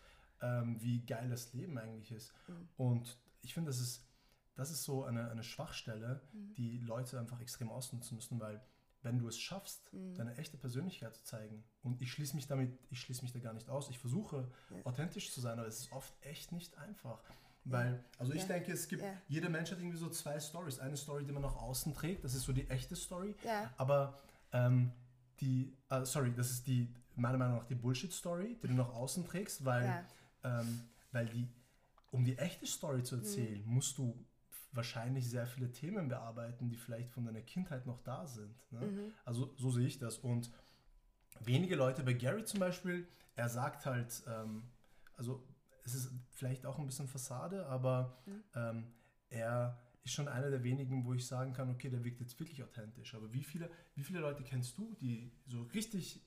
ähm, 0.43 0.77
wie 0.81 1.05
geil 1.05 1.29
das 1.29 1.53
Leben 1.53 1.77
eigentlich 1.79 2.13
ist. 2.13 2.33
Mhm. 2.49 2.69
Und 2.77 3.19
ich 3.43 3.55
finde, 3.55 3.71
das 3.71 3.81
ist, 3.81 4.07
das 4.55 4.71
ist 4.71 4.85
so 4.85 5.05
eine, 5.05 5.31
eine 5.31 5.43
Schwachstelle, 5.43 6.21
Mhm. 6.33 6.55
die 6.55 6.79
Leute 6.79 7.19
einfach 7.19 7.41
extrem 7.41 7.71
ausnutzen 7.71 8.17
müssen, 8.17 8.39
weil 8.41 8.61
wenn 9.03 9.19
du 9.19 9.29
es 9.29 9.39
schaffst, 9.39 9.93
Mhm. 9.93 10.15
deine 10.15 10.37
echte 10.37 10.57
Persönlichkeit 10.57 11.15
zu 11.17 11.25
zeigen, 11.25 11.65
und 11.83 12.01
ich 12.03 12.13
schließe 12.13 12.35
mich 12.37 12.47
damit, 12.47 12.79
ich 12.91 13.01
schließe 13.01 13.23
mich 13.23 13.33
da 13.33 13.39
gar 13.39 13.53
nicht 13.55 13.69
aus, 13.71 13.89
ich 13.91 13.99
versuche 13.99 14.51
authentisch 14.85 15.33
zu 15.33 15.41
sein, 15.41 15.59
aber 15.59 15.69
es 15.69 15.81
ist 15.81 15.93
oft 15.93 16.13
echt 16.23 16.53
nicht 16.53 16.77
einfach. 16.79 17.23
Weil, 17.65 18.03
also 18.19 18.33
ich 18.33 18.43
Ja. 18.43 18.49
denke, 18.49 18.73
es 18.73 18.89
gibt, 18.89 19.03
Ja. 19.03 19.13
jeder 19.29 19.49
Mensch 19.51 19.71
hat 19.71 19.79
irgendwie 19.79 19.99
so 19.99 20.09
zwei 20.09 20.41
Stories. 20.41 20.79
Eine 20.79 20.97
Story, 20.97 21.25
die 21.27 21.33
man 21.33 21.43
nach 21.43 21.57
außen 21.57 21.93
trägt, 21.93 22.25
das 22.25 22.35
ist 22.35 22.45
so 22.45 22.53
die 22.53 22.69
echte 22.71 22.97
Story. 22.97 23.35
Ja. 23.45 23.73
Aber 23.77 24.19
ähm, 24.53 24.93
die, 25.41 25.77
äh, 25.91 26.05
sorry, 26.05 26.33
das 26.35 26.51
ist 26.51 26.67
die, 26.67 26.93
meiner 27.17 27.37
Meinung 27.39 27.59
nach, 27.59 27.67
die 27.67 27.75
Bullshit-Story, 27.75 28.59
die 28.63 28.67
du 28.69 28.75
nach 28.75 28.89
außen 28.95 29.25
trägst, 29.27 29.65
weil, 29.65 29.85
Ja. 29.85 30.05
ähm, 30.61 30.89
weil 31.13 31.27
die, 31.29 31.47
um 32.11 32.25
die 32.25 32.37
echte 32.39 32.67
Story 32.67 33.03
zu 33.03 33.17
erzählen, 33.17 33.63
Mhm. 33.65 33.75
musst 33.75 33.97
du 33.99 34.19
wahrscheinlich 34.73 35.29
sehr 35.29 35.47
viele 35.47 35.73
Themen 35.73 36.09
bearbeiten, 36.09 36.69
die 36.69 36.77
vielleicht 36.77 37.11
von 37.11 37.25
deiner 37.25 37.43
Kindheit 37.43 37.87
noch 37.87 38.01
da 38.03 38.27
sind. 38.27 38.55
Ne? 38.71 38.81
Mhm. 38.81 39.13
Also 39.25 39.53
so 39.57 39.71
sehe 39.71 39.87
ich 39.87 39.99
das. 39.99 40.19
Und 40.19 40.51
wenige 41.41 41.77
Leute, 41.77 42.03
bei 42.03 42.13
Gary 42.13 42.45
zum 42.45 42.61
Beispiel, 42.61 43.09
er 43.35 43.49
sagt 43.49 43.87
halt, 43.87 44.23
ähm, 44.27 44.63
also 45.17 45.47
es 45.85 45.95
ist 45.95 46.13
vielleicht 46.31 46.67
auch 46.67 46.79
ein 46.79 46.87
bisschen 46.87 47.09
Fassade, 47.09 47.67
aber 47.67 48.23
ähm, 48.55 48.93
er 49.29 49.79
ist 50.03 50.13
schon 50.13 50.29
einer 50.29 50.51
der 50.51 50.63
wenigen, 50.63 51.05
wo 51.05 51.15
ich 51.15 51.27
sagen 51.27 51.53
kann, 51.53 51.71
okay, 51.71 51.91
der 51.91 52.05
wirkt 52.05 52.21
jetzt 52.21 52.39
wirklich 52.39 52.63
authentisch. 52.63 53.15
Aber 53.15 53.33
wie 53.33 53.43
viele, 53.43 53.71
wie 53.95 54.03
viele 54.03 54.21
Leute 54.21 54.43
kennst 54.43 54.79
du, 54.79 54.95
die 54.95 55.33
so 55.47 55.63
richtig 55.75 56.23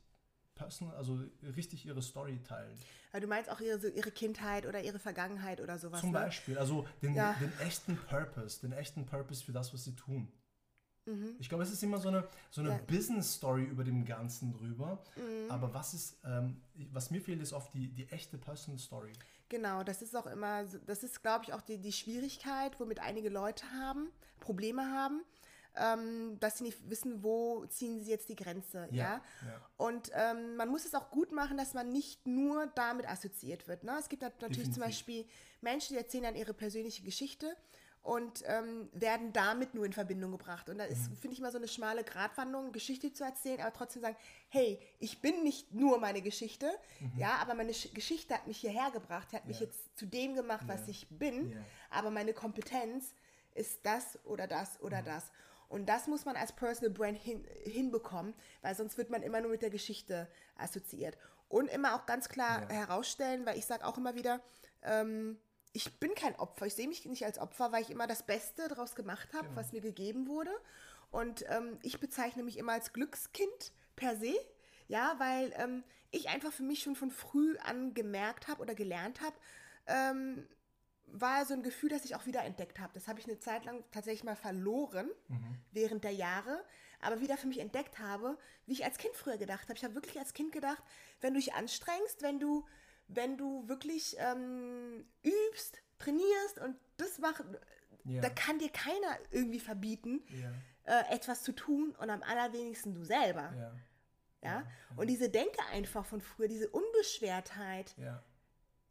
personal, 0.55 0.95
also 0.95 1.19
richtig 1.55 1.85
ihre 1.85 2.01
Story 2.01 2.39
teilen? 2.43 2.77
Ja, 3.13 3.19
Du 3.19 3.27
meinst 3.27 3.49
auch 3.49 3.59
ihre, 3.59 3.89
ihre 3.89 4.11
Kindheit 4.11 4.65
oder 4.65 4.81
ihre 4.81 4.99
Vergangenheit 4.99 5.61
oder 5.61 5.77
sowas. 5.77 6.01
Zum 6.01 6.11
ne? 6.11 6.19
Beispiel, 6.19 6.57
also 6.57 6.87
den, 7.01 7.15
Ja. 7.15 7.33
den 7.39 7.51
echten 7.59 7.97
Purpose, 7.97 8.61
den 8.61 8.71
echten 8.73 9.05
Purpose 9.05 9.43
für 9.43 9.51
das, 9.51 9.73
was 9.73 9.83
sie 9.83 9.95
tun. 9.95 10.31
Mhm. 11.05 11.35
Ich 11.37 11.49
glaube, 11.49 11.63
es 11.63 11.71
ist 11.71 11.83
immer 11.83 11.97
so 11.97 12.07
eine, 12.07 12.27
so 12.49 12.61
eine 12.61 12.69
Ja. 12.71 12.77
Business-Story 12.87 13.65
über 13.65 13.83
dem 13.83 14.05
Ganzen 14.05 14.53
drüber. 14.53 15.03
Mhm. 15.17 15.51
Aber 15.51 15.73
was 15.73 15.93
ist, 15.93 16.17
ähm, 16.23 16.61
was 16.91 17.11
mir 17.11 17.21
fehlt, 17.21 17.41
ist 17.41 17.53
oft 17.53 17.73
die, 17.73 17.89
die 17.89 18.07
echte 18.09 18.37
Personal-Story. 18.37 19.11
Genau, 19.49 19.83
das 19.83 20.01
ist 20.01 20.15
auch 20.15 20.25
immer, 20.25 20.63
das 20.63 21.03
ist, 21.03 21.21
glaube 21.21 21.45
ich, 21.45 21.53
auch 21.53 21.61
die, 21.61 21.77
die 21.77 21.91
Schwierigkeit, 21.91 22.79
womit 22.79 22.99
einige 22.99 23.29
Leute 23.29 23.65
haben, 23.73 24.09
Probleme 24.39 24.89
haben, 24.91 25.21
ähm, 25.75 26.37
dass 26.39 26.57
sie 26.59 26.65
nicht 26.65 26.89
wissen, 26.89 27.23
wo 27.23 27.65
ziehen 27.65 27.99
sie 28.03 28.11
jetzt 28.11 28.29
die 28.29 28.35
Grenze, 28.35 28.87
ja. 28.91 29.21
ja. 29.45 29.61
Und 29.77 30.11
ähm, 30.13 30.55
man 30.55 30.69
muss 30.69 30.85
es 30.85 30.93
auch 30.93 31.09
gut 31.09 31.31
machen, 31.31 31.57
dass 31.57 31.73
man 31.73 31.89
nicht 31.91 32.27
nur 32.27 32.67
damit 32.75 33.07
assoziiert 33.07 33.67
wird. 33.67 33.83
Ne? 33.83 33.95
Es 33.99 34.09
gibt 34.09 34.21
nat- 34.21 34.39
natürlich 34.41 34.71
zum 34.71 34.83
Definitiv. 34.83 34.97
Beispiel 35.05 35.25
Menschen, 35.61 35.93
die 35.93 35.99
erzählen 35.99 36.23
dann 36.25 36.35
ihre 36.35 36.53
persönliche 36.53 37.03
Geschichte 37.03 37.55
und 38.03 38.43
ähm, 38.47 38.89
werden 38.91 39.31
damit 39.31 39.73
nur 39.73 39.85
in 39.85 39.93
Verbindung 39.93 40.31
gebracht. 40.33 40.69
Und 40.69 40.77
da 40.77 40.83
ist, 40.83 41.09
Mhm. 41.09 41.15
finde 41.15 41.33
ich, 41.35 41.39
mal 41.41 41.51
so 41.53 41.57
eine 41.57 41.69
schmale 41.69 42.03
Gratwanderung, 42.03 42.73
Geschichte 42.73 43.13
zu 43.13 43.23
erzählen, 43.23 43.61
aber 43.61 43.71
trotzdem 43.71 44.01
sagen, 44.01 44.17
hey, 44.49 44.77
ich 44.99 45.21
bin 45.21 45.41
nicht 45.43 45.73
nur 45.73 45.99
meine 45.99 46.21
Geschichte, 46.21 46.69
ja, 47.17 47.35
aber 47.41 47.53
meine 47.55 47.73
Sch 47.73 47.93
Geschichte 47.93 48.33
hat 48.35 48.45
mich 48.45 48.57
hierher 48.57 48.91
gebracht, 48.91 49.31
hat 49.31 49.45
mich 49.47 49.61
Mhm. 49.61 49.67
Ja. 49.67 49.71
jetzt 49.71 49.97
zu 49.97 50.05
dem 50.05 50.35
gemacht, 50.35 50.65
was 50.67 50.81
Ja. 50.81 50.89
ich 50.89 51.07
bin, 51.09 51.51
Ja. 51.53 51.57
aber 51.91 52.11
meine 52.11 52.33
Kompetenz 52.33 53.13
ist 53.55 53.79
das 53.85 54.19
oder 54.25 54.47
das 54.47 54.81
oder 54.81 55.01
Mhm. 55.01 55.05
das. 55.05 55.31
Und 55.73 55.87
das 55.87 56.05
muss 56.07 56.23
man 56.25 56.35
als 56.35 56.51
Personal 56.53 56.91
Brand 56.93 57.17
hin, 57.17 57.43
hinbekommen, 57.63 58.33
weil 58.61 58.75
sonst 58.75 58.97
wird 58.97 59.09
man 59.09 59.23
immer 59.23 59.41
nur 59.41 59.49
mit 59.51 59.61
der 59.63 59.71
Geschichte 59.71 60.27
assoziiert. 60.55 61.17
Und 61.49 61.67
immer 61.69 61.95
auch 61.95 62.05
ganz 62.05 62.29
klar 62.29 62.61
Ja. 62.63 62.69
herausstellen, 62.69 63.45
weil 63.45 63.57
ich 63.57 63.65
sage 63.65 63.85
auch 63.85 63.97
immer 63.97 64.13
wieder, 64.15 64.41
ähm, 64.83 65.39
ich 65.71 65.99
bin 65.99 66.13
kein 66.13 66.35
Opfer, 66.35 66.67
ich 66.67 66.75
sehe 66.75 66.87
mich 66.87 67.03
nicht 67.05 67.25
als 67.25 67.39
Opfer, 67.39 67.71
weil 67.71 67.81
ich 67.81 67.89
immer 67.89 68.05
das 68.05 68.23
Beste 68.23 68.67
daraus 68.67 68.93
gemacht 68.95 69.33
habe, 69.33 69.47
Genau. 69.47 69.59
was 69.59 69.71
mir 69.73 69.81
gegeben 69.81 70.27
wurde. 70.27 70.51
Und 71.09 71.43
ähm, 71.49 71.79
ich 71.81 71.99
bezeichne 71.99 72.43
mich 72.43 72.57
immer 72.57 72.73
als 72.73 72.93
Glückskind 72.93 73.71
per 73.95 74.15
se, 74.15 74.33
ja, 74.87 75.15
weil 75.17 75.53
ähm, 75.57 75.83
ich 76.11 76.29
einfach 76.29 76.51
für 76.53 76.63
mich 76.63 76.83
schon 76.83 76.95
von 76.95 77.09
früh 77.09 77.57
an 77.63 77.95
gemerkt 77.95 78.47
habe 78.47 78.61
oder 78.61 78.75
gelernt 78.75 79.21
habe, 79.21 79.35
ähm, 79.87 80.47
war 81.07 81.45
so 81.45 81.53
ein 81.53 81.63
Gefühl, 81.63 81.89
das 81.89 82.05
ich 82.05 82.15
auch 82.15 82.25
wieder 82.25 82.43
entdeckt 82.43 82.79
habe. 82.79 82.91
Das 82.93 83.07
habe 83.07 83.19
ich 83.19 83.25
eine 83.27 83.39
Zeit 83.39 83.65
lang 83.65 83.83
tatsächlich 83.91 84.23
mal 84.23 84.35
verloren 84.35 85.09
Mhm. 85.27 85.57
während 85.71 86.03
der 86.03 86.11
Jahre, 86.13 86.63
aber 87.01 87.19
wieder 87.21 87.37
für 87.37 87.47
mich 87.47 87.59
entdeckt 87.59 87.99
habe, 87.99 88.37
wie 88.65 88.73
ich 88.73 88.83
als 88.85 88.97
Kind 88.97 89.15
früher 89.15 89.37
gedacht 89.37 89.63
habe. 89.69 89.73
Ich 89.77 89.83
habe 89.83 89.95
wirklich 89.95 90.17
als 90.19 90.33
Kind 90.33 90.51
gedacht, 90.51 90.81
wenn 91.21 91.33
du 91.33 91.39
dich 91.39 91.53
anstrengst, 91.53 92.21
wenn 92.21 92.39
du, 92.39 92.65
wenn 93.07 93.37
du 93.37 93.67
wirklich 93.67 94.15
ähm, 94.19 95.05
übst, 95.23 95.81
trainierst 95.99 96.59
und 96.59 96.75
das 96.97 97.19
machst, 97.19 97.43
Ja. 98.05 98.21
da 98.21 98.29
kann 98.29 98.57
dir 98.59 98.69
keiner 98.69 99.17
irgendwie 99.31 99.59
verbieten, 99.59 100.23
Ja, 100.29 100.51
äh, 100.85 101.13
etwas 101.15 101.43
zu 101.43 101.51
tun 101.53 101.95
und 101.99 102.09
am 102.09 102.23
allerwenigsten 102.23 102.93
du 102.95 103.03
selber. 103.05 103.53
ja, 103.55 103.75
Ja? 104.41 104.63
Und 104.97 105.07
diese 105.07 105.29
Denke 105.29 105.59
einfach 105.71 106.05
von 106.05 106.21
früher, 106.21 106.47
diese 106.49 106.69
Unbeschwertheit, 106.69 107.93
ja. 107.97 108.21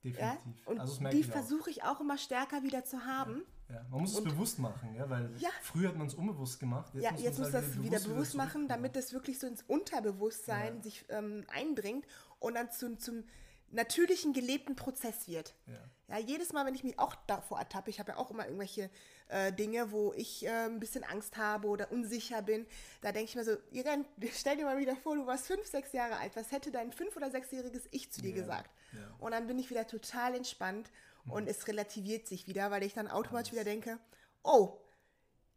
Ja? 0.04 0.32
Definitiv. 0.34 0.66
und 0.66 0.80
also 0.80 1.08
die 1.08 1.22
versuche 1.24 1.70
ich 1.70 1.82
auch 1.84 2.00
immer 2.00 2.18
stärker 2.18 2.62
wieder 2.62 2.84
zu 2.84 3.04
haben. 3.04 3.42
Ja, 3.68 3.84
man 3.90 4.00
muss 4.02 4.14
es 4.18 4.22
bewusst 4.22 4.58
machen, 4.58 4.94
ja, 4.94 5.08
weil 5.08 5.30
Ja. 5.38 5.48
früher 5.62 5.88
hat 5.88 5.96
man 5.96 6.06
es 6.06 6.14
unbewusst 6.14 6.60
gemacht. 6.60 6.92
Ja, 6.94 7.10
jetzt 7.14 7.38
muss 7.38 7.50
man's 7.50 7.52
das 7.52 7.64
halt 7.74 7.82
wieder 7.82 8.00
bewusst 8.00 8.32
zurück- 8.32 8.44
machen, 8.46 8.68
damit 8.68 8.96
es 8.96 9.12
wirklich 9.12 9.38
so 9.38 9.46
ins 9.46 9.62
Unterbewusstsein 9.62 10.76
Ja. 10.76 10.82
sich 10.82 11.04
ähm, 11.08 11.44
eindringt 11.48 12.06
und 12.38 12.54
dann 12.54 12.70
zum, 12.70 12.98
zum 12.98 13.24
natürlichen 13.70 14.34
gelebten 14.34 14.76
Prozess 14.76 15.26
wird. 15.28 15.54
Ja. 15.66 15.78
Ja, 16.08 16.18
jedes 16.18 16.52
Mal, 16.52 16.66
wenn 16.66 16.74
ich 16.74 16.84
mich 16.84 16.98
auch 16.98 17.14
davor 17.26 17.58
ertappe, 17.58 17.88
ich 17.88 17.98
habe 17.98 18.12
ja 18.12 18.18
auch 18.18 18.30
immer 18.30 18.44
irgendwelche 18.44 18.90
äh, 19.28 19.52
Dinge, 19.52 19.90
wo 19.92 20.12
ich 20.14 20.44
äh, 20.44 20.66
ein 20.66 20.80
bisschen 20.80 21.04
Angst 21.04 21.36
habe 21.36 21.68
oder 21.68 21.90
unsicher 21.92 22.42
bin, 22.42 22.66
da 23.00 23.12
denke 23.12 23.30
ich 23.30 23.36
mir 23.36 23.44
so, 23.44 23.56
Irene, 23.70 24.04
stell 24.32 24.56
dir 24.56 24.64
mal 24.64 24.78
wieder 24.78 24.96
vor, 24.96 25.16
du 25.16 25.26
warst 25.26 25.46
fünf, 25.46 25.66
sechs 25.66 25.92
Jahre 25.92 26.16
alt, 26.16 26.36
was 26.36 26.50
hätte 26.52 26.70
dein 26.70 26.92
fünf- 26.92 27.16
oder 27.16 27.30
sechsjähriges 27.30 27.88
Ich 27.90 28.12
zu 28.12 28.22
dir 28.22 28.30
Ja, 28.30 28.36
gesagt? 28.42 28.70
ja. 28.92 29.00
Und 29.18 29.32
dann 29.32 29.46
bin 29.46 29.58
ich 29.58 29.70
wieder 29.70 29.86
total 29.86 30.34
entspannt 30.34 30.90
und 31.28 31.46
es 31.48 31.66
relativiert 31.68 32.26
sich 32.26 32.46
wieder, 32.48 32.70
weil 32.70 32.82
ich 32.82 32.94
dann 32.94 33.08
automatisch 33.08 33.52
wieder 33.52 33.64
denke, 33.64 33.98
oh, 34.42 34.78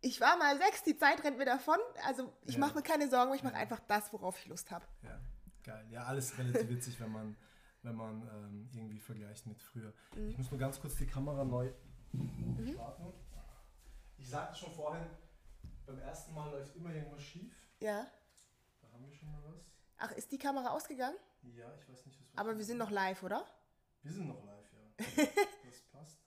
ich 0.01 0.21
war 0.21 0.37
mal 0.37 0.55
sechs, 0.59 0.83
die 0.83 0.95
Zeit 0.95 1.23
rennt 1.23 1.39
mir 1.39 1.45
davon. 1.45 1.79
Also 2.05 2.31
ich 2.45 2.53
Ja. 2.53 2.59
mache 2.59 2.75
mir 2.75 2.83
keine 2.83 3.09
Sorgen, 3.09 3.33
ich 3.33 3.41
mache 3.43 3.55
einfach 3.55 3.79
das, 3.87 4.13
worauf 4.13 4.37
ich 4.39 4.45
Lust 4.45 4.69
habe. 4.69 4.85
Ja, 5.01 5.19
geil. 5.63 5.85
Ja, 5.89 6.03
alles 6.03 6.37
relativiert 6.37 6.83
sich, 6.83 6.99
wenn 6.99 7.11
man, 7.11 7.35
wenn 7.81 7.95
man 7.95 8.21
ähm, 8.31 8.69
irgendwie 8.75 8.99
vergleicht 8.99 9.47
mit 9.47 9.59
früher. 9.63 9.91
Mhm. 10.15 10.29
Ich 10.29 10.37
muss 10.37 10.51
mal 10.51 10.59
ganz 10.59 10.79
kurz 10.79 10.95
die 10.97 11.07
Kamera 11.07 11.43
neu 11.43 11.71
starten. 12.71 13.11
Ich 14.17 14.29
sagte 14.29 14.57
schon 14.57 14.73
vorhin, 14.73 15.05
beim 15.85 15.99
ersten 15.99 16.33
Mal 16.33 16.49
läuft 16.51 16.75
immer 16.75 16.93
irgendwas 16.93 17.21
schief. 17.21 17.53
Ja. 17.79 18.07
Da 18.81 18.91
haben 18.91 19.05
wir 19.05 19.13
schon 19.13 19.31
mal 19.31 19.41
was. 19.43 19.65
Ach, 19.97 20.11
ist 20.11 20.31
die 20.31 20.37
Kamera 20.37 20.69
ausgegangen? 20.69 21.17
Ja, 21.43 21.73
ich 21.75 21.89
weiß 21.89 22.05
nicht, 22.05 22.19
was 22.19 22.37
Aber 22.37 22.57
wir 22.57 22.65
sind 22.65 22.77
noch 22.77 22.91
live, 22.91 23.21
oder? 23.23 23.45
Wir 24.01 24.11
sind 24.11 24.27
noch 24.27 24.43
live, 24.45 24.73
ja. 24.73 25.25
Das 25.65 25.81
passt. 25.91 26.19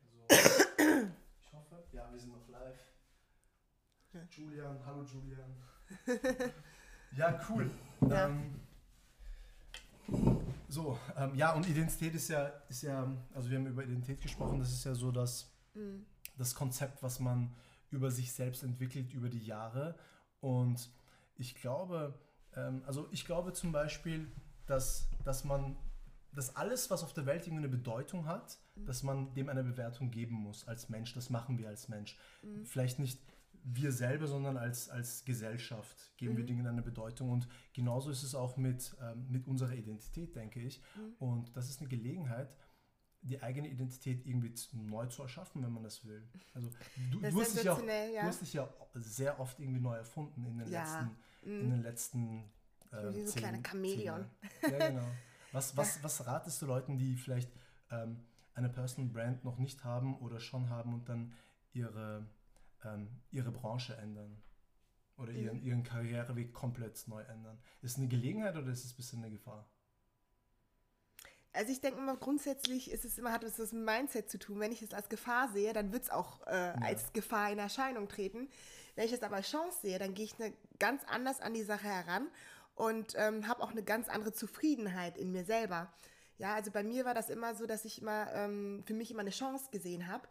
Also, 0.00 0.24
ich 1.40 1.52
hoffe, 1.52 1.84
ja, 1.92 2.10
wir 2.12 2.18
sind 2.18 2.32
noch 2.32 2.48
live. 2.48 2.78
Julian, 4.30 4.78
hallo 4.84 5.02
Julian. 5.02 5.54
ja, 7.16 7.40
cool. 7.48 7.70
Ja. 8.08 8.26
Ähm, 8.26 8.60
so, 10.68 10.98
ähm, 11.16 11.34
ja, 11.34 11.52
und 11.52 11.68
Identität 11.68 12.14
ist 12.14 12.28
ja, 12.28 12.46
ist 12.68 12.82
ja, 12.82 13.06
also 13.34 13.50
wir 13.50 13.58
haben 13.58 13.66
über 13.66 13.84
Identität 13.84 14.20
gesprochen, 14.20 14.58
das 14.58 14.72
ist 14.72 14.84
ja 14.84 14.94
so 14.94 15.10
das, 15.10 15.52
das 16.36 16.54
Konzept, 16.54 17.02
was 17.02 17.20
man 17.20 17.54
über 17.90 18.10
sich 18.10 18.32
selbst 18.32 18.62
entwickelt 18.62 19.12
über 19.12 19.28
die 19.28 19.44
Jahre. 19.44 19.96
Und 20.40 20.90
ich 21.36 21.54
glaube, 21.54 22.18
ähm, 22.54 22.82
also 22.86 23.08
ich 23.12 23.24
glaube 23.24 23.52
zum 23.52 23.72
Beispiel, 23.72 24.30
dass, 24.66 25.08
dass 25.24 25.44
man, 25.44 25.76
dass 26.32 26.56
alles, 26.56 26.90
was 26.90 27.04
auf 27.04 27.12
der 27.12 27.26
Welt 27.26 27.46
irgendwie 27.46 27.64
eine 27.64 27.76
Bedeutung 27.76 28.26
hat, 28.26 28.58
dass 28.84 29.02
man 29.02 29.32
dem 29.34 29.48
eine 29.48 29.64
Bewertung 29.64 30.10
geben 30.10 30.34
muss 30.34 30.68
als 30.68 30.88
Mensch. 30.88 31.14
Das 31.14 31.30
machen 31.30 31.58
wir 31.58 31.68
als 31.68 31.88
Mensch. 31.88 32.18
Vielleicht 32.64 32.98
nicht 32.98 33.20
wir 33.68 33.90
selber, 33.90 34.26
sondern 34.26 34.56
als, 34.56 34.88
als 34.88 35.24
Gesellschaft 35.24 36.16
geben 36.16 36.36
wir 36.36 36.44
Dingen 36.44 36.66
eine 36.66 36.82
Bedeutung. 36.82 37.30
Und 37.30 37.48
genauso 37.72 38.10
ist 38.10 38.22
es 38.22 38.34
auch 38.34 38.56
mit, 38.56 38.96
ähm, 39.02 39.26
mit 39.28 39.46
unserer 39.46 39.74
Identität, 39.74 40.36
denke 40.36 40.60
ich. 40.60 40.82
Und 41.18 41.56
das 41.56 41.68
ist 41.68 41.80
eine 41.80 41.88
Gelegenheit, 41.88 42.56
die 43.28 43.42
eigene 43.42 43.68
Identität 43.68 44.24
irgendwie 44.26 44.54
neu 44.72 45.06
zu 45.06 45.22
erschaffen, 45.22 45.62
wenn 45.62 45.72
man 45.72 45.82
das 45.82 46.04
will. 46.04 46.22
Also 46.54 46.70
du, 47.10 47.20
du, 47.20 47.40
hast 47.40 47.54
dich 47.54 47.64
ja 47.64 47.72
auch, 47.74 47.82
ja. 47.82 48.22
du 48.22 48.28
hast 48.28 48.40
dich 48.40 48.52
ja 48.52 48.68
sehr 48.94 49.38
oft 49.40 49.58
irgendwie 49.60 49.80
neu 49.80 49.96
erfunden 49.96 50.44
in 50.46 50.58
den 50.58 50.70
Ja, 50.70 50.80
letzten, 50.80 51.16
in 51.42 51.70
den 51.70 51.82
letzten 51.82 52.44
äh, 52.92 53.02
bin 53.02 53.14
wie 53.14 53.20
so 53.20 53.20
ein 53.20 53.26
zehn- 53.26 53.38
kleiner 53.40 53.62
Chamäleon. 53.68 54.30
zehn. 54.60 54.72
Ja, 54.72 54.88
genau. 54.90 55.12
Was, 55.52 55.76
was, 55.76 56.02
was 56.02 56.26
ratest 56.26 56.62
du 56.62 56.66
Leuten, 56.66 56.98
die 56.98 57.16
vielleicht 57.16 57.50
ähm, 57.90 58.24
eine 58.54 58.68
Personal 58.68 59.10
Brand 59.10 59.44
noch 59.44 59.58
nicht 59.58 59.84
haben 59.84 60.18
oder 60.20 60.40
schon 60.40 60.68
haben 60.70 60.94
und 60.94 61.08
dann 61.08 61.32
ihre, 61.72 62.26
ähm, 62.84 63.08
ihre 63.30 63.50
Branche 63.52 63.96
ändern? 63.96 64.42
Oder 65.18 65.32
Mhm. 65.32 65.38
ihren, 65.38 65.62
ihren 65.62 65.82
Karriereweg 65.82 66.52
komplett 66.52 67.02
neu 67.08 67.22
ändern? 67.22 67.58
Ist 67.80 67.92
es 67.92 67.98
eine 67.98 68.08
Gelegenheit 68.08 68.54
oder 68.56 68.68
ist 68.70 68.84
es 68.84 68.92
ein 68.92 68.96
bisschen 68.96 69.24
eine 69.24 69.30
Gefahr? 69.32 69.66
Also 71.56 71.72
ich 71.72 71.80
denke 71.80 71.98
immer, 71.98 72.16
grundsätzlich 72.16 72.90
ist 72.90 73.04
es 73.04 73.18
immer, 73.18 73.32
hat 73.32 73.42
es 73.42 73.56
das 73.56 73.72
mit 73.72 73.84
Mindset 73.84 74.30
zu 74.30 74.38
tun. 74.38 74.60
Wenn 74.60 74.72
ich 74.72 74.82
es 74.82 74.92
als 74.92 75.08
Gefahr 75.08 75.48
sehe, 75.48 75.72
dann 75.72 75.92
wird 75.92 76.04
es 76.04 76.10
auch 76.10 76.46
äh, 76.46 76.74
als 76.80 77.12
Gefahr 77.12 77.50
in 77.50 77.58
Erscheinung 77.58 78.08
treten. 78.08 78.48
Wenn 78.94 79.06
ich 79.06 79.12
es 79.12 79.22
aber 79.22 79.36
als 79.36 79.50
Chance 79.50 79.78
sehe, 79.82 79.98
dann 79.98 80.14
gehe 80.14 80.24
ich 80.24 80.34
eine, 80.38 80.52
ganz 80.78 81.02
anders 81.06 81.40
an 81.40 81.54
die 81.54 81.62
Sache 81.62 81.88
heran 81.88 82.28
und 82.74 83.14
ähm, 83.16 83.48
habe 83.48 83.62
auch 83.62 83.70
eine 83.70 83.82
ganz 83.82 84.08
andere 84.08 84.32
Zufriedenheit 84.32 85.16
in 85.18 85.32
mir 85.32 85.44
selber. 85.44 85.92
Ja, 86.38 86.54
also 86.54 86.70
bei 86.70 86.82
mir 86.82 87.04
war 87.04 87.14
das 87.14 87.30
immer 87.30 87.54
so, 87.54 87.66
dass 87.66 87.84
ich 87.84 88.02
immer 88.02 88.30
ähm, 88.34 88.82
für 88.86 88.94
mich 88.94 89.10
immer 89.10 89.20
eine 89.20 89.30
Chance 89.30 89.70
gesehen 89.70 90.06
habe, 90.06 90.28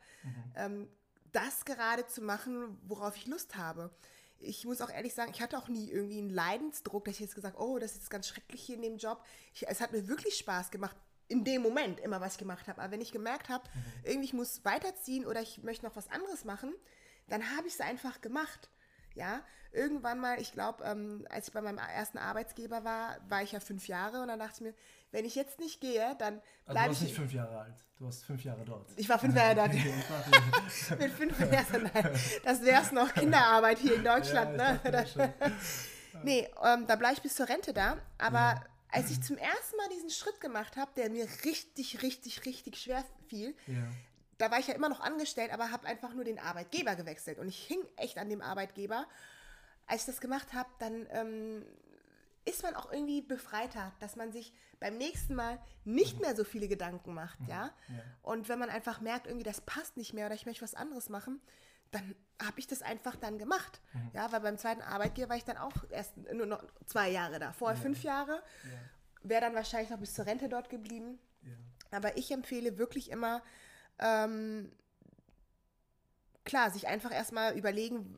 ähm, 0.56 0.88
das 1.32 1.66
gerade 1.66 2.06
zu 2.06 2.22
machen, 2.22 2.78
worauf 2.88 3.18
ich 3.18 3.26
Lust 3.26 3.56
habe. 3.56 3.90
Ich 4.38 4.66
muss 4.66 4.82
auch 4.82 4.92
ehrlich 4.92 5.16
sagen, 5.16 5.32
ich 5.34 5.42
hatte 5.42 5.58
auch 5.58 5.68
nie 5.68 5.90
irgendwie 5.90 6.20
einen 6.20 6.30
Leidensdruck, 6.30 7.06
dass 7.06 7.16
ich 7.16 7.22
jetzt 7.22 7.36
gesagt 7.36 7.58
oh, 7.58 7.80
das 7.80 7.96
ist 7.96 8.10
ganz 8.10 8.28
schrecklich 8.28 8.62
hier 8.62 8.76
in 8.76 8.84
dem 8.84 8.98
Job. 8.98 9.24
Ich, 9.54 9.68
es 9.68 9.82
hat 9.82 9.92
mir 9.92 10.08
wirklich 10.08 10.38
Spaß 10.38 10.70
gemacht, 10.70 10.96
in 11.28 11.44
dem 11.44 11.62
Moment 11.62 12.00
immer, 12.00 12.22
was 12.22 12.38
gemacht 12.38 12.68
habe. 12.68 12.82
Aber 12.82 12.92
wenn 12.92 13.02
ich 13.02 13.12
gemerkt 13.12 13.50
habe, 13.50 13.64
irgendwie 14.04 14.26
ich 14.28 14.34
muss 14.34 14.64
weiterziehen 14.64 15.26
oder 15.26 15.42
ich 15.42 15.64
möchte 15.64 15.86
noch 15.86 15.96
was 15.96 16.10
anderes 16.12 16.46
machen, 16.46 16.74
dann 17.28 17.56
habe 17.58 17.68
ich 17.68 17.74
es 17.76 17.82
einfach 17.82 18.22
gemacht. 18.22 18.70
Ja, 19.16 19.42
irgendwann 19.72 20.20
mal, 20.20 20.42
ich 20.42 20.52
glaube, 20.52 20.84
ähm, 20.84 21.26
als 21.30 21.48
ich 21.48 21.54
bei 21.54 21.62
meinem 21.62 21.78
ersten 21.78 22.18
Arbeitsgeber 22.18 22.84
war, 22.84 23.18
war 23.30 23.42
ich 23.44 23.54
ja 23.54 23.62
fünf 23.62 23.88
Jahre 23.88 24.22
und 24.22 24.28
dann 24.28 24.40
dachte 24.40 24.56
ich 24.56 24.62
mir, 24.62 24.74
wenn 25.12 25.24
ich 25.24 25.36
jetzt 25.36 25.58
nicht 25.60 25.80
gehe, 25.80 26.16
dann 26.20 26.36
Also 26.36 26.42
du 26.68 26.72
bleibe 26.74 26.88
warst 26.90 27.02
ich. 27.02 27.08
nicht 27.08 27.16
fünf 27.16 27.32
Jahre 27.32 27.60
alt, 27.60 27.76
du 27.98 28.06
warst 28.06 28.26
fünf 28.26 28.44
Jahre 28.44 28.66
dort. 28.66 28.90
Ich 28.98 29.08
war 29.08 29.18
fünf 29.18 29.34
Jahre 29.34 29.56
dort. 29.56 29.72
Mit 31.00 31.12
fünf 31.14 31.40
Jahren, 31.40 31.90
nein. 31.94 32.10
Das 32.44 32.62
wäre 32.62 32.82
es 32.82 32.92
noch 32.92 33.14
Kinderarbeit 33.14 33.78
hier 33.80 33.96
in 33.96 34.04
Deutschland. 34.04 34.60
Ja, 34.60 34.74
ne? 34.74 35.34
nee, 36.24 36.50
ähm, 36.62 36.86
da 36.86 36.98
bleibe 36.98 37.14
ich 37.14 37.22
bis 37.22 37.36
zur 37.36 37.48
Rente 37.48 37.72
da. 37.72 37.98
Aber 38.18 38.62
als 38.96 39.12
ich 39.12 39.22
zum 39.22 39.38
ersten 39.38 39.76
Mal 39.76 39.90
diesen 39.90 40.10
Schritt 40.10 40.40
gemacht 40.40 40.78
habe, 40.78 40.92
der 40.96 41.10
mir 41.10 41.28
richtig, 41.44 42.02
richtig, 42.02 42.46
richtig 42.46 42.78
schwer 42.78 43.04
fiel, 43.28 43.56
ja. 43.68 43.84
da 44.38 44.50
war 44.52 44.60
ich 44.60 44.68
ja 44.68 44.74
immer 44.74 44.90
noch 44.90 45.02
angestellt, 45.02 45.52
aber 45.52 45.72
habe 45.72 45.86
einfach 45.86 46.14
nur 46.14 46.24
den 46.24 46.40
Arbeitgeber 46.40 46.96
gewechselt. 46.96 47.38
Und 47.38 47.50
ich 47.50 47.58
hing 47.66 47.80
echt 47.98 48.18
an 48.18 48.30
dem 48.30 48.42
Arbeitgeber. 48.42 49.06
Als 49.86 50.02
ich 50.02 50.08
das 50.08 50.22
gemacht 50.22 50.54
habe, 50.54 50.70
dann 50.80 51.08
ähm, 51.12 51.66
ist 52.46 52.64
man 52.64 52.74
auch 52.76 52.92
irgendwie 52.92 53.22
befreiter, 53.22 53.92
dass 54.00 54.16
man 54.16 54.32
sich 54.32 54.54
beim 54.80 54.98
nächsten 54.98 55.36
Mal 55.36 55.60
nicht 55.84 56.22
mehr 56.22 56.36
so 56.36 56.44
viele 56.44 56.68
Gedanken 56.68 57.14
macht, 57.14 57.40
ja. 57.48 57.66
Ja. 57.66 58.04
Und 58.22 58.48
wenn 58.48 58.60
man 58.60 58.70
einfach 58.70 59.02
merkt, 59.02 59.28
irgendwie 59.28 59.44
das 59.44 59.62
passt 59.62 59.98
nicht 59.98 60.14
mehr 60.14 60.28
oder 60.28 60.36
ich 60.36 60.46
möchte 60.46 60.64
was 60.64 60.74
anderes 60.74 61.10
machen, 61.10 61.42
dann 61.96 62.16
habe 62.42 62.60
ich 62.60 62.68
das 62.68 62.82
einfach 62.82 63.16
dann 63.16 63.38
gemacht. 63.38 63.82
Ja, 64.14 64.32
weil 64.32 64.42
beim 64.42 64.58
zweiten 64.58 64.82
Arbeitgeber 64.82 65.30
war 65.30 65.38
ich 65.38 65.46
dann 65.46 65.58
auch 65.58 65.72
erst 65.90 66.18
nur 66.18 66.46
noch 66.46 66.64
zwei 66.86 67.10
Jahre 67.10 67.40
da. 67.40 67.54
Vorher 67.54 67.78
fünf 67.78 68.04
Jahre. 68.04 68.44
Wäre 69.24 69.42
dann 69.42 69.56
wahrscheinlich 69.56 69.90
noch 69.90 70.00
bis 70.00 70.14
zur 70.14 70.26
Rente 70.26 70.50
dort 70.50 70.70
geblieben. 70.70 71.18
Ja. 71.42 71.98
Aber 71.98 72.18
ich 72.18 72.32
empfehle 72.32 72.78
wirklich 72.78 73.10
immer, 73.10 73.42
ähm, 74.00 74.72
klar, 76.44 76.70
sich 76.72 76.88
einfach 76.88 77.12
erstmal 77.12 77.58
überlegen, 77.58 78.16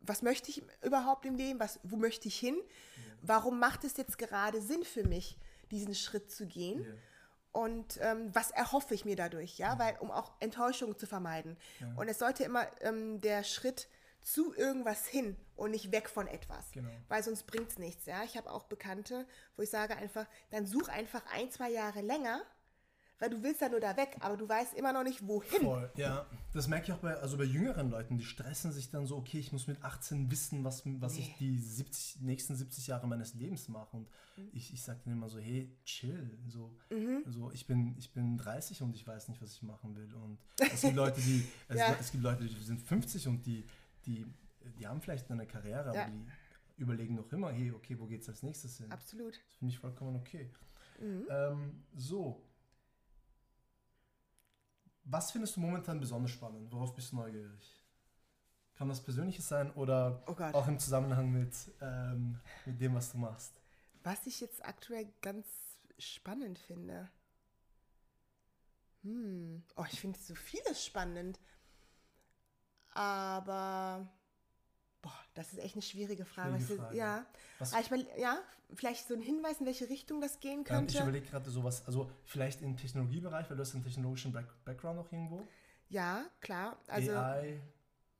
was 0.00 0.22
möchte 0.22 0.50
ich 0.50 0.62
überhaupt 0.82 1.26
im 1.26 1.36
Leben, 1.36 1.60
was, 1.60 1.80
wo 1.82 1.96
möchte 1.96 2.28
ich 2.28 2.38
hin, 2.38 2.56
warum 3.20 3.58
macht 3.58 3.84
es 3.84 3.96
jetzt 3.96 4.18
gerade 4.18 4.62
Sinn 4.62 4.84
für 4.84 5.04
mich, 5.06 5.38
diesen 5.70 5.94
Schritt 5.94 6.30
zu 6.30 6.46
gehen 6.46 6.82
Ja. 6.82 6.94
Und 7.52 7.98
ähm, 8.00 8.34
was 8.34 8.50
erhoffe 8.50 8.94
ich 8.94 9.04
mir 9.04 9.16
dadurch, 9.16 9.58
ja, 9.58 9.78
weil 9.78 9.96
um 10.00 10.10
auch 10.10 10.32
Enttäuschungen 10.40 10.96
zu 10.98 11.06
vermeiden. 11.06 11.56
Und 11.96 12.08
es 12.08 12.18
sollte 12.18 12.44
immer 12.44 12.66
ähm, 12.80 13.20
der 13.20 13.44
Schritt 13.44 13.88
zu 14.22 14.54
irgendwas 14.54 15.06
hin 15.06 15.36
und 15.56 15.72
nicht 15.72 15.90
weg 15.92 16.08
von 16.08 16.26
etwas, 16.28 16.70
Genau. 16.72 16.88
weil 17.08 17.22
sonst 17.22 17.44
bringt 17.46 17.70
es 17.70 17.78
nichts, 17.78 18.06
ja. 18.06 18.22
Ich 18.24 18.36
habe 18.36 18.50
auch 18.50 18.64
Bekannte, 18.64 19.26
wo 19.56 19.62
ich 19.62 19.70
sage 19.70 19.96
einfach, 19.96 20.26
dann 20.50 20.64
such 20.64 20.88
einfach 20.88 21.22
ein, 21.32 21.50
zwei 21.50 21.70
Jahre 21.70 22.00
länger, 22.02 22.40
weil 23.22 23.30
du 23.30 23.40
willst 23.40 23.60
ja 23.60 23.68
nur 23.68 23.78
da 23.78 23.96
weg, 23.96 24.16
aber 24.18 24.36
du 24.36 24.48
weißt 24.48 24.74
immer 24.74 24.92
noch 24.92 25.04
nicht, 25.04 25.24
wohin. 25.28 25.60
Voll, 25.62 25.88
ja. 25.94 26.26
Das 26.52 26.66
merke 26.66 26.86
ich 26.86 26.92
auch 26.92 26.98
bei, 26.98 27.14
also 27.14 27.36
bei 27.38 27.44
jüngeren 27.44 27.88
Leuten, 27.88 28.18
die 28.18 28.24
stressen 28.24 28.72
sich 28.72 28.90
dann 28.90 29.06
so, 29.06 29.16
okay, 29.16 29.38
ich 29.38 29.52
muss 29.52 29.68
mit 29.68 29.80
18 29.84 30.28
wissen, 30.32 30.64
was, 30.64 30.82
was 31.00 31.16
ich 31.18 31.36
die 31.36 31.56
70, 31.56 32.22
nächsten 32.22 32.56
70 32.56 32.88
Jahre 32.88 33.06
meines 33.06 33.34
Lebens 33.34 33.68
mache. 33.68 33.96
Und 33.96 34.08
Mhm. 34.36 34.48
ich, 34.54 34.72
ich 34.72 34.82
sage 34.82 34.98
denen 35.04 35.18
immer 35.18 35.28
so, 35.28 35.38
hey, 35.38 35.70
chill. 35.84 36.36
So, 36.48 36.74
so 37.26 37.52
ich, 37.52 37.66
bin, 37.66 37.94
ich 37.98 38.12
bin 38.12 38.38
30 38.38 38.82
und 38.82 38.96
ich 38.96 39.06
weiß 39.06 39.28
nicht, 39.28 39.40
was 39.40 39.52
ich 39.52 39.62
machen 39.62 39.94
will. 39.94 40.12
Und 40.14 40.38
es 40.58 40.80
gibt 40.80 40.96
Leute, 40.96 41.20
die, 41.20 41.46
es, 41.68 41.78
Ja. 41.78 41.96
es 42.00 42.10
gibt 42.10 42.24
Leute, 42.24 42.44
die 42.46 42.62
sind 42.64 42.80
50 42.80 43.28
und 43.28 43.46
die, 43.46 43.64
die, 44.04 44.26
die 44.78 44.86
haben 44.88 45.00
vielleicht 45.00 45.30
eine 45.30 45.46
Karriere, 45.46 45.94
Ja. 45.94 46.02
aber 46.06 46.10
die 46.10 46.26
überlegen 46.82 47.14
noch 47.14 47.30
immer, 47.32 47.52
hey, 47.52 47.70
okay, 47.70 47.96
wo 48.00 48.06
geht's 48.06 48.28
als 48.28 48.42
nächstes 48.42 48.78
hin? 48.78 48.90
Absolut. 48.90 49.34
Das 49.46 49.54
finde 49.58 49.74
ich 49.74 49.78
vollkommen 49.78 50.16
okay. 50.16 50.50
Mhm. 51.00 51.26
Ähm, 51.30 51.84
so. 51.94 52.42
Was 55.04 55.30
findest 55.30 55.56
du 55.56 55.60
momentan 55.60 56.00
besonders 56.00 56.30
spannend? 56.30 56.70
Worauf 56.72 56.94
bist 56.94 57.12
du 57.12 57.16
neugierig? 57.16 57.82
Kann 58.74 58.88
das 58.88 59.02
Persönliches 59.02 59.48
sein 59.48 59.70
oder 59.72 60.22
Oh 60.26 60.34
auch 60.56 60.66
im 60.66 60.78
Zusammenhang 60.78 61.30
mit, 61.30 61.54
ähm, 61.80 62.40
mit 62.64 62.80
dem, 62.80 62.94
was 62.94 63.12
du 63.12 63.18
machst? 63.18 63.60
Was 64.02 64.26
ich 64.26 64.40
jetzt 64.40 64.64
aktuell 64.64 65.12
ganz 65.20 65.46
spannend 65.98 66.58
finde. 66.58 67.10
Hm. 69.02 69.62
Oh, 69.76 69.84
ich 69.90 70.00
finde 70.00 70.18
so 70.18 70.34
vieles 70.34 70.84
spannend. 70.84 71.38
Aber. 72.90 74.08
Boah, 75.02 75.12
das 75.34 75.52
ist 75.52 75.58
echt 75.58 75.74
eine 75.74 75.82
schwierige 75.82 76.24
Frage. 76.24 76.56
Schwierige 76.58 76.76
Frage. 76.76 76.96
Ja. 76.96 77.26
Was, 77.58 77.72
Aber 77.72 77.80
ich 77.82 77.90
mein, 77.90 78.06
ja, 78.18 78.38
vielleicht 78.74 79.06
so 79.08 79.14
ein 79.14 79.20
Hinweis, 79.20 79.60
in 79.60 79.66
welche 79.66 79.88
Richtung 79.88 80.20
das 80.20 80.40
gehen 80.40 80.64
könnte. 80.64 80.94
ich 80.94 81.00
überlege 81.00 81.26
gerade 81.26 81.50
sowas, 81.50 81.82
also 81.86 82.10
vielleicht 82.24 82.62
im 82.62 82.76
Technologiebereich, 82.76 83.48
weil 83.50 83.56
du 83.56 83.62
hast 83.62 83.74
einen 83.74 83.84
technologischen 83.84 84.32
Back 84.32 84.46
Background 84.64 84.96
noch 84.96 85.12
irgendwo. 85.12 85.42
ja, 85.88 86.24
klar. 86.40 86.78
Also 86.88 87.12
AI, 87.12 87.60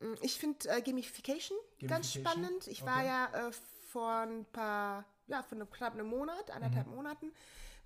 mh, 0.01 0.17
ich 0.23 0.39
finde 0.39 0.69
äh, 0.69 0.83
Gamification, 0.83 1.57
ganz 1.87 2.13
Gamification? 2.13 2.45
spannend. 2.45 2.67
Ich 2.69 2.85
war 2.85 2.99
Okay. 2.99 3.07
ja 3.07 3.49
äh, 3.49 3.53
vor 3.89 4.13
ein 4.23 4.45
paar, 4.47 5.05
ja, 5.27 5.43
vor 5.43 5.59
knapp 5.71 5.95
einem 5.95 6.07
Monat, 6.09 6.51
anderthalb 6.51 6.87
Mhm. 6.87 6.95
Monaten, 6.95 7.33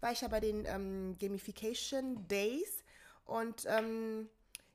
war 0.00 0.12
ich 0.12 0.20
ja 0.20 0.28
bei 0.28 0.40
den 0.40 0.64
ähm, 0.66 1.16
Gamification 1.18 2.26
Days 2.28 2.84
und 3.24 3.64
ähm, 3.66 4.28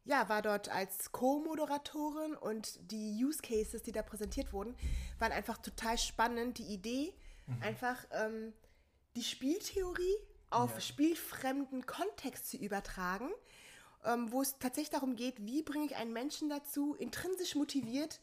ja, 0.04 0.28
war 0.30 0.42
dort 0.42 0.70
als 0.70 1.12
Co-Moderatorin 1.12 2.36
und 2.36 2.80
die 2.92 3.24
Use 3.24 3.42
Cases, 3.42 3.82
die 3.84 3.92
da 3.92 4.02
präsentiert 4.02 4.52
wurden, 4.54 4.76
waren 5.20 5.32
einfach 5.32 5.58
total 5.58 5.98
spannend. 5.98 6.58
Die 6.58 6.74
Idee, 6.74 7.14
Mhm. 7.48 7.62
einfach 7.64 8.06
ähm, 8.12 8.54
die 9.16 9.24
Spieltheorie 9.24 10.16
auf 10.50 10.74
Ja. 10.76 10.82
spielfremden 10.82 11.86
Kontext 11.86 12.50
zu 12.50 12.58
übertragen, 12.58 13.30
ähm, 14.06 14.32
wo 14.32 14.42
es 14.42 14.58
tatsächlich 14.60 14.92
darum 14.92 15.16
geht, 15.16 15.46
wie 15.46 15.64
bringe 15.64 15.86
ich 15.86 15.96
einen 15.96 16.14
Menschen 16.14 16.50
dazu, 16.50 16.94
intrinsisch 16.96 17.56
motiviert, 17.56 18.20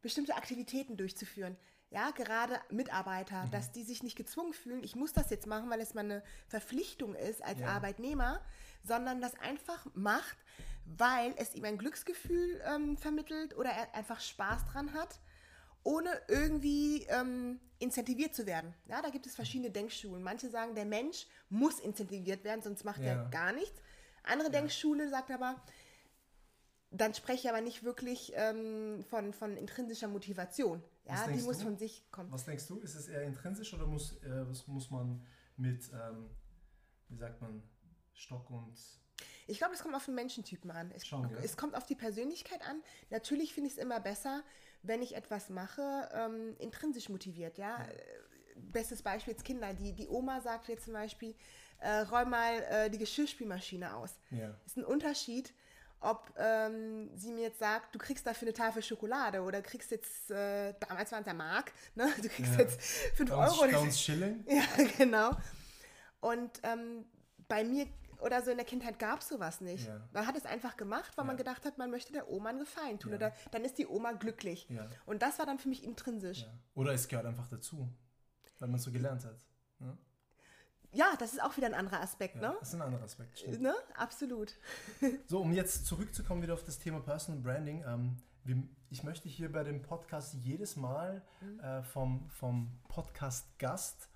bestimmte 0.00 0.34
Aktivitäten 0.36 0.96
durchzuführen. 0.96 1.56
Ja, 1.90 2.10
gerade 2.10 2.58
Mitarbeiter, 2.70 3.46
dass 3.52 3.70
die 3.70 3.82
sich 3.84 4.02
nicht 4.02 4.16
gezwungen 4.16 4.54
fühlen, 4.54 4.82
ich 4.82 4.96
muss 4.96 5.12
das 5.12 5.28
jetzt 5.28 5.46
machen, 5.46 5.68
weil 5.68 5.80
es 5.80 5.92
meine 5.92 6.22
Verpflichtung 6.48 7.14
ist 7.14 7.42
als 7.44 7.60
Ja. 7.60 7.68
Arbeitnehmer, 7.68 8.40
sondern 8.84 9.20
das 9.20 9.34
einfach 9.40 9.86
macht, 9.94 10.36
weil 10.84 11.34
es 11.36 11.54
ihm 11.54 11.64
ein 11.64 11.78
Glücksgefühl 11.78 12.60
ähm, 12.66 12.96
vermittelt 12.96 13.56
oder 13.56 13.70
er 13.70 13.94
einfach 13.94 14.20
Spaß 14.20 14.64
dran 14.72 14.92
hat, 14.94 15.20
ohne 15.84 16.10
irgendwie 16.28 17.04
ähm, 17.08 17.60
incentiviert 17.78 18.34
zu 18.34 18.46
werden. 18.46 18.74
Ja, 18.86 19.02
da 19.02 19.10
gibt 19.10 19.26
es 19.26 19.34
verschiedene 19.34 19.70
Denkschulen. 19.70 20.22
Manche 20.22 20.48
sagen, 20.50 20.74
der 20.74 20.84
Mensch 20.84 21.26
muss 21.48 21.80
incentiviert 21.80 22.44
werden, 22.44 22.62
sonst 22.62 22.84
macht 22.84 23.00
Ja. 23.00 23.06
er 23.24 23.30
gar 23.30 23.52
nichts. 23.52 23.80
Andere 24.24 24.50
Denkschule 24.50 25.08
sagt 25.08 25.30
aber, 25.32 25.60
dann 26.90 27.14
spreche 27.14 27.38
ich 27.40 27.48
aber 27.48 27.60
nicht 27.62 27.82
wirklich 27.84 28.32
ähm, 28.36 29.02
von, 29.08 29.32
von 29.32 29.56
intrinsischer 29.56 30.08
Motivation. 30.08 30.82
Was 31.04 31.20
Ja, 31.26 31.32
die 31.32 31.40
muss 31.42 31.58
du? 31.58 31.64
von 31.64 31.76
sich 31.78 32.08
kommen. 32.12 32.30
was 32.30 32.44
denkst 32.44 32.66
du? 32.68 32.78
Ist 32.80 32.94
es 32.94 33.08
eher 33.08 33.22
intrinsisch 33.22 33.72
oder 33.74 33.86
muss, 33.86 34.22
äh, 34.22 34.46
was 34.48 34.66
muss 34.68 34.90
man 34.90 35.24
mit, 35.56 35.90
ähm, 35.92 36.28
wie 37.08 37.16
sagt 37.16 37.40
man, 37.40 37.62
Stock 38.14 38.50
und 38.50 38.76
Ich 39.46 39.58
glaube, 39.58 39.74
es 39.74 39.82
kommt 39.82 39.94
auf 39.94 40.04
den 40.04 40.14
Menschentypen 40.14 40.70
an. 40.70 40.90
Es, 40.94 41.06
Schon, 41.06 41.28
ja. 41.30 41.38
es 41.42 41.56
kommt 41.56 41.74
auf 41.74 41.86
die 41.86 41.94
Persönlichkeit 41.94 42.62
an. 42.66 42.82
Natürlich 43.10 43.54
finde 43.54 43.68
ich 43.68 43.74
es 43.76 43.78
immer 43.82 44.00
besser, 44.00 44.42
wenn 44.82 45.02
ich 45.02 45.14
etwas 45.14 45.48
mache, 45.48 46.08
ähm, 46.12 46.56
intrinsisch 46.58 47.08
motiviert. 47.08 47.58
Ja? 47.58 47.84
Äh, 47.84 47.96
Bestes 48.56 49.02
Beispiel 49.02 49.32
jetzt 49.32 49.44
Kinder. 49.44 49.72
Die, 49.74 49.92
die 49.94 50.08
Oma 50.08 50.40
sagt 50.40 50.68
jetzt 50.68 50.84
zum 50.84 50.92
Beispiel, 50.92 51.34
äh, 51.78 51.90
räum 52.00 52.30
mal 52.30 52.62
äh, 52.64 52.90
die 52.90 52.98
Geschirrspülmaschine 52.98 53.94
aus. 53.96 54.18
Ja. 54.30 54.54
ist 54.66 54.76
ein 54.76 54.84
Unterschied, 54.84 55.52
ob 56.00 56.32
ähm, 56.36 57.10
sie 57.16 57.32
mir 57.32 57.42
jetzt 57.44 57.58
sagt, 57.60 57.94
du 57.94 57.98
kriegst 57.98 58.26
dafür 58.26 58.48
eine 58.48 58.52
Tafel 58.54 58.82
Schokolade 58.82 59.40
oder 59.42 59.62
kriegst 59.62 59.90
jetzt, 59.90 60.30
äh, 60.30 60.74
damals 60.80 61.10
waren 61.12 61.20
es 61.22 61.26
ja 61.26 61.34
Mark, 61.34 61.72
ne? 61.94 62.12
du 62.20 62.28
kriegst 62.28 62.52
Ja. 62.54 62.60
jetzt 62.60 62.80
5 63.16 63.30
Bei 63.30 63.36
uns, 63.46 63.58
Euro. 63.58 63.70
bei 63.72 63.78
uns 63.78 64.00
Schilling? 64.00 64.44
Ja, 64.48 64.64
genau. 64.98 65.30
Und 66.20 66.50
ähm, 66.62 67.04
bei 67.48 67.64
mir 67.64 67.86
oder 68.22 68.42
so 68.42 68.50
in 68.50 68.56
der 68.56 68.66
Kindheit 68.66 68.98
gab 68.98 69.20
es 69.20 69.28
sowas 69.28 69.60
nicht. 69.60 69.86
Ja. 69.86 70.00
Man 70.12 70.26
hat 70.26 70.36
es 70.36 70.46
einfach 70.46 70.76
gemacht, 70.76 71.16
weil 71.16 71.24
man 71.24 71.34
Ja. 71.36 71.38
gedacht 71.38 71.64
hat, 71.64 71.78
man 71.78 71.90
möchte 71.90 72.12
der 72.12 72.30
Oma 72.30 72.50
einen 72.50 72.60
Gefallen 72.60 72.98
tun. 72.98 73.10
Ja. 73.12 73.16
Oder 73.16 73.32
dann 73.50 73.64
ist 73.64 73.78
die 73.78 73.86
Oma 73.86 74.12
glücklich. 74.12 74.68
Und 75.06 75.22
das 75.22 75.38
war 75.38 75.46
dann 75.46 75.58
für 75.58 75.68
mich 75.68 75.84
intrinsisch. 75.84 76.46
Oder 76.74 76.92
es 76.92 77.08
gehört 77.08 77.26
einfach 77.26 77.48
dazu, 77.48 77.88
weil 78.58 78.68
man 78.68 78.76
es 78.78 78.84
so 78.84 78.92
gelernt 78.92 79.24
hat. 79.24 79.36
Ne? 79.78 79.96
Ja, 80.94 81.06
das 81.18 81.32
ist 81.32 81.42
auch 81.42 81.56
wieder 81.56 81.66
ein 81.68 81.74
anderer 81.74 82.00
Aspekt, 82.00 82.36
ne? 82.36 82.54
Das 82.60 82.68
ist 82.68 82.74
ein 82.74 82.82
anderer 82.82 83.02
Aspekt. 83.04 83.38
Stimmt. 83.38 83.62
Ne? 83.62 83.74
Absolut. 83.96 84.54
So, 85.26 85.40
um 85.40 85.52
jetzt 85.52 85.86
zurückzukommen 85.86 86.42
wieder 86.42 86.52
auf 86.54 86.64
das 86.64 86.78
Thema 86.78 87.00
Personal 87.00 87.40
Branding. 87.40 87.82
Ähm, 87.86 88.16
ich 88.90 89.02
möchte 89.02 89.28
hier 89.28 89.50
bei 89.50 89.62
dem 89.64 89.80
Podcast 89.82 90.34
jedes 90.34 90.76
Mal 90.76 91.22
äh, 91.62 91.82
vom, 91.82 92.28
vom 92.28 92.78
Podcast-Gast 92.88 94.08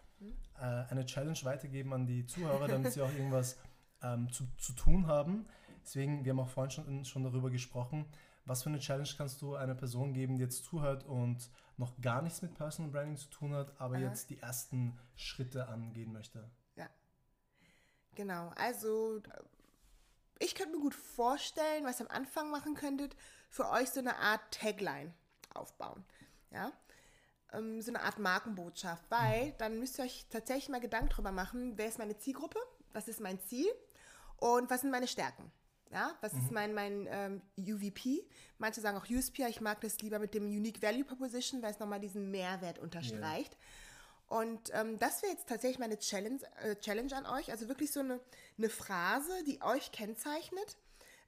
äh, 0.59 0.61
eine 0.61 1.07
Challenge 1.07 1.39
weitergeben 1.45 1.93
an 1.95 2.07
die 2.07 2.27
Zuhörer, 2.27 2.69
damit 2.69 2.93
sie 2.93 3.01
auch 3.01 3.13
irgendwas 3.13 3.57
ähm, 4.03 4.31
zu, 4.33 4.45
zu 4.59 4.73
tun 4.73 5.07
haben. 5.07 5.47
Deswegen, 5.83 6.25
wir 6.25 6.33
haben 6.33 6.41
auch 6.41 6.49
vorhin 6.49 6.71
schon, 6.71 7.05
schon 7.05 7.25
darüber 7.25 7.51
gesprochen, 7.51 8.07
was 8.45 8.63
für 8.63 8.69
eine 8.69 8.79
Challenge 8.79 9.09
kannst 9.17 9.43
du 9.43 9.55
einer 9.55 9.75
Person 9.75 10.15
geben, 10.15 10.37
die 10.37 10.43
jetzt 10.43 10.65
zuhört 10.65 11.05
und 11.05 11.51
noch 11.77 12.01
gar 12.01 12.23
nichts 12.23 12.43
mit 12.43 12.55
Personal 12.55 12.91
Branding 12.91 13.17
zu 13.17 13.29
tun 13.29 13.55
hat, 13.55 13.81
aber 13.81 13.97
Aha. 13.97 14.03
jetzt 14.03 14.31
die 14.31 14.39
ersten 14.39 14.99
Schritte 15.15 15.69
angehen 15.69 16.13
möchte. 16.13 16.49
Ja. 16.77 16.89
Genau. 18.15 18.51
Also, 18.57 19.21
ich 20.39 20.55
könnte 20.55 20.77
mir 20.77 20.83
gut 20.83 20.95
vorstellen, 20.95 21.85
was 21.85 22.01
ihr 22.01 22.09
am 22.09 22.17
Anfang 22.17 22.51
machen 22.51 22.75
könntet, 22.75 23.17
für 23.51 23.69
euch 23.71 23.91
so 23.91 24.01
eine 24.01 24.17
Art 24.17 24.41
Tagline 24.51 25.13
aufbauen. 25.55 26.05
Ja. 26.51 26.73
Ähm, 27.53 27.81
so 27.83 27.91
eine 27.91 28.03
Art 28.03 28.19
Markenbotschaft, 28.19 29.05
weil 29.11 29.53
dann 29.59 29.79
müsst 29.79 29.99
ihr 29.99 30.05
euch 30.05 30.27
tatsächlich 30.31 30.69
mal 30.69 30.81
Gedanken 30.81 31.11
drüber 31.11 31.33
machen, 31.33 31.77
wer 31.77 31.89
ist 31.89 31.99
meine 31.99 32.17
Zielgruppe, 32.17 32.59
was 32.97 33.09
ist 33.09 33.21
mein 33.21 33.39
Ziel 33.41 33.69
und 34.39 34.71
was 34.71 34.81
sind 34.81 34.91
meine 34.91 35.07
Stärken. 35.07 35.53
Ja, 35.93 36.17
was 36.21 36.33
ist 36.33 36.51
mein, 36.51 36.75
mein 36.75 37.07
ähm, 37.09 37.43
UVP? 37.57 38.27
Manche 38.59 38.81
sagen 38.81 38.97
auch 38.99 39.09
USP, 39.09 39.47
ich 39.49 39.61
mag 39.61 39.81
das 39.83 40.01
lieber 40.01 40.19
mit 40.19 40.35
dem 40.35 40.45
Unique 40.45 40.83
Value 40.83 41.05
Proposition, 41.05 41.63
weil 41.63 41.71
es 41.71 41.79
nochmal 41.79 42.01
diesen 42.01 42.31
Mehrwert 42.33 42.81
unterstreicht. 42.81 43.57
Und 44.27 44.71
ähm, 44.73 44.99
das 44.99 45.23
wäre 45.23 45.33
jetzt 45.33 45.49
tatsächlich 45.49 45.79
meine 45.79 45.99
Challenge, 45.99 46.41
äh, 46.65 46.75
Challenge 46.75 47.15
an 47.15 47.27
euch. 47.27 47.53
Also 47.53 47.69
wirklich 47.69 47.93
so 47.93 48.01
eine, 48.01 48.19
eine 48.59 48.69
Phrase, 48.69 49.45
die 49.45 49.63
euch 49.63 49.93
kennzeichnet. 49.93 50.77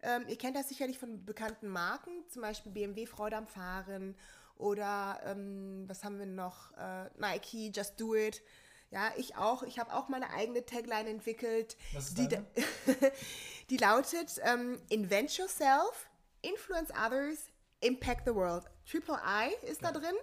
Ähm, 0.03 0.25
ihr 0.27 0.37
kennt 0.37 0.57
das 0.57 0.69
sicherlich 0.69 0.99
von 0.99 1.25
bekannten 1.25 1.69
Marken, 1.69 2.25
zum 2.29 2.43
Beispiel 2.43 2.73
BMW 2.73 3.07
Freude 3.07 3.37
am 3.37 3.47
Fahren 3.47 4.17
oder 4.57 5.21
ähm, 5.25 5.85
was 5.87 6.03
haben 6.03 6.19
wir 6.19 6.27
noch? 6.27 6.73
Äh, 6.77 7.11
Nike, 7.17 7.71
Just 7.73 8.01
Do 8.01 8.17
It. 8.17 8.43
Ja, 8.91 9.13
ich 9.17 9.37
auch. 9.37 9.63
Ich 9.65 9.79
habe 9.79 9.93
auch 9.93 10.09
meine 10.09 10.31
eigene 10.31 10.65
Tagline 10.65 11.11
entwickelt. 11.11 11.77
Was 11.93 12.09
ist 12.09 12.19
die, 12.19 12.29
deine? 12.29 12.47
die 13.71 13.77
lautet 13.77 14.41
ähm, 14.45 14.81
Invent 14.89 15.37
yourself, 15.37 16.09
influence 16.43 16.91
others, 16.93 17.51
impact 17.81 18.23
the 18.27 18.35
world. 18.35 18.65
Triple 18.91 19.19
I 19.25 19.53
ist 19.67 19.83
da 19.83 19.89
Ja. 19.89 19.93
drin. 19.99 20.15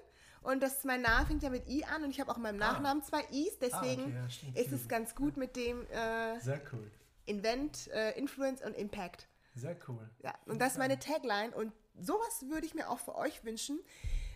Und 0.41 0.61
das 0.61 0.83
mein 0.83 1.01
Name 1.01 1.25
fängt 1.25 1.41
ja 1.43 1.49
mit 1.49 1.67
I 1.67 1.83
an 1.85 2.03
und 2.03 2.11
ich 2.11 2.19
habe 2.19 2.31
auch 2.31 2.37
in 2.37 2.43
meinem 2.43 2.57
Nachnamen 2.57 3.03
zwei 3.03 3.23
I's, 3.31 3.57
deswegen 3.59 4.15
Ah. 4.15 4.25
okay, 4.27 4.51
ja, 4.55 4.61
ist 4.61 4.71
es 4.71 4.87
ganz 4.87 5.15
gut 5.15 5.37
mit 5.37 5.55
dem 5.55 5.85
äh, 5.87 6.39
Sehr 6.39 6.61
cool. 6.71 6.91
Invent, 7.25 7.87
äh, 7.87 8.11
Influence 8.17 8.61
und 8.63 8.75
Impact. 8.75 9.27
Sehr 9.55 9.75
cool. 9.87 10.07
Ja, 10.21 10.33
und 10.45 10.59
das 10.59 10.73
ist 10.73 10.77
meine 10.77 10.99
Tagline 10.99 11.55
und 11.55 11.71
sowas 11.99 12.43
würde 12.47 12.67
ich 12.67 12.75
mir 12.75 12.89
auch 12.91 12.99
für 12.99 13.15
euch 13.15 13.43
wünschen, 13.43 13.79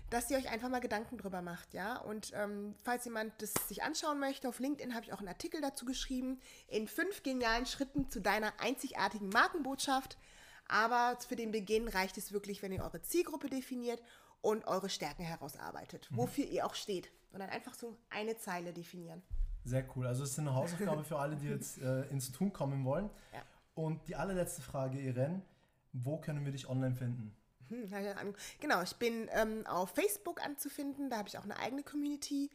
dass 0.09 0.29
ihr 0.29 0.37
euch 0.37 0.49
einfach 0.49 0.69
mal 0.69 0.79
Gedanken 0.79 1.17
drüber 1.17 1.41
macht, 1.41 1.73
ja. 1.73 1.97
Und 1.97 2.31
ähm, 2.33 2.75
falls 2.83 3.05
jemand 3.05 3.33
das 3.41 3.53
sich 3.67 3.83
anschauen 3.83 4.19
möchte, 4.19 4.49
auf 4.49 4.59
LinkedIn 4.59 4.93
habe 4.93 5.05
ich 5.05 5.13
auch 5.13 5.19
einen 5.19 5.27
Artikel 5.27 5.61
dazu 5.61 5.85
geschrieben, 5.85 6.39
in 6.67 6.87
fünf 6.87 7.23
genialen 7.23 7.65
Schritten 7.65 8.09
zu 8.09 8.19
deiner 8.19 8.53
einzigartigen 8.59 9.29
Markenbotschaft. 9.29 10.17
Aber 10.67 11.17
für 11.27 11.35
den 11.35 11.51
Beginn 11.51 11.87
reicht 11.87 12.17
es 12.17 12.31
wirklich, 12.31 12.61
wenn 12.61 12.71
ihr 12.71 12.83
eure 12.83 13.01
Zielgruppe 13.01 13.49
definiert 13.49 14.01
und 14.41 14.65
eure 14.67 14.89
Stärken 14.89 15.23
herausarbeitet, 15.23 16.07
wofür 16.11 16.45
ihr 16.45 16.65
auch 16.65 16.75
steht. 16.75 17.11
Und 17.31 17.39
dann 17.39 17.49
einfach 17.49 17.73
so 17.73 17.97
eine 18.09 18.37
Zeile 18.37 18.73
definieren. 18.73 19.21
Sehr 19.65 19.85
cool. 19.95 20.07
Also 20.07 20.23
es 20.23 20.31
ist 20.31 20.39
eine 20.39 20.53
Hausaufgabe 20.53 21.03
für 21.05 21.19
alle, 21.19 21.35
die 21.35 21.47
jetzt 21.47 21.79
äh, 21.79 22.03
ins 22.07 22.31
Tun 22.31 22.53
kommen 22.53 22.85
wollen. 22.85 23.09
Ja. 23.33 23.41
Und 23.75 24.07
die 24.07 24.15
allerletzte 24.15 24.61
Frage, 24.61 24.99
Irene, 24.99 25.41
wo 25.93 26.17
können 26.17 26.45
wir 26.45 26.51
dich 26.51 26.67
online 26.69 26.95
finden? 26.95 27.35
Hm, 27.69 28.35
genau, 28.59 28.81
ich 28.81 28.95
bin 28.95 29.29
ähm, 29.31 29.65
auf 29.67 29.91
Facebook 29.91 30.43
anzufinden, 30.43 31.09
da 31.09 31.17
habe 31.17 31.29
ich 31.29 31.37
auch 31.37 31.43
eine 31.43 31.57
eigene 31.57 31.83
Community. 31.83 32.49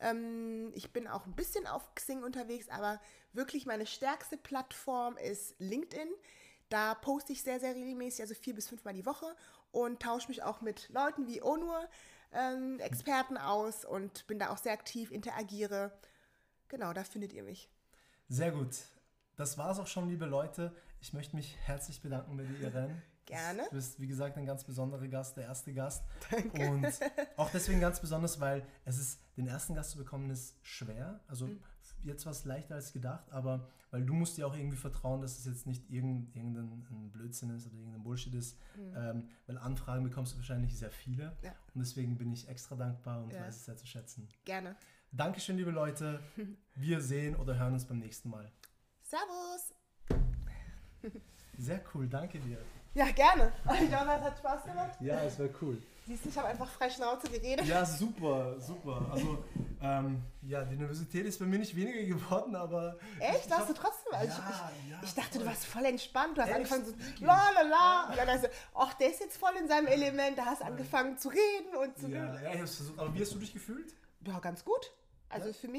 Ähm, 0.00 0.72
ich 0.74 0.92
bin 0.92 1.06
auch 1.08 1.26
ein 1.26 1.34
bisschen 1.34 1.66
auf 1.66 1.94
Xing 1.94 2.22
unterwegs, 2.22 2.68
aber 2.68 3.00
wirklich 3.32 3.66
meine 3.66 3.86
stärkste 3.86 4.36
Plattform 4.36 5.16
ist 5.16 5.54
LinkedIn. 5.58 6.08
Da 6.68 6.94
poste 6.94 7.32
ich 7.32 7.42
sehr, 7.42 7.60
sehr 7.60 7.74
regelmäßig, 7.74 8.22
also 8.22 8.34
vier 8.34 8.54
bis 8.54 8.68
fünfmal 8.68 8.94
die 8.94 9.04
Woche 9.06 9.34
und 9.72 10.00
tausche 10.00 10.28
mich 10.28 10.42
auch 10.42 10.60
mit 10.60 10.88
Leuten 10.90 11.26
wie 11.26 11.42
Onur, 11.42 11.88
ähm, 12.32 12.78
Experten 12.80 13.36
aus 13.36 13.84
und 13.84 14.26
bin 14.26 14.38
da 14.38 14.50
auch 14.50 14.58
sehr 14.58 14.72
aktiv, 14.72 15.10
interagiere. 15.10 15.92
Genau, 16.68 16.92
da 16.92 17.04
findet 17.04 17.32
ihr 17.32 17.42
mich. 17.42 17.68
Sehr 18.28 18.52
gut. 18.52 18.76
Das 19.36 19.58
war's 19.58 19.78
auch 19.78 19.86
schon, 19.86 20.08
liebe 20.08 20.24
Leute. 20.24 20.74
Ich 21.00 21.12
möchte 21.12 21.36
mich 21.36 21.56
herzlich 21.64 22.00
bedanken 22.00 22.36
bei 22.36 22.44
dir, 22.44 22.68
Irene. 22.68 23.02
Gerne. 23.26 23.62
Du 23.70 23.76
bist, 23.76 24.00
wie 24.00 24.06
gesagt, 24.08 24.36
ein 24.36 24.46
ganz 24.46 24.64
besonderer 24.64 25.06
Gast, 25.08 25.36
der 25.36 25.44
erste 25.44 25.72
Gast. 25.72 26.04
Danke. 26.30 26.68
Und 26.70 26.86
auch 27.36 27.50
deswegen 27.50 27.80
ganz 27.80 28.00
besonders, 28.00 28.40
weil 28.40 28.66
es 28.84 28.98
ist, 28.98 29.20
den 29.36 29.46
ersten 29.46 29.74
Gast 29.74 29.92
zu 29.92 29.98
bekommen, 29.98 30.28
ist 30.30 30.56
schwer. 30.62 31.20
Also 31.28 31.48
jetzt 32.02 32.26
war 32.26 32.32
es 32.32 32.44
leichter 32.44 32.74
als 32.74 32.92
gedacht, 32.92 33.30
aber 33.30 33.68
weil 33.92 34.04
du 34.04 34.12
musst 34.14 34.36
dir 34.38 34.46
auch 34.46 34.56
irgendwie 34.56 34.76
vertrauen, 34.76 35.20
dass 35.20 35.38
es 35.38 35.44
jetzt 35.44 35.66
nicht 35.66 35.88
irgendein, 35.90 36.32
irgendein 36.34 36.86
ein 36.90 37.10
Blödsinn 37.12 37.50
ist 37.50 37.66
oder 37.66 37.76
irgendein 37.76 38.02
Bullshit 38.02 38.34
ist. 38.34 38.58
Ähm, 38.96 39.28
weil 39.46 39.56
Anfragen 39.58 40.02
bekommst 40.02 40.32
du 40.32 40.38
wahrscheinlich 40.38 40.76
sehr 40.76 40.90
viele. 40.90 41.36
Ja. 41.42 41.52
Und 41.74 41.80
deswegen 41.80 42.18
bin 42.18 42.32
ich 42.32 42.48
extra 42.48 42.74
dankbar 42.74 43.22
und 43.22 43.32
Ja. 43.32 43.42
weiß 43.42 43.54
es 43.56 43.64
sehr 43.66 43.76
zu 43.76 43.86
schätzen. 43.86 44.28
Gerne. 44.44 44.76
Dankeschön, 45.12 45.56
liebe 45.56 45.70
Leute. 45.70 46.20
Wir 46.74 47.00
sehen 47.00 47.36
oder 47.36 47.56
hören 47.58 47.74
uns 47.74 47.84
beim 47.86 47.98
nächsten 47.98 48.30
Mal. 48.30 48.50
Servus. 49.02 49.74
Sehr 51.58 51.82
cool, 51.94 52.08
danke 52.08 52.40
dir. 52.40 52.58
Ja, 52.94 53.10
gerne. 53.10 53.52
Ich 53.80 53.88
glaube, 53.88 54.10
es 54.12 54.22
hat 54.22 54.38
Spaß 54.38 54.64
gemacht. 54.64 54.90
Ja, 55.00 55.22
es 55.22 55.38
wäre 55.38 55.50
cool. 55.62 55.78
Siehst 56.06 56.24
du, 56.24 56.28
ich 56.30 56.36
habe 56.36 56.48
einfach 56.48 56.68
frei 56.68 56.90
Schnauze 56.90 57.30
geredet. 57.30 57.64
Ja, 57.64 57.84
super, 57.84 58.58
super. 58.58 59.08
Also, 59.12 59.44
ähm, 59.80 60.20
ja, 60.42 60.64
die 60.64 60.74
Nervosität 60.74 61.24
ist 61.26 61.38
bei 61.38 61.46
mir 61.46 61.60
nicht 61.60 61.76
weniger 61.76 62.02
geworden, 62.02 62.56
aber. 62.56 62.98
Echt? 63.20 63.46
ich 63.46 63.50
Warst 63.50 63.68
du 63.68 63.72
trotzdem? 63.72 64.12
Also 64.12 64.32
Ja, 64.40 64.70
ich, 64.84 64.90
ja, 64.90 65.00
ich 65.04 65.14
dachte, 65.14 65.30
voll. 65.30 65.42
du 65.42 65.46
warst 65.46 65.64
voll 65.64 65.84
entspannt. 65.84 66.36
Du 66.36 66.42
hast 66.42 66.48
Echt? 66.48 66.56
angefangen 66.56 66.84
so, 66.86 67.24
la 67.24 67.50
la 67.54 67.62
la. 67.62 68.06
Und 68.10 68.18
dann 68.18 68.28
hast 68.28 68.44
du, 68.44 68.48
ach, 68.74 68.94
der 68.94 69.10
ist 69.10 69.20
jetzt 69.20 69.36
voll 69.36 69.52
in 69.60 69.68
seinem 69.68 69.86
Element. 69.86 70.36
Da 70.36 70.46
hast 70.46 70.60
du 70.60 70.66
angefangen 70.66 71.16
zu 71.18 71.28
reden 71.28 71.76
und 71.80 71.96
zu. 71.96 72.08
Ja, 72.08 72.34
ja, 72.42 72.52
ich 72.52 72.60
hab's 72.60 72.74
versucht. 72.76 72.98
Aber 72.98 73.14
wie 73.14 73.20
hast 73.20 73.32
du 73.32 73.38
dich 73.38 73.52
gefühlt? 73.52 73.94
Ja, 74.26 74.40
ganz 74.40 74.64
gut. 74.64 74.90
Also 75.28 75.52
für 75.52 75.68
mich. 75.68 75.70